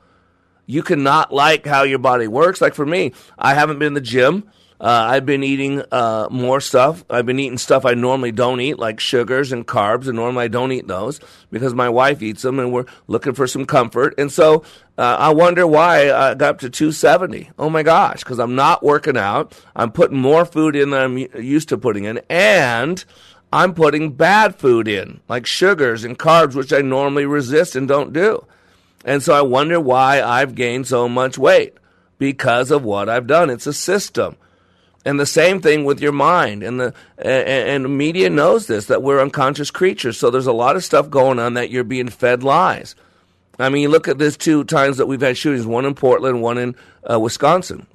You 0.67 0.83
cannot 0.83 1.33
like 1.33 1.67
how 1.67 1.85
your 1.85 1.99
body 1.99 2.29
works. 2.29 2.61
Like 2.61 2.75
for 2.75 2.85
me, 2.87 3.13
I 3.39 3.55
haven't 3.55 3.79
been 3.79 3.89
in 3.89 3.95
the 3.95 4.01
gym. 4.03 4.51
Uh, 4.81 5.09
I've 5.11 5.27
been 5.27 5.43
eating 5.43 5.83
uh, 5.91 6.29
more 6.31 6.61
stuff. 6.61 7.05
I've 7.11 7.27
been 7.27 7.41
eating 7.41 7.59
stuff 7.59 7.85
I 7.85 7.95
normally 7.95 8.31
don't 8.31 8.61
eat, 8.61 8.79
like 8.79 9.01
sugars 9.01 9.51
and 9.51 9.67
carbs, 9.67 10.07
and 10.07 10.15
normally 10.15 10.45
I 10.45 10.49
don't 10.49 10.71
eat 10.71 10.87
those 10.87 11.19
because 11.51 11.75
my 11.75 11.89
wife 11.89 12.23
eats 12.23 12.43
them, 12.43 12.61
and 12.61 12.73
we're 12.73 12.87
looking 13.09 13.35
for 13.35 13.49
some 13.49 13.67
comfort. 13.67 14.15
And 14.19 14.31
so 14.31 14.63
uh, 14.97 15.17
I 15.19 15.31
wonder 15.31 15.67
why 15.67 16.13
I 16.13 16.35
got 16.35 16.43
up 16.51 16.59
to 16.61 16.71
270. 16.71 17.51
Oh 17.59 17.69
my 17.69 17.83
gosh, 17.83 18.23
because 18.23 18.39
I'm 18.39 18.55
not 18.55 18.85
working 18.85 19.17
out. 19.17 19.53
I'm 19.75 19.91
putting 19.91 20.19
more 20.19 20.45
food 20.45 20.77
in 20.77 20.91
than 20.91 21.03
I'm 21.03 21.19
used 21.19 21.69
to 21.71 21.79
putting 21.79 22.05
in, 22.05 22.21
and 22.31 23.05
I'm 23.53 23.75
putting 23.75 24.13
bad 24.13 24.55
food 24.55 24.87
in, 24.87 25.21
like 25.29 25.47
sugars 25.47 26.05
and 26.05 26.19
carbs, 26.19 26.55
which 26.55 26.73
I 26.73 26.83
normally 26.83 27.27
resist 27.27 27.75
and 27.75 27.89
don't 27.89 28.13
do. 28.13 28.47
And 29.05 29.23
so 29.23 29.33
I 29.35 29.43
wonder 29.43 29.81
why 29.81 30.23
I've 30.23 30.55
gained 30.55 30.87
so 30.87 31.09
much 31.09 31.37
weight 31.37 31.75
because 32.19 32.71
of 32.71 32.85
what 32.85 33.09
I've 33.09 33.27
done. 33.27 33.51
It's 33.51 33.67
a 33.67 33.73
system. 33.73 34.37
And 35.09 35.19
the 35.19 35.25
same 35.25 35.63
thing 35.63 35.87
with 35.87 36.03
your 36.03 36.13
mind. 36.13 36.63
And 36.63 36.79
the 36.79 36.95
and, 37.17 37.87
and 37.87 37.97
media 37.97 38.29
knows 38.29 38.67
this 38.67 38.89
that 38.89 39.03
we're 39.03 39.23
unconscious 39.23 39.71
creatures. 39.71 40.19
So 40.19 40.29
there's 40.29 40.47
a 40.47 40.53
lot 40.53 40.77
of 40.77 40.85
stuff 40.85 41.09
going 41.09 41.39
on 41.39 41.55
that 41.55 41.71
you're 41.71 41.83
being 41.83 42.11
fed 42.11 42.43
lies. 42.43 42.95
I 43.59 43.71
mean, 43.71 43.81
you 43.81 43.89
look 43.89 44.07
at 44.07 44.19
this 44.19 44.37
two 44.37 44.65
times 44.65 44.99
that 44.99 45.07
we've 45.07 45.23
had 45.23 45.39
shootings, 45.39 45.65
one 45.65 45.87
in 45.87 45.95
Portland, 45.95 46.43
one 46.43 46.59
in 46.59 46.77
uh, 47.11 47.19
Wisconsin. 47.19 47.87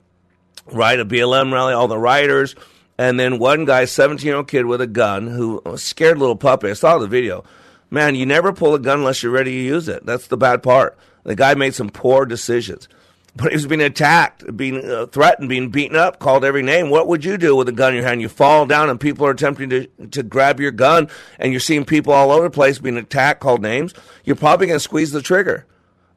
Right, 0.72 1.00
a 1.00 1.06
BLM 1.06 1.54
rally, 1.54 1.76
all 1.76 1.88
the 1.88 2.00
rioters, 2.00 2.56
and 2.98 3.20
then 3.20 3.38
one 3.38 3.66
guy, 3.66 3.86
17 3.86 4.26
year 4.26 4.38
old 4.38 4.48
kid 4.48 4.66
with 4.66 4.82
a 4.82 4.88
gun, 4.88 5.28
who 5.28 5.62
a 5.68 5.78
scared 5.78 6.18
little 6.18 6.36
puppy. 6.36 6.72
I 6.72 6.74
saw 6.74 6.98
the 6.98 7.06
video. 7.06 7.44
Man, 7.92 8.16
you 8.16 8.26
never 8.26 8.52
pull 8.52 8.74
a 8.74 8.80
gun 8.80 9.00
unless 9.00 9.22
you're 9.22 9.32
ready 9.32 9.52
to 9.52 9.64
use 9.64 9.88
it. 9.88 10.04
That's 10.04 10.26
the 10.26 10.38
bad 10.38 10.64
part. 10.64 10.98
The 11.26 11.36
guy 11.36 11.54
made 11.54 11.76
some 11.76 11.90
poor 11.90 12.26
decisions. 12.26 12.88
But 13.36 13.50
he 13.50 13.56
was 13.56 13.66
being 13.66 13.82
attacked, 13.82 14.56
being 14.56 14.88
uh, 14.88 15.08
threatened, 15.08 15.50
being 15.50 15.70
beaten 15.70 15.98
up, 15.98 16.20
called 16.20 16.46
every 16.46 16.62
name. 16.62 16.92
What 16.92 17.08
would 17.08 17.26
you 17.26 17.38
do 17.38 17.56
with 17.56 17.68
a 17.68 17.72
gun 17.72 17.94
in 17.94 17.96
your 17.96 18.08
hand? 18.08 18.22
You 18.22 18.30
fall 18.30 18.68
down 18.68 18.92
and 18.92 19.00
people 19.00 19.26
are 19.26 19.32
attempting 19.32 19.70
to, 19.72 19.88
to 20.12 20.22
grab 20.22 20.60
your 20.60 20.72
gun 20.72 21.10
and 21.40 21.52
you're 21.52 21.60
seeing 21.60 21.84
people 21.84 22.14
all 22.14 22.32
over 22.32 22.44
the 22.44 22.52
place 22.52 22.78
being 22.78 22.98
attacked, 22.98 23.40
called 23.40 23.64
names. 23.64 23.94
You're 24.24 24.36
probably 24.36 24.68
going 24.68 24.76
to 24.78 24.84
squeeze 24.84 25.12
the 25.12 25.22
trigger. 25.22 25.66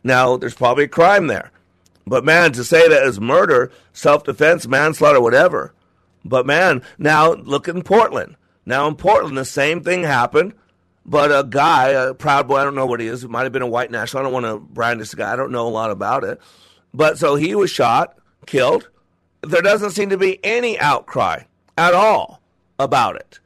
Now, 0.05 0.37
there's 0.37 0.55
probably 0.55 0.85
a 0.85 0.89
crime 0.89 1.27
there. 1.27 1.53
But 2.07 2.25
man, 2.25 2.53
to 2.53 2.65
say 2.65 2.87
that 2.87 3.03
is 3.03 3.19
murder, 3.19 3.73
self 3.93 4.25
defense, 4.25 4.67
manslaughter, 4.67 5.21
whatever. 5.21 5.73
But 6.25 6.47
man, 6.47 6.83
now 6.99 7.33
look 7.33 7.67
in 7.67 7.83
Portland. 7.83 8.37
Now 8.65 8.87
in 8.89 8.95
Portland, 8.95 9.39
the 9.39 9.45
same 9.45 9.83
thing 9.83 10.03
happened. 10.03 10.55
But 11.05 11.31
a 11.31 11.45
guy, 11.49 11.91
a 11.91 12.15
proud 12.15 12.49
boy, 12.49 12.57
I 12.57 12.65
don't 12.65 12.75
know 12.75 12.87
what 12.87 13.01
he 13.01 13.07
is. 13.07 13.23
It 13.23 13.31
might 13.31 13.45
have 13.45 13.53
been 13.53 13.63
a 13.63 13.67
white 13.67 13.93
national. 13.93 14.21
I 14.21 14.25
don't 14.25 14.33
want 14.33 14.47
to 14.47 14.59
brand 14.59 15.01
this 15.01 15.15
guy. 15.15 15.33
I 15.33 15.37
don't 15.37 15.53
know 15.53 15.67
a 15.67 15.71
lot 15.71 15.93
about 15.93 16.25
it. 16.25 16.41
But 16.97 17.19
so 17.19 17.35
he 17.35 17.55
was 17.55 17.71
shot, 17.71 18.17
killed. 18.47 18.89
There 19.43 19.61
doesn't 19.61 19.91
seem 19.91 20.09
to 20.09 20.17
be 20.17 20.43
any 20.43 20.79
outcry 20.79 21.43
at 21.77 21.93
all 21.93 22.41
about 22.79 23.17
it. 23.17 23.39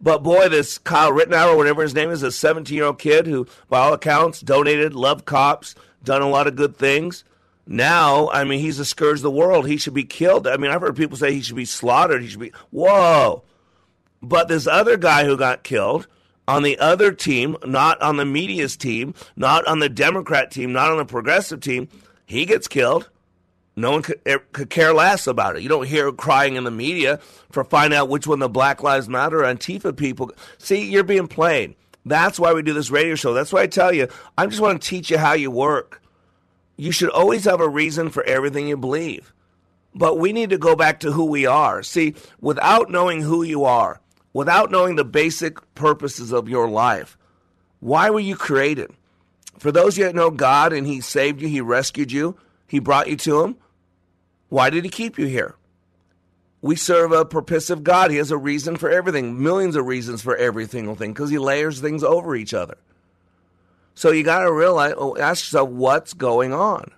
But 0.00 0.22
boy, 0.22 0.48
this 0.48 0.78
Kyle 0.78 1.12
Rittenhour, 1.12 1.54
whatever 1.54 1.82
his 1.82 1.94
name 1.94 2.10
is, 2.10 2.22
a 2.22 2.32
17 2.32 2.74
year 2.74 2.86
old 2.86 2.98
kid 2.98 3.26
who, 3.26 3.46
by 3.68 3.80
all 3.80 3.92
accounts, 3.92 4.40
donated, 4.40 4.94
loved 4.94 5.26
cops, 5.26 5.74
done 6.02 6.22
a 6.22 6.28
lot 6.28 6.46
of 6.46 6.56
good 6.56 6.76
things. 6.78 7.24
Now, 7.66 8.30
I 8.30 8.44
mean, 8.44 8.60
he's 8.60 8.78
a 8.78 8.84
scourge 8.86 9.18
of 9.18 9.22
the 9.22 9.30
world. 9.30 9.66
He 9.66 9.76
should 9.76 9.94
be 9.94 10.04
killed. 10.04 10.46
I 10.46 10.56
mean, 10.56 10.70
I've 10.70 10.80
heard 10.80 10.96
people 10.96 11.18
say 11.18 11.32
he 11.32 11.42
should 11.42 11.56
be 11.56 11.64
slaughtered. 11.66 12.22
He 12.22 12.28
should 12.28 12.40
be, 12.40 12.52
whoa. 12.70 13.42
But 14.22 14.48
this 14.48 14.66
other 14.66 14.96
guy 14.96 15.24
who 15.24 15.36
got 15.36 15.62
killed 15.62 16.06
on 16.48 16.62
the 16.62 16.78
other 16.78 17.12
team, 17.12 17.56
not 17.66 18.00
on 18.00 18.16
the 18.16 18.24
media's 18.24 18.76
team, 18.76 19.14
not 19.36 19.66
on 19.66 19.78
the 19.78 19.88
Democrat 19.90 20.50
team, 20.50 20.72
not 20.72 20.90
on 20.90 20.96
the 20.96 21.04
progressive 21.04 21.60
team, 21.60 21.88
he 22.26 22.46
gets 22.46 22.68
killed. 22.68 23.10
No 23.76 23.90
one 23.90 24.02
could, 24.02 24.20
er, 24.26 24.38
could 24.52 24.70
care 24.70 24.94
less 24.94 25.26
about 25.26 25.56
it. 25.56 25.62
You 25.62 25.68
don't 25.68 25.88
hear 25.88 26.12
crying 26.12 26.54
in 26.56 26.64
the 26.64 26.70
media 26.70 27.18
for 27.50 27.64
finding 27.64 27.98
out 27.98 28.08
which 28.08 28.26
one 28.26 28.38
the 28.38 28.48
Black 28.48 28.82
Lives 28.82 29.08
Matter 29.08 29.38
Antifa 29.38 29.96
people. 29.96 30.30
See, 30.58 30.88
you're 30.88 31.02
being 31.02 31.26
played. 31.26 31.74
That's 32.06 32.38
why 32.38 32.52
we 32.52 32.62
do 32.62 32.72
this 32.72 32.90
radio 32.90 33.14
show. 33.14 33.32
That's 33.34 33.52
why 33.52 33.62
I 33.62 33.66
tell 33.66 33.92
you, 33.92 34.08
I 34.38 34.46
just 34.46 34.60
want 34.60 34.80
to 34.80 34.88
teach 34.88 35.10
you 35.10 35.18
how 35.18 35.32
you 35.32 35.50
work. 35.50 36.02
You 36.76 36.92
should 36.92 37.10
always 37.10 37.44
have 37.44 37.60
a 37.60 37.68
reason 37.68 38.10
for 38.10 38.22
everything 38.24 38.68
you 38.68 38.76
believe. 38.76 39.32
But 39.94 40.18
we 40.18 40.32
need 40.32 40.50
to 40.50 40.58
go 40.58 40.76
back 40.76 41.00
to 41.00 41.12
who 41.12 41.24
we 41.24 41.46
are. 41.46 41.82
See, 41.82 42.14
without 42.40 42.90
knowing 42.90 43.22
who 43.22 43.42
you 43.42 43.64
are, 43.64 44.00
without 44.32 44.70
knowing 44.70 44.96
the 44.96 45.04
basic 45.04 45.58
purposes 45.74 46.32
of 46.32 46.48
your 46.48 46.68
life, 46.68 47.16
why 47.80 48.10
were 48.10 48.20
you 48.20 48.36
created? 48.36 48.90
For 49.58 49.72
those 49.72 49.96
you 49.96 50.04
that 50.04 50.14
know 50.14 50.30
God 50.30 50.72
and 50.72 50.86
He 50.86 51.00
saved 51.00 51.40
you, 51.40 51.48
He 51.48 51.60
rescued 51.60 52.12
you, 52.12 52.36
He 52.66 52.78
brought 52.78 53.08
you 53.08 53.16
to 53.16 53.42
Him, 53.42 53.56
why 54.48 54.70
did 54.70 54.84
He 54.84 54.90
keep 54.90 55.18
you 55.18 55.26
here? 55.26 55.54
We 56.60 56.76
serve 56.76 57.12
a 57.12 57.24
purposive 57.24 57.84
God. 57.84 58.10
He 58.10 58.16
has 58.16 58.30
a 58.30 58.38
reason 58.38 58.76
for 58.76 58.88
everything, 58.88 59.42
millions 59.42 59.76
of 59.76 59.86
reasons 59.86 60.22
for 60.22 60.36
every 60.36 60.66
single 60.66 60.94
thing, 60.94 61.12
because 61.12 61.30
He 61.30 61.38
layers 61.38 61.80
things 61.80 62.02
over 62.02 62.34
each 62.34 62.54
other. 62.54 62.76
So 63.94 64.10
you 64.10 64.24
got 64.24 64.40
to 64.40 64.52
realize, 64.52 64.94
oh, 64.96 65.16
ask 65.16 65.44
yourself, 65.44 65.68
what's 65.70 66.14
going 66.14 66.52
on? 66.52 66.90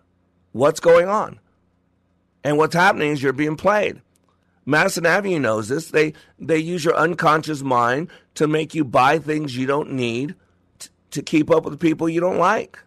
What's 0.53 0.81
going 0.81 1.09
on? 1.09 1.41
And 2.43 2.59
what's 2.59 2.75
happening 2.75 3.11
is 3.11 3.23
you're 3.23 3.33
being 3.33 3.57
played. 3.57 4.01
Madison 4.65 5.07
Avenue 5.07 5.39
knows 5.39 5.69
this. 5.69 5.91
They 5.91 6.15
they 6.39 6.59
use 6.59 6.85
your 6.85 6.97
unconscious 6.97 7.63
mind 7.63 8.09
to 8.35 8.49
make 8.49 8.75
you 8.75 8.85
buy 8.85 9.19
things 9.19 9.57
you 9.57 9.67
don't 9.67 9.93
need 9.93 10.35
to 11.17 11.23
keep 11.23 11.51
up 11.51 11.65
with 11.65 11.73
the 11.73 11.79
people 11.79 12.09
you 12.09 12.21
don't 12.21 12.39
like. 12.39 12.79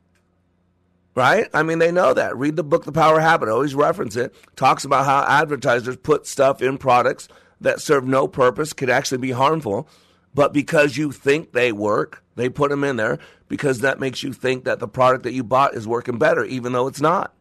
Right? 1.15 1.49
I 1.53 1.63
mean, 1.63 1.79
they 1.79 1.91
know 1.91 2.13
that. 2.13 2.37
Read 2.37 2.55
the 2.55 2.63
book, 2.63 2.85
The 2.85 2.91
Power 2.91 3.19
Habit. 3.19 3.49
I 3.49 3.51
always 3.51 3.75
reference 3.75 4.15
it. 4.15 4.33
Talks 4.55 4.85
about 4.85 5.05
how 5.05 5.25
advertisers 5.25 5.97
put 5.97 6.25
stuff 6.25 6.61
in 6.61 6.77
products 6.77 7.27
that 7.61 7.81
serve 7.81 8.05
no 8.05 8.27
purpose, 8.27 8.73
could 8.73 8.89
actually 8.89 9.17
be 9.17 9.31
harmful, 9.31 9.87
but 10.33 10.53
because 10.53 10.97
you 10.97 11.11
think 11.11 11.51
they 11.51 11.71
work, 11.71 12.23
they 12.35 12.49
put 12.49 12.69
them 12.69 12.83
in 12.83 12.95
there 12.95 13.19
because 13.47 13.79
that 13.79 13.99
makes 13.99 14.23
you 14.23 14.31
think 14.31 14.63
that 14.63 14.79
the 14.79 14.87
product 14.87 15.23
that 15.23 15.33
you 15.33 15.43
bought 15.43 15.73
is 15.73 15.87
working 15.87 16.17
better, 16.17 16.45
even 16.45 16.71
though 16.71 16.87
it's 16.87 17.01
not. 17.01 17.33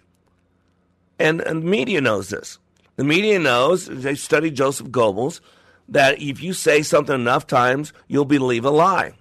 And, 1.18 1.40
and 1.40 1.62
media 1.64 2.00
knows 2.00 2.30
this. 2.30 2.58
The 2.96 3.04
media 3.04 3.38
knows, 3.38 3.86
they 3.86 4.14
studied 4.14 4.56
Joseph 4.56 4.88
Goebbels, 4.88 5.40
that 5.88 6.20
if 6.20 6.42
you 6.42 6.52
say 6.52 6.82
something 6.82 7.14
enough 7.14 7.46
times, 7.46 7.92
you'll 8.08 8.24
believe 8.24 8.64
a 8.64 8.70
lie. 8.70 9.12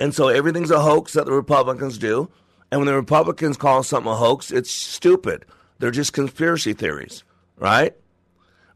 And 0.00 0.14
so 0.14 0.28
everything's 0.28 0.70
a 0.70 0.80
hoax 0.80 1.12
that 1.12 1.26
the 1.26 1.32
Republicans 1.32 1.98
do. 1.98 2.30
And 2.70 2.80
when 2.80 2.86
the 2.86 2.94
Republicans 2.94 3.56
call 3.56 3.82
something 3.82 4.10
a 4.10 4.16
hoax, 4.16 4.50
it's 4.50 4.70
stupid. 4.70 5.44
They're 5.78 5.90
just 5.90 6.12
conspiracy 6.12 6.72
theories, 6.72 7.24
right? 7.56 7.94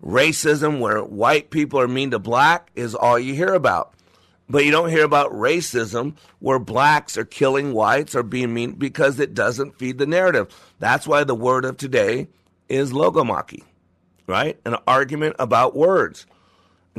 Racism, 0.02 0.78
where 0.78 1.02
white 1.02 1.50
people 1.50 1.80
are 1.80 1.88
mean 1.88 2.12
to 2.12 2.18
black, 2.18 2.70
is 2.76 2.94
all 2.94 3.18
you 3.18 3.34
hear 3.34 3.52
about. 3.52 3.94
But 4.48 4.64
you 4.64 4.70
don't 4.70 4.88
hear 4.88 5.04
about 5.04 5.32
racism 5.32 6.16
where 6.38 6.58
blacks 6.58 7.18
are 7.18 7.24
killing 7.24 7.74
whites 7.74 8.14
or 8.14 8.22
being 8.22 8.54
mean 8.54 8.72
because 8.72 9.20
it 9.20 9.34
doesn't 9.34 9.76
feed 9.76 9.98
the 9.98 10.06
narrative. 10.06 10.48
That's 10.78 11.06
why 11.06 11.24
the 11.24 11.34
word 11.34 11.64
of 11.64 11.76
today 11.76 12.28
is 12.68 12.92
logomachy, 12.92 13.64
right? 14.26 14.58
An 14.64 14.76
argument 14.86 15.36
about 15.38 15.76
words. 15.76 16.24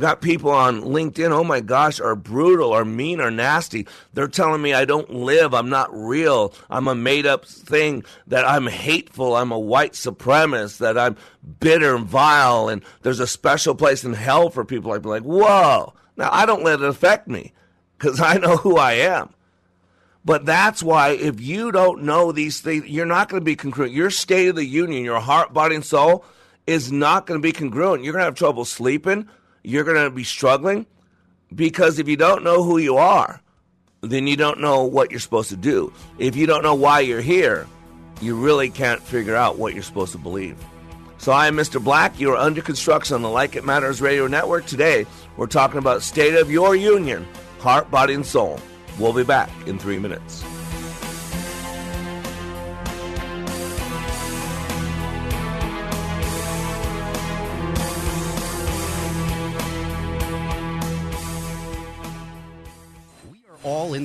Got 0.00 0.22
people 0.22 0.50
on 0.50 0.80
LinkedIn, 0.80 1.30
oh 1.30 1.44
my 1.44 1.60
gosh, 1.60 2.00
are 2.00 2.16
brutal 2.16 2.72
are 2.72 2.86
mean 2.86 3.20
are 3.20 3.30
nasty. 3.30 3.86
They're 4.14 4.28
telling 4.28 4.62
me 4.62 4.72
I 4.72 4.86
don't 4.86 5.10
live, 5.10 5.52
I'm 5.52 5.68
not 5.68 5.90
real, 5.92 6.54
I'm 6.70 6.88
a 6.88 6.94
made 6.94 7.26
up 7.26 7.44
thing, 7.44 8.04
that 8.26 8.48
I'm 8.48 8.66
hateful, 8.66 9.36
I'm 9.36 9.52
a 9.52 9.58
white 9.58 9.92
supremacist, 9.92 10.78
that 10.78 10.96
I'm 10.96 11.16
bitter 11.60 11.94
and 11.94 12.06
vile, 12.06 12.68
and 12.68 12.82
there's 13.02 13.20
a 13.20 13.26
special 13.26 13.74
place 13.74 14.02
in 14.02 14.14
hell 14.14 14.48
for 14.48 14.64
people 14.64 14.90
like 14.90 15.04
me. 15.04 15.10
like, 15.10 15.22
whoa. 15.22 15.92
Now 16.16 16.30
I 16.32 16.46
don't 16.46 16.64
let 16.64 16.80
it 16.80 16.86
affect 16.86 17.28
me 17.28 17.52
because 17.98 18.20
I 18.20 18.38
know 18.38 18.56
who 18.56 18.78
I 18.78 18.92
am. 18.92 19.34
But 20.24 20.46
that's 20.46 20.82
why 20.82 21.10
if 21.10 21.40
you 21.40 21.72
don't 21.72 22.02
know 22.02 22.32
these 22.32 22.60
things, 22.60 22.86
you're 22.86 23.06
not 23.06 23.28
going 23.28 23.40
to 23.40 23.44
be 23.44 23.56
congruent. 23.56 23.92
Your 23.92 24.10
state 24.10 24.48
of 24.48 24.56
the 24.56 24.64
union, 24.64 25.04
your 25.04 25.20
heart, 25.20 25.52
body, 25.52 25.74
and 25.74 25.84
soul 25.84 26.24
is 26.66 26.92
not 26.92 27.26
going 27.26 27.40
to 27.40 27.42
be 27.42 27.52
congruent. 27.52 28.04
You're 28.04 28.12
going 28.12 28.20
to 28.20 28.26
have 28.26 28.34
trouble 28.34 28.64
sleeping. 28.64 29.28
You're 29.62 29.84
going 29.84 30.02
to 30.02 30.10
be 30.10 30.24
struggling 30.24 30.86
because 31.54 31.98
if 31.98 32.08
you 32.08 32.16
don't 32.16 32.44
know 32.44 32.62
who 32.62 32.78
you 32.78 32.96
are, 32.96 33.40
then 34.02 34.26
you 34.26 34.36
don't 34.36 34.60
know 34.60 34.84
what 34.84 35.10
you're 35.10 35.20
supposed 35.20 35.50
to 35.50 35.56
do. 35.56 35.92
If 36.18 36.36
you 36.36 36.46
don't 36.46 36.62
know 36.62 36.74
why 36.74 37.00
you're 37.00 37.20
here, 37.20 37.66
you 38.20 38.34
really 38.34 38.70
can't 38.70 39.02
figure 39.02 39.36
out 39.36 39.58
what 39.58 39.74
you're 39.74 39.82
supposed 39.82 40.12
to 40.12 40.18
believe. 40.18 40.56
So 41.18 41.32
I 41.32 41.48
am 41.48 41.56
Mr. 41.56 41.82
Black. 41.82 42.18
You 42.18 42.32
are 42.32 42.36
under 42.36 42.62
construction 42.62 43.14
on 43.14 43.22
the 43.22 43.28
Like 43.28 43.56
It 43.56 43.64
Matters 43.64 44.00
Radio 44.00 44.26
Network. 44.26 44.64
Today, 44.64 45.04
we're 45.36 45.46
talking 45.46 45.78
about 45.78 46.02
state 46.02 46.34
of 46.34 46.50
your 46.50 46.74
union, 46.74 47.26
heart, 47.58 47.90
body, 47.90 48.14
and 48.14 48.24
soul. 48.24 48.58
We'll 48.98 49.12
be 49.12 49.24
back 49.24 49.50
in 49.66 49.78
three 49.78 49.98
minutes. 49.98 50.42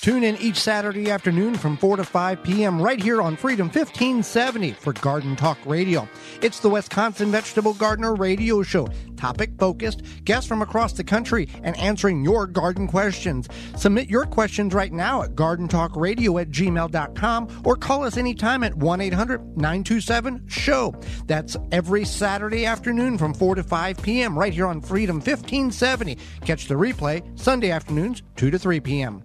Tune 0.00 0.24
in 0.24 0.38
each 0.38 0.56
Saturday 0.56 1.10
afternoon 1.10 1.54
from 1.54 1.76
4 1.76 1.98
to 1.98 2.04
5 2.04 2.42
p.m. 2.42 2.80
right 2.80 3.02
here 3.02 3.20
on 3.20 3.36
Freedom 3.36 3.66
1570 3.66 4.72
for 4.72 4.94
Garden 4.94 5.36
Talk 5.36 5.58
Radio. 5.66 6.08
It's 6.40 6.60
the 6.60 6.70
Wisconsin 6.70 7.30
Vegetable 7.30 7.74
Gardener 7.74 8.14
Radio 8.14 8.62
Show, 8.62 8.88
topic 9.18 9.50
focused, 9.58 10.00
guests 10.24 10.48
from 10.48 10.62
across 10.62 10.94
the 10.94 11.04
country, 11.04 11.50
and 11.62 11.76
answering 11.76 12.24
your 12.24 12.46
garden 12.46 12.88
questions. 12.88 13.46
Submit 13.76 14.08
your 14.08 14.24
questions 14.24 14.72
right 14.72 14.90
now 14.90 15.22
at 15.22 15.34
gardentalkradio 15.34 16.40
at 16.40 16.50
gmail.com 16.50 17.62
or 17.66 17.76
call 17.76 18.02
us 18.02 18.16
anytime 18.16 18.64
at 18.64 18.74
1 18.74 19.02
800 19.02 19.58
927 19.58 20.46
SHOW. 20.48 20.94
That's 21.26 21.58
every 21.72 22.06
Saturday 22.06 22.64
afternoon 22.64 23.18
from 23.18 23.34
4 23.34 23.56
to 23.56 23.62
5 23.62 24.02
p.m. 24.02 24.38
right 24.38 24.54
here 24.54 24.66
on 24.66 24.80
Freedom 24.80 25.16
1570. 25.16 26.16
Catch 26.46 26.68
the 26.68 26.74
replay 26.74 27.38
Sunday 27.38 27.70
afternoons 27.70 28.22
2 28.36 28.50
to 28.50 28.58
3 28.58 28.80
p.m. 28.80 29.24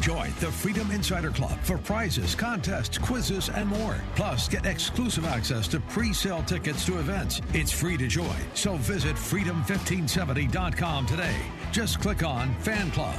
Join 0.00 0.30
the 0.40 0.50
Freedom 0.50 0.90
Insider 0.90 1.30
Club 1.30 1.58
for 1.62 1.78
prizes, 1.78 2.34
contests, 2.34 2.98
quizzes, 2.98 3.48
and 3.48 3.68
more. 3.68 3.96
Plus, 4.14 4.48
get 4.48 4.66
exclusive 4.66 5.24
access 5.24 5.68
to 5.68 5.80
pre 5.80 6.12
sale 6.12 6.42
tickets 6.42 6.84
to 6.86 6.98
events. 6.98 7.40
It's 7.52 7.72
free 7.72 7.96
to 7.96 8.06
join, 8.06 8.36
so 8.54 8.76
visit 8.76 9.16
freedom1570.com 9.16 11.06
today. 11.06 11.36
Just 11.72 12.00
click 12.00 12.22
on 12.22 12.54
Fan 12.60 12.90
Club. 12.90 13.18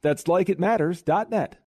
That's 0.00 0.24
likeitmatters.net. 0.24 1.58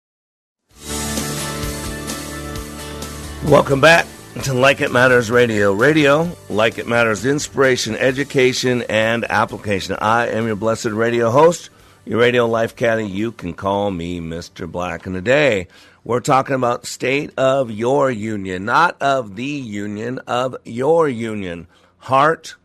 Welcome 3.46 3.82
back 3.82 4.06
to 4.44 4.54
Like 4.54 4.82
It 4.82 4.92
Matters 4.92 5.30
Radio. 5.30 5.74
Radio, 5.74 6.32
like 6.50 6.78
it 6.78 6.88
matters, 6.88 7.26
inspiration, 7.26 7.96
education, 7.96 8.84
and 8.84 9.26
application. 9.26 9.98
I 10.00 10.28
am 10.28 10.46
your 10.46 10.56
blessed 10.56 10.86
radio 10.86 11.30
host, 11.32 11.70
your 12.06 12.20
radio 12.20 12.48
life 12.48 12.76
caddy. 12.76 13.08
You 13.08 13.32
can 13.32 13.54
call 13.54 13.92
me 13.92 14.20
Mr. 14.22 14.72
Black. 14.72 15.06
And 15.06 15.16
today, 15.16 15.68
we're 16.04 16.20
talking 16.20 16.56
about 16.56 16.86
state 16.86 17.32
of 17.38 17.70
your 17.70 18.10
union, 18.10 18.66
not 18.66 19.02
of 19.02 19.36
the 19.36 19.44
union, 19.44 20.20
of 20.28 20.56
your 20.64 21.10
union. 21.10 21.68
Heart, 21.98 22.56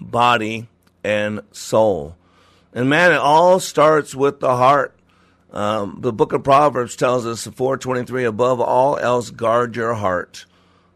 body, 0.00 0.68
and 1.02 1.40
soul. 1.50 2.16
And 2.72 2.88
man, 2.88 3.12
it 3.12 3.18
all 3.18 3.58
starts 3.58 4.14
with 4.14 4.40
the 4.40 4.56
heart. 4.56 4.95
Um, 5.56 5.96
the 6.00 6.12
book 6.12 6.34
of 6.34 6.44
Proverbs 6.44 6.96
tells 6.96 7.24
us, 7.24 7.46
423, 7.46 8.24
above 8.24 8.60
all 8.60 8.98
else, 8.98 9.30
guard 9.30 9.74
your 9.74 9.94
heart, 9.94 10.44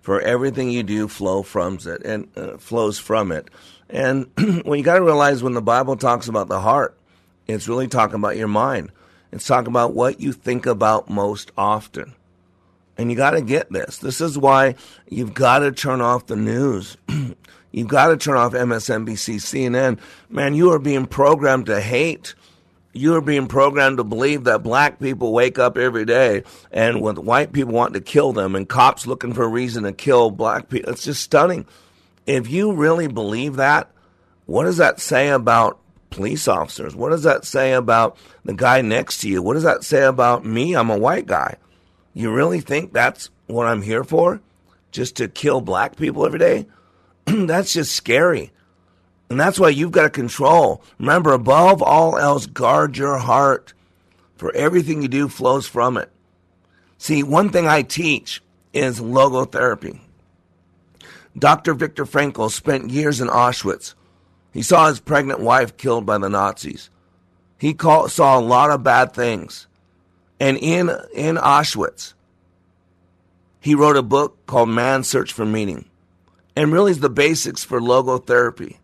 for 0.02 0.20
everything 0.20 0.70
you 0.70 0.82
do 0.82 1.08
flow 1.08 1.42
from 1.42 1.78
it 1.86 2.02
and 2.04 2.28
uh, 2.36 2.58
flows 2.58 2.98
from 2.98 3.32
it. 3.32 3.48
And 3.88 4.26
when 4.64 4.78
you 4.78 4.84
got 4.84 4.96
to 4.96 5.02
realize 5.02 5.42
when 5.42 5.54
the 5.54 5.62
Bible 5.62 5.96
talks 5.96 6.28
about 6.28 6.48
the 6.48 6.60
heart, 6.60 6.94
it's 7.46 7.68
really 7.68 7.88
talking 7.88 8.16
about 8.16 8.36
your 8.36 8.48
mind. 8.48 8.92
It's 9.32 9.46
talking 9.46 9.70
about 9.70 9.94
what 9.94 10.20
you 10.20 10.30
think 10.30 10.66
about 10.66 11.08
most 11.08 11.52
often. 11.56 12.12
And 12.98 13.10
you 13.10 13.16
got 13.16 13.30
to 13.30 13.40
get 13.40 13.72
this. 13.72 13.96
This 13.96 14.20
is 14.20 14.36
why 14.36 14.74
you've 15.08 15.32
got 15.32 15.60
to 15.60 15.72
turn 15.72 16.02
off 16.02 16.26
the 16.26 16.36
news. 16.36 16.98
you've 17.72 17.88
got 17.88 18.08
to 18.08 18.18
turn 18.18 18.36
off 18.36 18.52
MSNBC, 18.52 19.36
CNN. 19.36 19.98
Man, 20.28 20.52
you 20.52 20.70
are 20.70 20.78
being 20.78 21.06
programmed 21.06 21.64
to 21.64 21.80
hate 21.80 22.34
you 22.92 23.14
are 23.14 23.20
being 23.20 23.46
programmed 23.46 23.98
to 23.98 24.04
believe 24.04 24.44
that 24.44 24.62
black 24.62 24.98
people 24.98 25.32
wake 25.32 25.58
up 25.58 25.78
every 25.78 26.04
day 26.04 26.42
and 26.72 27.00
with 27.00 27.18
white 27.18 27.52
people 27.52 27.72
wanting 27.72 27.94
to 27.94 28.00
kill 28.00 28.32
them 28.32 28.56
and 28.56 28.68
cops 28.68 29.06
looking 29.06 29.32
for 29.32 29.44
a 29.44 29.48
reason 29.48 29.84
to 29.84 29.92
kill 29.92 30.30
black 30.30 30.68
people. 30.68 30.92
It's 30.92 31.04
just 31.04 31.22
stunning. 31.22 31.66
If 32.26 32.48
you 32.48 32.72
really 32.72 33.06
believe 33.06 33.56
that, 33.56 33.90
what 34.46 34.64
does 34.64 34.78
that 34.78 35.00
say 35.00 35.28
about 35.28 35.78
police 36.10 36.48
officers? 36.48 36.96
What 36.96 37.10
does 37.10 37.22
that 37.22 37.44
say 37.44 37.72
about 37.72 38.16
the 38.44 38.54
guy 38.54 38.82
next 38.82 39.20
to 39.20 39.28
you? 39.28 39.40
What 39.40 39.54
does 39.54 39.62
that 39.62 39.84
say 39.84 40.02
about 40.02 40.44
me? 40.44 40.74
I'm 40.74 40.90
a 40.90 40.98
white 40.98 41.26
guy. 41.26 41.56
You 42.12 42.32
really 42.32 42.60
think 42.60 42.92
that's 42.92 43.30
what 43.46 43.66
I'm 43.66 43.82
here 43.82 44.02
for? 44.02 44.40
Just 44.90 45.16
to 45.16 45.28
kill 45.28 45.60
black 45.60 45.96
people 45.96 46.26
every 46.26 46.40
day? 46.40 46.66
that's 47.24 47.72
just 47.72 47.94
scary. 47.94 48.50
And 49.30 49.38
that's 49.38 49.60
why 49.60 49.68
you've 49.68 49.92
got 49.92 50.02
to 50.02 50.10
control. 50.10 50.82
Remember, 50.98 51.32
above 51.32 51.82
all 51.82 52.18
else, 52.18 52.46
guard 52.46 52.98
your 52.98 53.16
heart, 53.18 53.72
for 54.36 54.52
everything 54.54 55.02
you 55.02 55.08
do 55.08 55.28
flows 55.28 55.68
from 55.68 55.96
it. 55.96 56.10
See, 56.98 57.22
one 57.22 57.50
thing 57.50 57.68
I 57.68 57.82
teach 57.82 58.42
is 58.72 59.00
logotherapy. 59.00 60.00
Dr. 61.38 61.74
Viktor 61.74 62.04
Frankl 62.04 62.50
spent 62.50 62.90
years 62.90 63.20
in 63.20 63.28
Auschwitz. 63.28 63.94
He 64.52 64.62
saw 64.62 64.88
his 64.88 64.98
pregnant 64.98 65.38
wife 65.38 65.76
killed 65.76 66.04
by 66.04 66.18
the 66.18 66.28
Nazis. 66.28 66.90
He 67.56 67.72
call, 67.72 68.08
saw 68.08 68.38
a 68.38 68.40
lot 68.40 68.70
of 68.70 68.82
bad 68.82 69.12
things. 69.12 69.68
And 70.40 70.56
in, 70.56 70.90
in 71.14 71.36
Auschwitz, 71.36 72.14
he 73.60 73.76
wrote 73.76 73.96
a 73.96 74.02
book 74.02 74.44
called 74.46 74.70
Man's 74.70 75.06
Search 75.06 75.32
for 75.32 75.46
Meaning. 75.46 75.84
And 76.56 76.72
really 76.72 76.90
is 76.90 77.00
the 77.00 77.10
basics 77.10 77.62
for 77.62 77.80
logotherapy. 77.80 78.79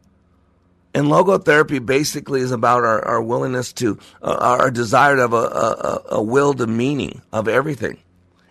And 0.97 1.09
logotherapy 1.09 1.85
basically 1.85 2.41
is 2.41 2.53
about 2.53 2.83
our, 2.83 3.05
our 3.05 3.21
willingness 3.21 3.71
to, 3.75 3.99
uh, 4.23 4.57
our 4.59 4.71
desire 4.71 5.15
to 5.17 5.21
have 5.21 5.35
a, 5.35 5.37
a, 5.37 6.03
a 6.13 6.23
will 6.23 6.55
to 6.55 6.67
meaning 6.67 7.21
of 7.35 7.49
everything. 7.49 7.99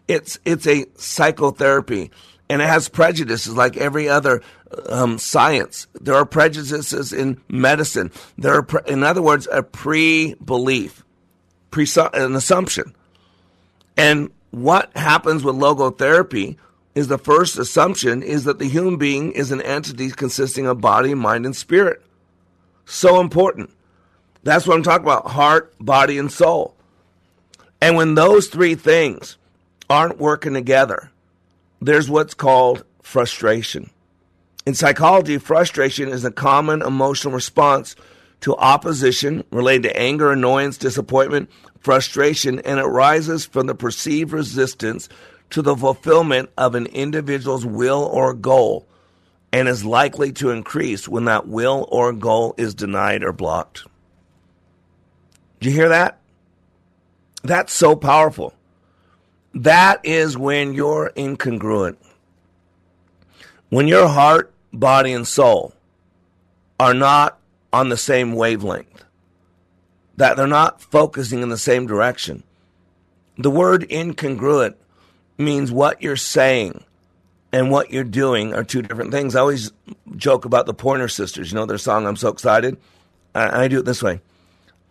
It's, 0.07 0.37
it's 0.45 0.67
a 0.67 0.85
psychotherapy 0.95 2.11
and 2.47 2.61
it 2.61 2.67
has 2.67 2.87
prejudices 2.87 3.55
like 3.55 3.77
every 3.77 4.07
other 4.07 4.43
um, 4.89 5.17
science. 5.17 5.87
There 5.99 6.13
are 6.13 6.23
prejudices 6.23 7.11
in 7.11 7.41
medicine. 7.49 8.11
There 8.37 8.53
are, 8.53 8.61
pre- 8.61 8.93
in 8.93 9.01
other 9.01 9.23
words, 9.23 9.47
a 9.51 9.63
pre-belief, 9.63 11.03
pre- 11.71 11.87
an 12.13 12.35
assumption. 12.35 12.93
And 13.97 14.29
what 14.51 14.95
happens 14.95 15.43
with 15.43 15.55
logotherapy 15.55 16.57
is 16.93 17.07
the 17.07 17.17
first 17.17 17.57
assumption 17.57 18.21
is 18.21 18.43
that 18.43 18.59
the 18.59 18.69
human 18.69 18.97
being 18.97 19.31
is 19.31 19.51
an 19.51 19.63
entity 19.63 20.11
consisting 20.11 20.67
of 20.67 20.79
body, 20.79 21.15
mind, 21.15 21.47
and 21.47 21.55
spirit. 21.55 22.04
So 22.85 23.19
important. 23.19 23.71
That's 24.43 24.67
what 24.67 24.77
I'm 24.77 24.83
talking 24.83 25.05
about 25.05 25.31
heart, 25.31 25.73
body, 25.79 26.17
and 26.17 26.31
soul. 26.31 26.75
And 27.81 27.95
when 27.95 28.15
those 28.15 28.47
three 28.47 28.75
things 28.75 29.37
aren't 29.89 30.19
working 30.19 30.53
together, 30.53 31.11
there's 31.81 32.09
what's 32.09 32.33
called 32.33 32.83
frustration. 33.01 33.89
In 34.65 34.73
psychology, 34.73 35.37
frustration 35.37 36.09
is 36.09 36.25
a 36.25 36.31
common 36.31 36.81
emotional 36.81 37.33
response 37.33 37.95
to 38.41 38.55
opposition 38.55 39.43
related 39.51 39.89
to 39.89 39.97
anger, 39.97 40.31
annoyance, 40.31 40.77
disappointment, 40.77 41.49
frustration, 41.79 42.59
and 42.59 42.79
it 42.79 42.85
rises 42.85 43.45
from 43.45 43.67
the 43.67 43.75
perceived 43.75 44.31
resistance 44.31 45.09
to 45.51 45.61
the 45.61 45.75
fulfillment 45.75 46.49
of 46.57 46.75
an 46.75 46.87
individual's 46.87 47.65
will 47.65 48.03
or 48.03 48.33
goal 48.33 48.87
and 49.55 49.69
is 49.69 49.85
likely 49.85 50.33
to 50.33 50.49
increase 50.49 51.07
when 51.07 51.23
that 51.23 51.47
will 51.47 51.87
or 51.89 52.11
goal 52.11 52.53
is 52.57 52.75
denied 52.75 53.23
or 53.23 53.31
blocked. 53.31 53.85
Do 55.61 55.69
you 55.69 55.73
hear 55.73 55.87
that? 55.87 56.19
That's 57.41 57.71
so 57.71 57.95
powerful. 57.95 58.53
That 59.53 60.01
is 60.03 60.37
when 60.37 60.73
you're 60.73 61.09
incongruent. 61.15 61.95
When 63.69 63.87
your 63.87 64.09
heart, 64.09 64.53
body, 64.73 65.13
and 65.13 65.25
soul 65.25 65.73
are 66.77 66.93
not 66.93 67.39
on 67.71 67.87
the 67.87 67.95
same 67.95 68.33
wavelength, 68.33 69.05
that 70.17 70.35
they're 70.35 70.47
not 70.47 70.81
focusing 70.81 71.41
in 71.41 71.47
the 71.47 71.57
same 71.57 71.87
direction. 71.87 72.43
The 73.37 73.51
word 73.51 73.87
incongruent 73.89 74.75
means 75.37 75.71
what 75.71 76.01
you're 76.01 76.17
saying 76.17 76.83
and 77.55 77.71
what 77.71 77.89
you're 77.89 78.03
doing 78.03 78.53
are 78.53 78.65
two 78.65 78.81
different 78.81 79.13
things. 79.13 79.33
I 79.33 79.39
always 79.39 79.71
joke 80.17 80.43
about 80.43 80.65
the 80.65 80.73
Pointer 80.73 81.07
Sisters. 81.07 81.51
You 81.51 81.55
know 81.55 81.65
their 81.65 81.77
song, 81.77 82.05
I'm 82.05 82.17
So 82.17 82.27
Excited? 82.27 82.75
I, 83.33 83.63
I 83.63 83.67
do 83.69 83.79
it 83.79 83.85
this 83.85 84.03
way 84.03 84.19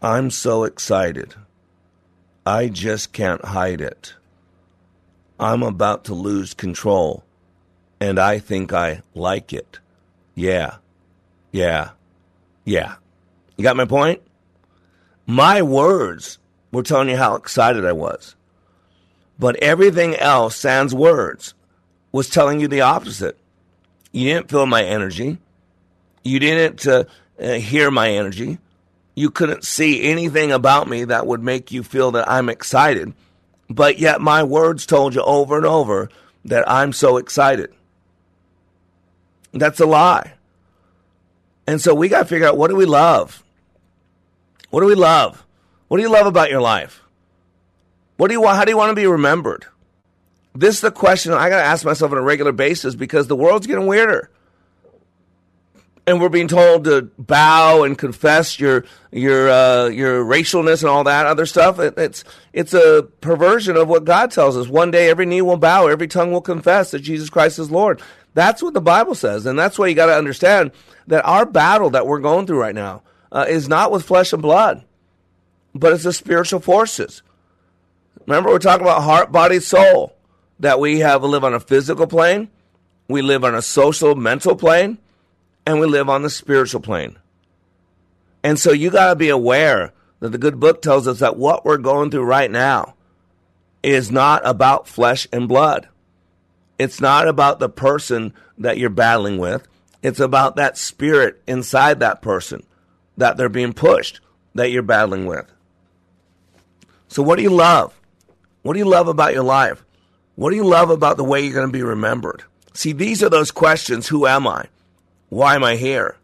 I'm 0.01 0.31
so 0.31 0.65
excited. 0.65 1.35
I 2.47 2.69
just 2.69 3.13
can't 3.13 3.45
hide 3.45 3.83
it. 3.83 4.15
I'm 5.39 5.63
about 5.63 6.05
to 6.05 6.15
lose 6.15 6.55
control, 6.55 7.23
and 8.01 8.19
I 8.19 8.39
think 8.39 8.73
I 8.73 9.03
like 9.15 9.53
it. 9.53 9.79
Yeah, 10.35 10.77
yeah, 11.53 11.91
yeah. 12.65 12.95
You 13.59 13.63
got 13.63 13.77
my 13.77 13.85
point? 13.85 14.23
My 15.27 15.61
words 15.61 16.39
were 16.73 16.83
telling 16.83 17.11
you 17.11 17.19
how 17.19 17.35
excited 17.35 17.85
I 17.85 17.93
was. 17.93 18.37
But 19.39 19.57
everything 19.57 20.15
else, 20.17 20.57
sans 20.57 20.95
words, 20.95 21.53
was 22.15 22.29
telling 22.29 22.61
you 22.61 22.69
the 22.69 22.81
opposite. 22.81 23.37
You 24.13 24.33
didn't 24.33 24.49
feel 24.49 24.67
my 24.67 24.85
energy. 24.85 25.39
You 26.23 26.39
didn't 26.39 26.87
uh, 26.87 27.05
uh, 27.41 27.55
hear 27.55 27.91
my 27.91 28.09
energy. 28.09 28.59
You 29.17 29.31
couldn't 29.31 29.65
see 29.65 30.01
anything 30.05 30.53
about 30.53 30.89
me 30.89 31.03
that 31.07 31.27
would 31.27 31.43
make 31.43 31.73
you 31.73 31.83
feel 31.83 32.13
that 32.13 32.31
I'm 32.31 32.49
excited. 32.49 33.15
But 33.69 33.99
yet 33.99 34.21
my 34.21 34.45
words 34.45 34.87
told 34.87 35.17
you 35.17 35.23
over 35.23 35.57
and 35.57 35.67
over 35.67 36.09
that 36.45 36.71
I'm 36.71 36.93
so 36.93 37.17
excited. 37.17 37.75
That's 39.53 39.81
a 39.81 39.87
lie. 39.87 40.35
And 41.67 41.81
so 41.81 41.97
we 41.97 42.09
got 42.09 42.21
to 42.21 42.25
figure 42.27 42.47
out 42.47 42.57
what 42.57 42.71
do 42.71 42.77
we 42.77 42.87
love? 42.87 43.43
What 44.71 44.83
do 44.83 44.87
we 44.87 44.95
love? 44.95 45.45
What 45.89 45.97
do 45.97 46.05
you 46.05 46.13
love 46.13 46.29
about 46.29 46.49
your 46.49 46.63
life? 46.63 47.03
What 48.19 48.29
do 48.29 48.35
you 48.35 48.41
want? 48.41 48.57
How 48.57 48.65
do 48.65 48.71
you 48.71 48.77
want 48.77 48.91
to 48.91 48.95
be 48.95 49.09
remembered? 49.09 49.67
This 50.55 50.77
is 50.77 50.81
the 50.81 50.93
question 50.93 51.33
I 51.33 51.49
got 51.49 51.59
to 51.59 51.65
ask 51.65 51.85
myself 51.85 52.13
on 52.13 52.19
a 52.19 52.23
regular 52.23 52.53
basis 52.53 52.95
because 52.95 53.27
the 53.27 53.37
world's 53.37 53.67
getting 53.67 53.87
weirder 53.87 54.31
and 56.07 56.21
we're 56.21 56.29
being 56.29 56.49
told 56.49 56.85
to 56.85 57.11
bow 57.19 57.83
and 57.83 57.97
confess 57.97 58.61
your 58.61 58.85
your 59.11 59.49
uh, 59.51 59.89
your 59.89 60.25
racialness 60.25 60.83
and 60.83 60.91
all 60.91 61.05
that 61.05 61.27
other 61.27 61.47
stuff. 61.47 61.79
It, 61.79 61.95
it's 61.97 62.25
it's 62.53 62.75
a 62.75 63.09
perversion 63.21 63.77
of 63.77 63.89
what 63.89 64.05
God 64.05 64.31
tells 64.31 64.57
us. 64.57 64.69
One 64.69 64.91
day, 64.91 65.09
every 65.09 65.27
knee 65.27 65.43
will 65.43 65.57
bow, 65.57 65.87
every 65.87 66.09
tongue 66.09 66.33
will 66.33 66.41
confess 66.41 66.91
that 66.91 67.01
Jesus 67.01 67.31
Christ 67.31 67.59
is 67.59 67.71
Lord. 67.71 68.03
That's 68.35 68.63
what 68.63 68.75
the 68.75 68.81
Bible 68.81 69.15
says, 69.15 69.47
and 69.47 69.59
that's 69.59 69.79
why 69.79 69.87
you 69.87 69.95
got 69.95 70.07
to 70.07 70.17
understand 70.17 70.73
that 71.07 71.25
our 71.25 71.47
battle 71.47 71.91
that 71.91 72.07
we're 72.07 72.21
going 72.21 72.47
through 72.47 72.61
right 72.61 72.75
now 72.75 73.03
uh, 73.31 73.47
is 73.49 73.69
not 73.69 73.93
with 73.93 74.05
flesh 74.05 74.33
and 74.33 74.43
blood, 74.43 74.85
but 75.75 75.93
it's 75.93 76.05
the 76.05 76.13
spiritual 76.13 76.61
forces. 76.61 77.23
Remember, 78.27 78.51
we're 78.51 78.59
talking 78.59 78.87
about 78.87 79.03
heart, 79.03 79.31
body, 79.31 79.61
soul. 79.61 80.17
That 80.61 80.81
we 80.81 81.01
have 81.01 81.23
live 81.25 81.45
on 81.45 81.55
a 81.55 81.61
physical 81.61 82.07
plane, 82.07 82.49
we 83.09 83.23
live 83.23 83.45
on 83.45 83.55
a 83.55 83.63
social, 83.63 84.15
mental 84.15 84.57
plane 84.57 84.99
and 85.67 85.81
we 85.81 85.87
live 85.87 86.09
on 86.09 86.23
the 86.23 86.31
spiritual 86.31 86.81
plane. 86.81 87.19
And 88.43 88.59
so 88.59 88.73
you 88.73 88.91
got 88.91 89.09
to 89.09 89.17
be 89.17 89.29
aware 89.31 89.93
that 90.21 90.31
the 90.31 90.39
good 90.39 90.61
book 90.61 90.83
tells 90.83 91.09
us 91.09 91.19
that 91.21 91.37
what 91.37 91.65
we're 91.65 91.79
going 91.79 92.11
through 92.11 92.25
right 92.25 92.51
now 92.51 92.95
is 93.83 94.11
not 94.11 94.43
about 94.47 94.89
flesh 94.89 95.27
and 95.33 95.49
blood. 95.49 95.89
It's 96.79 97.01
not 97.01 97.29
about 97.29 97.59
the 97.59 97.69
person 97.69 98.35
that 98.59 98.79
you're 98.79 98.91
battling 98.91 99.39
with. 99.39 99.67
It's 100.03 100.21
about 100.21 100.57
that 100.57 100.77
spirit 100.77 101.43
inside 101.47 102.01
that 102.01 102.21
person 102.21 102.65
that 103.17 103.37
they're 103.37 103.49
being 103.49 103.73
pushed, 103.73 104.21
that 104.55 104.71
you're 104.71 104.83
battling 104.83 105.27
with. 105.27 105.51
So, 107.09 107.23
what 107.23 107.37
do 107.37 107.43
you 107.43 107.51
love? 107.51 107.99
What 108.63 108.73
do 108.73 108.79
you 108.79 108.85
love 108.87 109.09
about 109.09 109.35
your 109.35 109.45
life? 109.45 109.84
What 110.37 110.51
do 110.51 110.57
you 110.57 110.65
love 110.65 110.91
about 110.91 111.17
the 111.17 111.25
way 111.25 111.43
you're 111.43 111.55
going 111.55 111.69
to 111.69 111.73
be 111.73 111.83
remembered? 111.83 112.45
See, 112.73 112.93
these 112.93 113.23
are 113.23 113.31
those 113.31 113.51
questions 113.51 114.09
who 114.09 114.27
am 114.27 114.47
I? 114.47 114.67
Why 115.29 115.55
am 115.55 115.65
I 115.65 115.77
here? 115.77 116.17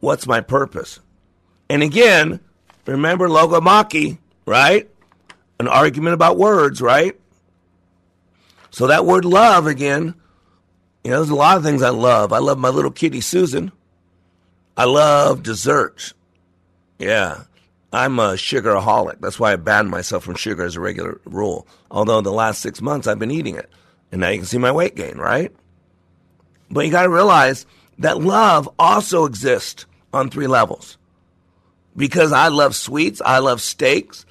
What's 0.00 0.26
my 0.26 0.40
purpose? 0.40 1.00
And 1.70 1.82
again, 1.82 2.40
remember 2.86 3.28
logomachy, 3.28 4.18
right? 4.46 4.88
An 5.58 5.68
argument 5.68 6.14
about 6.14 6.38
words, 6.38 6.80
right? 6.80 7.18
So 8.70 8.86
that 8.86 9.06
word 9.06 9.24
love 9.24 9.66
again, 9.66 10.14
you 11.02 11.10
know, 11.10 11.18
there's 11.18 11.30
a 11.30 11.34
lot 11.34 11.56
of 11.56 11.62
things 11.62 11.82
I 11.82 11.90
love. 11.90 12.32
I 12.32 12.38
love 12.38 12.58
my 12.58 12.68
little 12.68 12.90
kitty 12.90 13.20
Susan. 13.20 13.72
I 14.76 14.84
love 14.84 15.42
desserts. 15.42 16.12
Yeah. 16.98 17.44
I'm 17.92 18.18
a 18.18 18.32
sugaraholic. 18.32 19.20
That's 19.20 19.40
why 19.40 19.52
I 19.52 19.56
banned 19.56 19.90
myself 19.90 20.24
from 20.24 20.34
sugar 20.34 20.64
as 20.64 20.76
a 20.76 20.80
regular 20.80 21.20
rule. 21.24 21.66
Although 21.90 22.20
the 22.20 22.32
last 22.32 22.60
six 22.60 22.82
months 22.82 23.06
I've 23.06 23.18
been 23.18 23.30
eating 23.30 23.56
it. 23.56 23.70
And 24.12 24.20
now 24.20 24.28
you 24.28 24.38
can 24.38 24.46
see 24.46 24.58
my 24.58 24.72
weight 24.72 24.94
gain, 24.94 25.18
right? 25.18 25.52
But 26.70 26.84
you 26.84 26.92
got 26.92 27.02
to 27.02 27.10
realize 27.10 27.66
that 27.98 28.20
love 28.20 28.68
also 28.78 29.24
exists 29.24 29.86
on 30.12 30.30
three 30.30 30.46
levels. 30.46 30.98
Because 31.96 32.32
I 32.32 32.48
love 32.48 32.76
sweets, 32.76 33.20
I 33.24 33.38
love 33.38 33.60
steaks. 33.60 34.24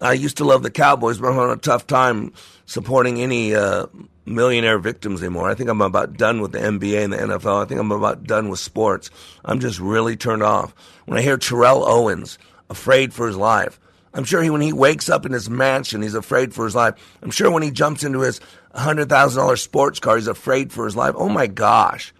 I 0.00 0.14
used 0.14 0.38
to 0.38 0.44
love 0.44 0.62
the 0.62 0.70
Cowboys, 0.70 1.18
but 1.18 1.28
I'm 1.28 1.34
having 1.34 1.50
a 1.50 1.56
tough 1.56 1.86
time 1.86 2.32
supporting 2.64 3.20
any 3.20 3.54
uh, 3.54 3.86
millionaire 4.24 4.78
victims 4.78 5.20
anymore. 5.20 5.50
I 5.50 5.54
think 5.54 5.68
I'm 5.68 5.82
about 5.82 6.16
done 6.16 6.40
with 6.40 6.52
the 6.52 6.58
NBA 6.58 7.04
and 7.04 7.12
the 7.12 7.18
NFL. 7.18 7.62
I 7.62 7.66
think 7.66 7.80
I'm 7.80 7.92
about 7.92 8.24
done 8.24 8.48
with 8.48 8.60
sports. 8.60 9.10
I'm 9.44 9.60
just 9.60 9.78
really 9.78 10.16
turned 10.16 10.42
off. 10.42 10.74
When 11.04 11.18
I 11.18 11.22
hear 11.22 11.36
Terrell 11.36 11.84
Owens 11.84 12.38
afraid 12.70 13.12
for 13.12 13.26
his 13.26 13.36
life, 13.36 13.78
I'm 14.12 14.24
sure 14.24 14.42
he, 14.42 14.50
when 14.50 14.60
he 14.60 14.72
wakes 14.72 15.08
up 15.08 15.24
in 15.24 15.32
his 15.32 15.48
mansion, 15.48 16.02
he's 16.02 16.14
afraid 16.14 16.52
for 16.54 16.64
his 16.64 16.74
life. 16.74 16.94
I'm 17.22 17.30
sure 17.30 17.50
when 17.50 17.62
he 17.62 17.70
jumps 17.70 18.02
into 18.02 18.20
his 18.20 18.40
$100,000 18.74 19.58
sports 19.58 20.00
car, 20.00 20.16
he's 20.16 20.26
afraid 20.26 20.72
for 20.72 20.84
his 20.84 20.96
life. 20.96 21.14
Oh 21.16 21.28
my 21.28 21.46
gosh. 21.46 22.12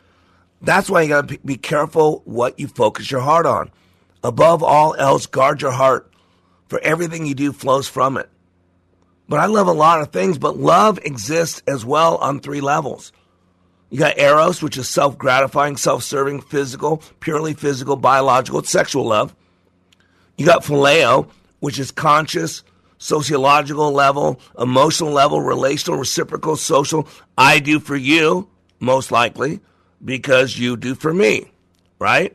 That's 0.62 0.90
why 0.90 1.03
you 1.03 1.09
got 1.09 1.28
to 1.28 1.38
be 1.38 1.57
careful 1.57 2.22
what 2.26 2.61
you 2.61 2.68
focus 2.68 3.11
your 3.11 3.22
heart 3.22 3.46
on. 3.46 3.70
Above 4.22 4.62
all 4.62 4.94
else, 4.94 5.26
guard 5.26 5.62
your 5.62 5.70
heart, 5.70 6.12
for 6.68 6.78
everything 6.80 7.26
you 7.26 7.34
do 7.34 7.53
flows 7.53 7.88
from 7.88 8.16
it. 8.16 8.28
But 9.28 9.40
I 9.40 9.46
love 9.46 9.66
a 9.66 9.72
lot 9.72 10.01
of 10.01 10.12
things, 10.12 10.38
but 10.38 10.59
love 10.59 10.98
exists 11.03 11.62
as 11.66 11.84
well 11.84 12.16
on 12.16 12.40
three 12.40 12.61
levels. 12.61 13.12
You 13.88 13.98
got 13.98 14.18
eros, 14.18 14.62
which 14.62 14.76
is 14.76 14.88
self 14.88 15.16
gratifying, 15.16 15.76
self 15.76 16.05
serving, 16.05 16.42
physical, 16.42 17.03
purely 17.18 17.55
physical, 17.55 17.96
biological, 17.96 18.61
it's 18.61 18.70
sexual 18.70 19.07
love. 19.07 19.34
You 20.41 20.47
got 20.47 20.64
phileo, 20.64 21.28
which 21.59 21.78
is 21.78 21.91
conscious, 21.91 22.62
sociological 22.97 23.93
level, 23.93 24.41
emotional 24.59 25.11
level, 25.11 25.43
relational, 25.43 25.99
reciprocal, 25.99 26.57
social. 26.57 27.07
I 27.36 27.59
do 27.59 27.78
for 27.78 27.95
you, 27.95 28.49
most 28.78 29.12
likely 29.12 29.61
because 30.03 30.59
you 30.59 30.78
do 30.78 30.95
for 30.95 31.12
me, 31.12 31.53
right? 31.99 32.34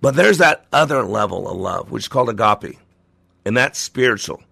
But 0.00 0.14
there's 0.14 0.38
that 0.38 0.64
other 0.72 1.02
level 1.02 1.46
of 1.46 1.58
love, 1.58 1.90
which 1.90 2.04
is 2.04 2.08
called 2.08 2.30
agape, 2.30 2.78
and 3.44 3.54
that's 3.54 3.78
spiritual. 3.78 4.42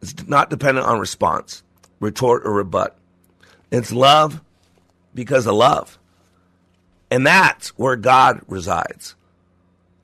It's 0.00 0.26
not 0.26 0.48
dependent 0.48 0.86
on 0.86 0.98
response, 0.98 1.62
retort, 2.00 2.46
or 2.46 2.54
rebut. 2.54 2.96
It's 3.70 3.92
love 3.92 4.40
because 5.14 5.46
of 5.46 5.56
love. 5.56 5.98
And 7.10 7.26
that's 7.26 7.68
where 7.76 7.96
God 7.96 8.40
resides. 8.48 9.14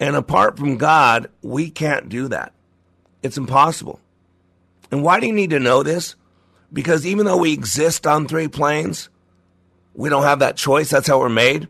And 0.02 0.16
apart 0.16 0.58
from 0.58 0.78
God, 0.78 1.30
we 1.42 1.70
can't 1.70 2.08
do 2.08 2.26
that. 2.26 2.52
It's 3.22 3.38
impossible. 3.38 4.00
And 4.90 5.04
why 5.04 5.20
do 5.20 5.28
you 5.28 5.32
need 5.32 5.50
to 5.50 5.60
know 5.60 5.84
this? 5.84 6.16
Because 6.72 7.06
even 7.06 7.24
though 7.24 7.36
we 7.36 7.52
exist 7.52 8.04
on 8.04 8.26
three 8.26 8.48
planes, 8.48 9.10
we 9.94 10.08
don't 10.08 10.24
have 10.24 10.40
that 10.40 10.56
choice. 10.56 10.90
That's 10.90 11.06
how 11.06 11.20
we're 11.20 11.28
made. 11.28 11.68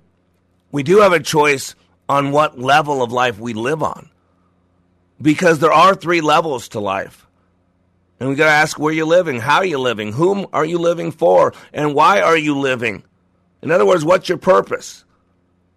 We 0.71 0.83
do 0.83 1.01
have 1.01 1.13
a 1.13 1.21
choice 1.21 1.75
on 2.09 2.33
what 2.33 2.59
level 2.59 3.03
of 3.03 3.13
life 3.13 3.39
we 3.39 3.53
live 3.53 3.83
on. 3.83 4.09
Because 5.21 5.59
there 5.59 5.71
are 5.71 5.95
three 5.95 6.23
levels 6.23 6.71
to 6.71 6.81
life. 6.81 7.27
And 8.19 8.31
we 8.31 8.35
got 8.35 8.47
to 8.47 8.51
ask 8.51 8.79
where 8.79 8.95
you're 8.95 9.05
living, 9.05 9.41
how 9.41 9.61
you're 9.61 9.79
living, 9.79 10.11
whom 10.11 10.47
are 10.55 10.65
you 10.65 10.79
living 10.79 11.13
for, 11.13 11.53
and 11.75 11.95
why 11.95 12.23
are 12.23 12.39
you 12.39 12.59
living? 12.59 13.03
In 13.61 13.71
other 13.71 13.85
words, 13.85 14.07
what's 14.07 14.31
your 14.31 14.39
purpose? 14.39 15.05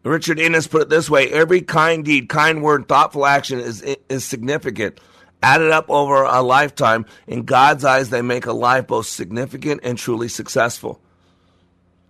Richard 0.05 0.39
Innes 0.39 0.67
put 0.67 0.83
it 0.83 0.89
this 0.89 1.09
way 1.09 1.31
every 1.31 1.61
kind 1.61 2.05
deed, 2.05 2.29
kind 2.29 2.61
word, 2.61 2.87
thoughtful 2.87 3.25
action 3.25 3.59
is, 3.59 3.81
is 4.07 4.23
significant. 4.23 4.99
Added 5.41 5.71
up 5.71 5.89
over 5.89 6.23
a 6.23 6.41
lifetime, 6.41 7.05
in 7.27 7.43
God's 7.43 7.83
eyes, 7.83 8.09
they 8.09 8.21
make 8.21 8.45
a 8.45 8.53
life 8.53 8.87
both 8.87 9.07
significant 9.07 9.81
and 9.83 9.97
truly 9.97 10.27
successful. 10.27 11.01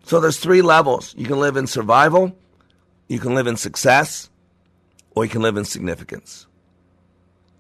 So 0.04 0.20
there's 0.20 0.40
three 0.40 0.62
levels. 0.62 1.16
You 1.18 1.26
can 1.26 1.40
live 1.40 1.58
in 1.58 1.68
survival, 1.68 2.38
you 3.08 3.20
can 3.20 3.34
live 3.34 3.48
in 3.48 3.58
success, 3.58 4.30
or 5.12 5.24
you 5.24 5.30
can 5.30 5.42
live 5.42 5.58
in 5.58 5.66
significance. 5.66 6.48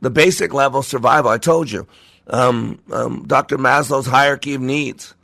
The 0.01 0.09
basic 0.09 0.53
level, 0.53 0.83
survival, 0.83 1.31
I 1.31 1.37
told 1.37 1.71
you. 1.71 1.87
Um, 2.27 2.79
um, 2.91 3.25
Dr. 3.25 3.57
Maslow's 3.57 4.07
hierarchy 4.07 4.55
of 4.55 4.61
needs. 4.61 5.15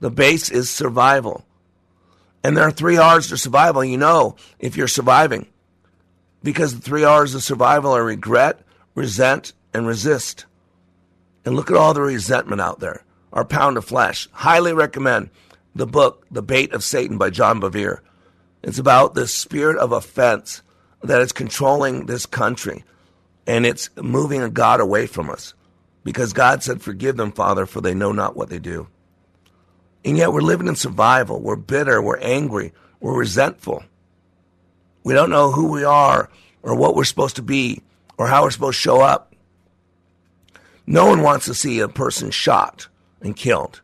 The 0.00 0.10
base 0.10 0.50
is 0.50 0.70
survival. 0.70 1.44
And 2.46 2.56
there 2.56 2.62
are 2.62 2.70
three 2.70 2.96
R's 2.96 3.26
to 3.30 3.36
survival. 3.36 3.84
You 3.84 3.96
know 3.96 4.36
if 4.60 4.76
you're 4.76 4.86
surviving. 4.86 5.48
Because 6.44 6.76
the 6.76 6.80
three 6.80 7.02
R's 7.02 7.34
of 7.34 7.42
survival 7.42 7.90
are 7.90 8.04
regret, 8.04 8.60
resent, 8.94 9.52
and 9.74 9.84
resist. 9.84 10.46
And 11.44 11.56
look 11.56 11.72
at 11.72 11.76
all 11.76 11.92
the 11.92 12.02
resentment 12.02 12.60
out 12.60 12.78
there. 12.78 13.02
Our 13.32 13.44
pound 13.44 13.76
of 13.76 13.84
flesh. 13.84 14.28
Highly 14.30 14.72
recommend 14.72 15.30
the 15.74 15.88
book, 15.88 16.24
The 16.30 16.40
Bait 16.40 16.72
of 16.72 16.84
Satan 16.84 17.18
by 17.18 17.30
John 17.30 17.60
Bevere. 17.60 17.98
It's 18.62 18.78
about 18.78 19.14
the 19.14 19.26
spirit 19.26 19.76
of 19.78 19.90
offense 19.90 20.62
that 21.02 21.20
is 21.20 21.32
controlling 21.32 22.06
this 22.06 22.26
country. 22.26 22.84
And 23.48 23.66
it's 23.66 23.90
moving 23.96 24.48
God 24.52 24.80
away 24.80 25.08
from 25.08 25.30
us. 25.30 25.52
Because 26.04 26.32
God 26.32 26.62
said, 26.62 26.80
Forgive 26.80 27.16
them, 27.16 27.32
Father, 27.32 27.66
for 27.66 27.80
they 27.80 27.92
know 27.92 28.12
not 28.12 28.36
what 28.36 28.50
they 28.50 28.60
do. 28.60 28.86
And 30.06 30.16
yet 30.16 30.32
we're 30.32 30.40
living 30.40 30.68
in 30.68 30.76
survival. 30.76 31.40
We're 31.40 31.56
bitter. 31.56 32.00
We're 32.00 32.18
angry. 32.18 32.72
We're 33.00 33.18
resentful. 33.18 33.82
We 35.02 35.14
don't 35.14 35.30
know 35.30 35.50
who 35.50 35.66
we 35.72 35.82
are 35.82 36.30
or 36.62 36.76
what 36.76 36.94
we're 36.94 37.04
supposed 37.04 37.36
to 37.36 37.42
be 37.42 37.82
or 38.16 38.28
how 38.28 38.44
we're 38.44 38.52
supposed 38.52 38.78
to 38.78 38.82
show 38.82 39.00
up. 39.00 39.34
No 40.86 41.06
one 41.06 41.22
wants 41.22 41.46
to 41.46 41.54
see 41.54 41.80
a 41.80 41.88
person 41.88 42.30
shot 42.30 42.86
and 43.20 43.34
killed. 43.34 43.80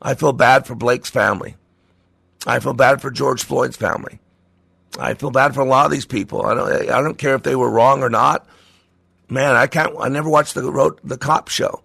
I 0.00 0.14
feel 0.14 0.32
bad 0.32 0.68
for 0.68 0.76
Blake's 0.76 1.10
family. 1.10 1.56
I 2.46 2.60
feel 2.60 2.72
bad 2.72 3.02
for 3.02 3.10
George 3.10 3.42
Floyd's 3.42 3.76
family. 3.76 4.20
I 5.00 5.14
feel 5.14 5.32
bad 5.32 5.52
for 5.52 5.62
a 5.62 5.64
lot 5.64 5.86
of 5.86 5.90
these 5.90 6.06
people. 6.06 6.46
I 6.46 6.54
don't, 6.54 6.90
I 6.90 7.02
don't 7.02 7.18
care 7.18 7.34
if 7.34 7.42
they 7.42 7.56
were 7.56 7.68
wrong 7.68 8.04
or 8.04 8.08
not. 8.08 8.46
Man, 9.28 9.56
I 9.56 9.66
can't. 9.66 9.96
I 9.98 10.08
never 10.08 10.30
watched 10.30 10.54
the 10.54 10.96
the 11.02 11.18
cop 11.18 11.48
show 11.48 11.82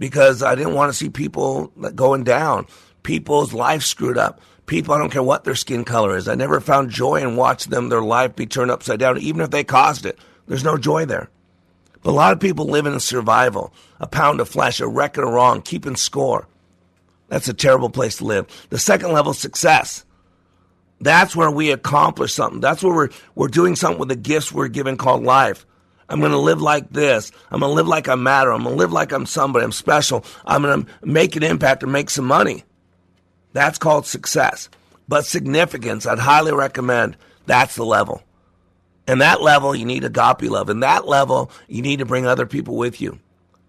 because 0.00 0.42
I 0.42 0.56
didn't 0.56 0.74
want 0.74 0.90
to 0.90 0.98
see 0.98 1.08
people 1.08 1.68
going 1.94 2.24
down 2.24 2.66
people's 3.04 3.54
life 3.54 3.84
screwed 3.84 4.18
up. 4.18 4.40
People, 4.66 4.94
I 4.94 4.98
don't 4.98 5.12
care 5.12 5.22
what 5.22 5.44
their 5.44 5.54
skin 5.54 5.84
color 5.84 6.16
is. 6.16 6.26
I 6.26 6.34
never 6.34 6.60
found 6.60 6.90
joy 6.90 7.16
in 7.16 7.36
watching 7.36 7.70
them, 7.70 7.88
their 7.88 8.02
life 8.02 8.34
be 8.34 8.46
turned 8.46 8.72
upside 8.72 8.98
down, 8.98 9.18
even 9.18 9.42
if 9.42 9.50
they 9.50 9.62
caused 9.62 10.04
it. 10.04 10.18
There's 10.48 10.64
no 10.64 10.76
joy 10.76 11.04
there. 11.04 11.30
But 12.02 12.10
a 12.10 12.12
lot 12.12 12.32
of 12.32 12.40
people 12.40 12.66
live 12.66 12.86
in 12.86 12.98
survival, 13.00 13.72
a 14.00 14.06
pound 14.06 14.40
of 14.40 14.48
flesh, 14.48 14.80
a 14.80 14.88
record 14.88 15.24
of 15.24 15.32
wrong, 15.32 15.62
keeping 15.62 15.96
score. 15.96 16.48
That's 17.28 17.48
a 17.48 17.54
terrible 17.54 17.90
place 17.90 18.16
to 18.16 18.24
live. 18.24 18.66
The 18.70 18.78
second 18.78 19.12
level 19.12 19.32
success. 19.32 20.04
That's 21.00 21.36
where 21.36 21.50
we 21.50 21.70
accomplish 21.70 22.32
something. 22.32 22.60
That's 22.60 22.82
where 22.82 22.94
we're, 22.94 23.08
we're 23.34 23.48
doing 23.48 23.76
something 23.76 23.98
with 23.98 24.08
the 24.08 24.16
gifts 24.16 24.52
we're 24.52 24.68
given 24.68 24.96
called 24.96 25.22
life. 25.22 25.66
I'm 26.08 26.20
going 26.20 26.32
to 26.32 26.38
live 26.38 26.60
like 26.60 26.90
this. 26.90 27.32
I'm 27.50 27.60
going 27.60 27.70
to 27.70 27.74
live 27.74 27.88
like 27.88 28.08
I 28.08 28.14
matter. 28.14 28.52
I'm 28.52 28.62
going 28.62 28.74
to 28.74 28.78
live 28.78 28.92
like 28.92 29.12
I'm 29.12 29.26
somebody. 29.26 29.64
I'm 29.64 29.72
special. 29.72 30.24
I'm 30.44 30.62
going 30.62 30.84
to 30.84 30.90
make 31.02 31.36
an 31.36 31.42
impact 31.42 31.82
and 31.82 31.92
make 31.92 32.10
some 32.10 32.26
money. 32.26 32.64
That's 33.54 33.78
called 33.78 34.04
success. 34.04 34.68
But 35.08 35.24
significance, 35.24 36.06
I'd 36.06 36.18
highly 36.18 36.52
recommend 36.52 37.16
that's 37.46 37.76
the 37.76 37.84
level. 37.84 38.22
And 39.06 39.20
that 39.20 39.40
level, 39.40 39.74
you 39.74 39.84
need 39.84 40.04
agape 40.04 40.42
love. 40.42 40.68
And 40.68 40.82
that 40.82 41.06
level, 41.06 41.50
you 41.68 41.80
need 41.80 42.00
to 42.00 42.06
bring 42.06 42.26
other 42.26 42.46
people 42.46 42.76
with 42.76 43.00
you. 43.00 43.18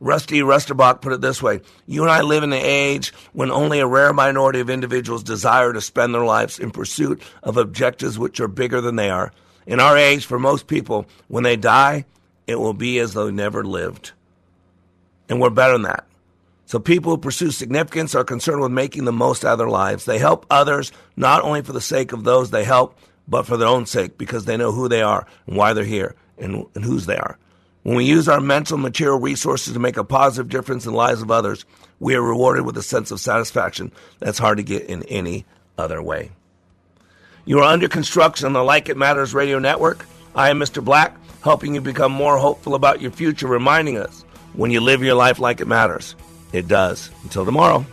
Rusty 0.02 0.40
Rustenbach 0.40 1.02
put 1.02 1.14
it 1.14 1.22
this 1.22 1.42
way 1.42 1.62
You 1.86 2.02
and 2.02 2.12
I 2.12 2.22
live 2.22 2.44
in 2.44 2.52
an 2.52 2.62
age 2.62 3.14
when 3.32 3.50
only 3.50 3.80
a 3.80 3.88
rare 3.88 4.12
minority 4.12 4.60
of 4.60 4.70
individuals 4.70 5.24
desire 5.24 5.72
to 5.72 5.82
spend 5.82 6.14
their 6.14 6.26
lives 6.26 6.60
in 6.60 6.72
pursuit 6.72 7.22
of 7.44 7.58
objectives 7.58 8.20
which 8.20 8.40
are 8.40 8.48
bigger 8.48 8.82
than 8.82 8.98
they 8.98 9.10
are. 9.10 9.32
In 9.66 9.80
our 9.80 9.98
age, 9.98 10.26
for 10.26 10.38
most 10.38 10.68
people, 10.68 11.06
when 11.28 11.44
they 11.44 11.56
die, 11.56 12.06
it 12.48 12.60
will 12.60 12.74
be 12.74 13.00
as 13.00 13.14
though 13.14 13.26
they 13.28 13.32
never 13.32 13.64
lived. 13.64 14.12
And 15.30 15.40
we're 15.40 15.50
better 15.50 15.74
than 15.74 15.84
that. 15.84 16.06
So 16.66 16.80
people 16.80 17.12
who 17.12 17.18
pursue 17.18 17.52
significance 17.52 18.16
are 18.16 18.24
concerned 18.24 18.62
with 18.62 18.72
making 18.72 19.06
the 19.06 19.12
most 19.12 19.46
out 19.46 19.54
of 19.54 19.58
their 19.60 19.70
lives. 19.70 20.06
They 20.06 20.18
help 20.18 20.46
others 20.50 20.92
not 21.16 21.44
only 21.44 21.62
for 21.62 21.74
the 21.74 21.82
sake 21.82 22.12
of 22.12 22.24
those 22.24 22.50
they 22.50 22.64
help, 22.64 22.98
but 23.28 23.46
for 23.46 23.58
their 23.58 23.68
own 23.68 23.86
sake 23.86 24.18
because 24.18 24.46
they 24.46 24.58
know 24.58 24.72
who 24.72 24.88
they 24.88 25.02
are 25.02 25.28
and 25.48 25.58
why 25.58 25.74
they're 25.74 25.84
here 25.84 26.16
and, 26.38 26.66
and 26.74 26.84
whose 26.84 27.06
they 27.06 27.18
are. 27.18 27.38
When 27.84 27.96
we 27.96 28.06
use 28.06 28.28
our 28.28 28.42
mental 28.42 28.76
and 28.76 28.84
material 28.84 29.20
resources 29.20 29.74
to 29.74 29.80
make 29.80 29.98
a 29.98 30.04
positive 30.04 30.50
difference 30.50 30.86
in 30.86 30.92
the 30.92 30.98
lives 30.98 31.22
of 31.22 31.30
others, 31.30 31.66
we 32.00 32.16
are 32.16 32.22
rewarded 32.22 32.66
with 32.66 32.78
a 32.78 32.84
sense 32.84 33.12
of 33.12 33.20
satisfaction 33.20 33.92
that's 34.20 34.40
hard 34.40 34.58
to 34.58 34.64
get 34.64 34.88
in 34.88 35.04
any 35.04 35.46
other 35.78 36.02
way. 36.02 36.32
You 37.46 37.60
are 37.60 37.72
under 37.72 37.88
construction 37.88 38.48
on 38.48 38.54
the 38.54 38.64
Like 38.64 38.90
It 38.90 38.98
Matters 38.98 39.36
radio 39.36 39.60
network. 39.60 40.08
I 40.34 40.50
am 40.50 40.60
Mr. 40.60 40.84
Black, 40.84 41.16
helping 41.44 41.76
you 41.76 41.82
become 41.82 42.12
more 42.12 42.40
hopeful 42.40 42.74
about 42.74 43.02
your 43.02 43.12
future, 43.12 43.48
reminding 43.48 43.98
us 43.98 44.26
when 44.54 44.72
you 44.72 44.82
live 44.82 45.04
your 45.04 45.14
life 45.14 45.38
like 45.38 45.62
it 45.62 45.68
matters, 45.68 46.16
it 46.56 46.68
does. 46.68 47.10
Until 47.24 47.46
tomorrow. 47.46 47.86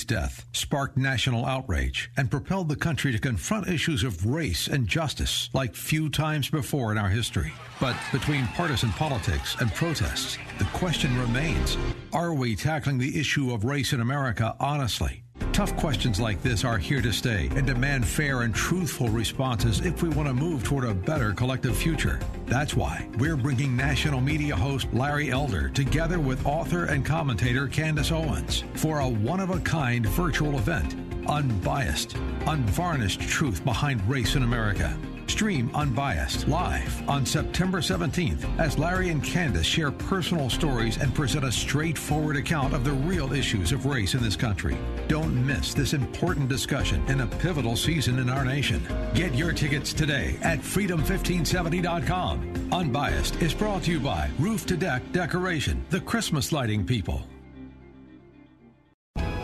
Floyd's 0.00 0.04
death 0.04 0.46
sparked 0.52 0.96
national 0.96 1.44
outrage 1.44 2.10
and 2.16 2.30
propelled 2.30 2.68
the 2.68 2.76
country 2.76 3.12
to 3.12 3.18
confront 3.18 3.68
issues 3.68 4.02
of 4.02 4.24
race 4.24 4.66
and 4.66 4.88
justice 4.88 5.50
like 5.52 5.74
few 5.74 6.08
times 6.08 6.48
before 6.48 6.90
in 6.92 6.98
our 6.98 7.08
history. 7.08 7.52
But 7.80 7.96
between 8.12 8.46
partisan 8.48 8.90
politics 8.92 9.56
and 9.60 9.74
protests, 9.74 10.38
the 10.58 10.64
question 10.72 11.18
remains 11.18 11.76
are 12.12 12.32
we 12.32 12.56
tackling 12.56 12.98
the 12.98 13.18
issue 13.18 13.52
of 13.52 13.64
race 13.64 13.92
in 13.92 14.00
America 14.00 14.56
honestly? 14.58 15.22
Tough 15.52 15.76
questions 15.76 16.20
like 16.20 16.40
this 16.42 16.64
are 16.64 16.78
here 16.78 17.02
to 17.02 17.12
stay 17.12 17.50
and 17.56 17.66
demand 17.66 18.06
fair 18.06 18.42
and 18.42 18.54
truthful 18.54 19.08
responses 19.08 19.80
if 19.80 20.02
we 20.02 20.08
want 20.08 20.28
to 20.28 20.32
move 20.32 20.62
toward 20.62 20.84
a 20.84 20.94
better 20.94 21.32
collective 21.32 21.76
future. 21.76 22.20
That's 22.46 22.74
why 22.74 23.08
we're 23.18 23.36
bringing 23.36 23.76
national 23.76 24.20
media 24.20 24.54
host 24.54 24.86
Larry 24.92 25.30
Elder 25.30 25.68
together 25.68 26.20
with 26.20 26.46
author 26.46 26.84
and 26.86 27.04
commentator 27.04 27.66
Candace 27.66 28.12
Owens 28.12 28.64
for 28.74 29.00
a 29.00 29.08
one 29.08 29.40
of 29.40 29.50
a 29.50 29.60
kind 29.60 30.06
virtual 30.06 30.56
event. 30.56 30.94
Unbiased, 31.28 32.16
unvarnished 32.46 33.20
truth 33.20 33.64
behind 33.64 34.08
race 34.08 34.36
in 34.36 34.44
America. 34.44 34.96
Stream 35.30 35.70
Unbiased 35.74 36.48
live 36.48 37.08
on 37.08 37.24
September 37.24 37.78
17th 37.78 38.44
as 38.58 38.76
Larry 38.76 39.10
and 39.10 39.22
Candace 39.22 39.64
share 39.64 39.92
personal 39.92 40.50
stories 40.50 40.96
and 40.96 41.14
present 41.14 41.44
a 41.44 41.52
straightforward 41.52 42.36
account 42.36 42.74
of 42.74 42.82
the 42.82 42.92
real 42.92 43.32
issues 43.32 43.70
of 43.70 43.86
race 43.86 44.14
in 44.14 44.22
this 44.22 44.34
country. 44.34 44.76
Don't 45.06 45.46
miss 45.46 45.72
this 45.72 45.94
important 45.94 46.48
discussion 46.48 47.06
in 47.06 47.20
a 47.20 47.28
pivotal 47.28 47.76
season 47.76 48.18
in 48.18 48.28
our 48.28 48.44
nation. 48.44 48.82
Get 49.14 49.32
your 49.34 49.52
tickets 49.52 49.92
today 49.92 50.36
at 50.42 50.58
freedom1570.com. 50.58 52.68
Unbiased 52.72 53.40
is 53.40 53.54
brought 53.54 53.84
to 53.84 53.92
you 53.92 54.00
by 54.00 54.28
Roof 54.40 54.66
to 54.66 54.76
Deck 54.76 55.02
Decoration, 55.12 55.84
the 55.90 56.00
Christmas 56.00 56.50
lighting 56.50 56.84
people. 56.84 57.22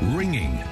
Ringing 0.03 0.63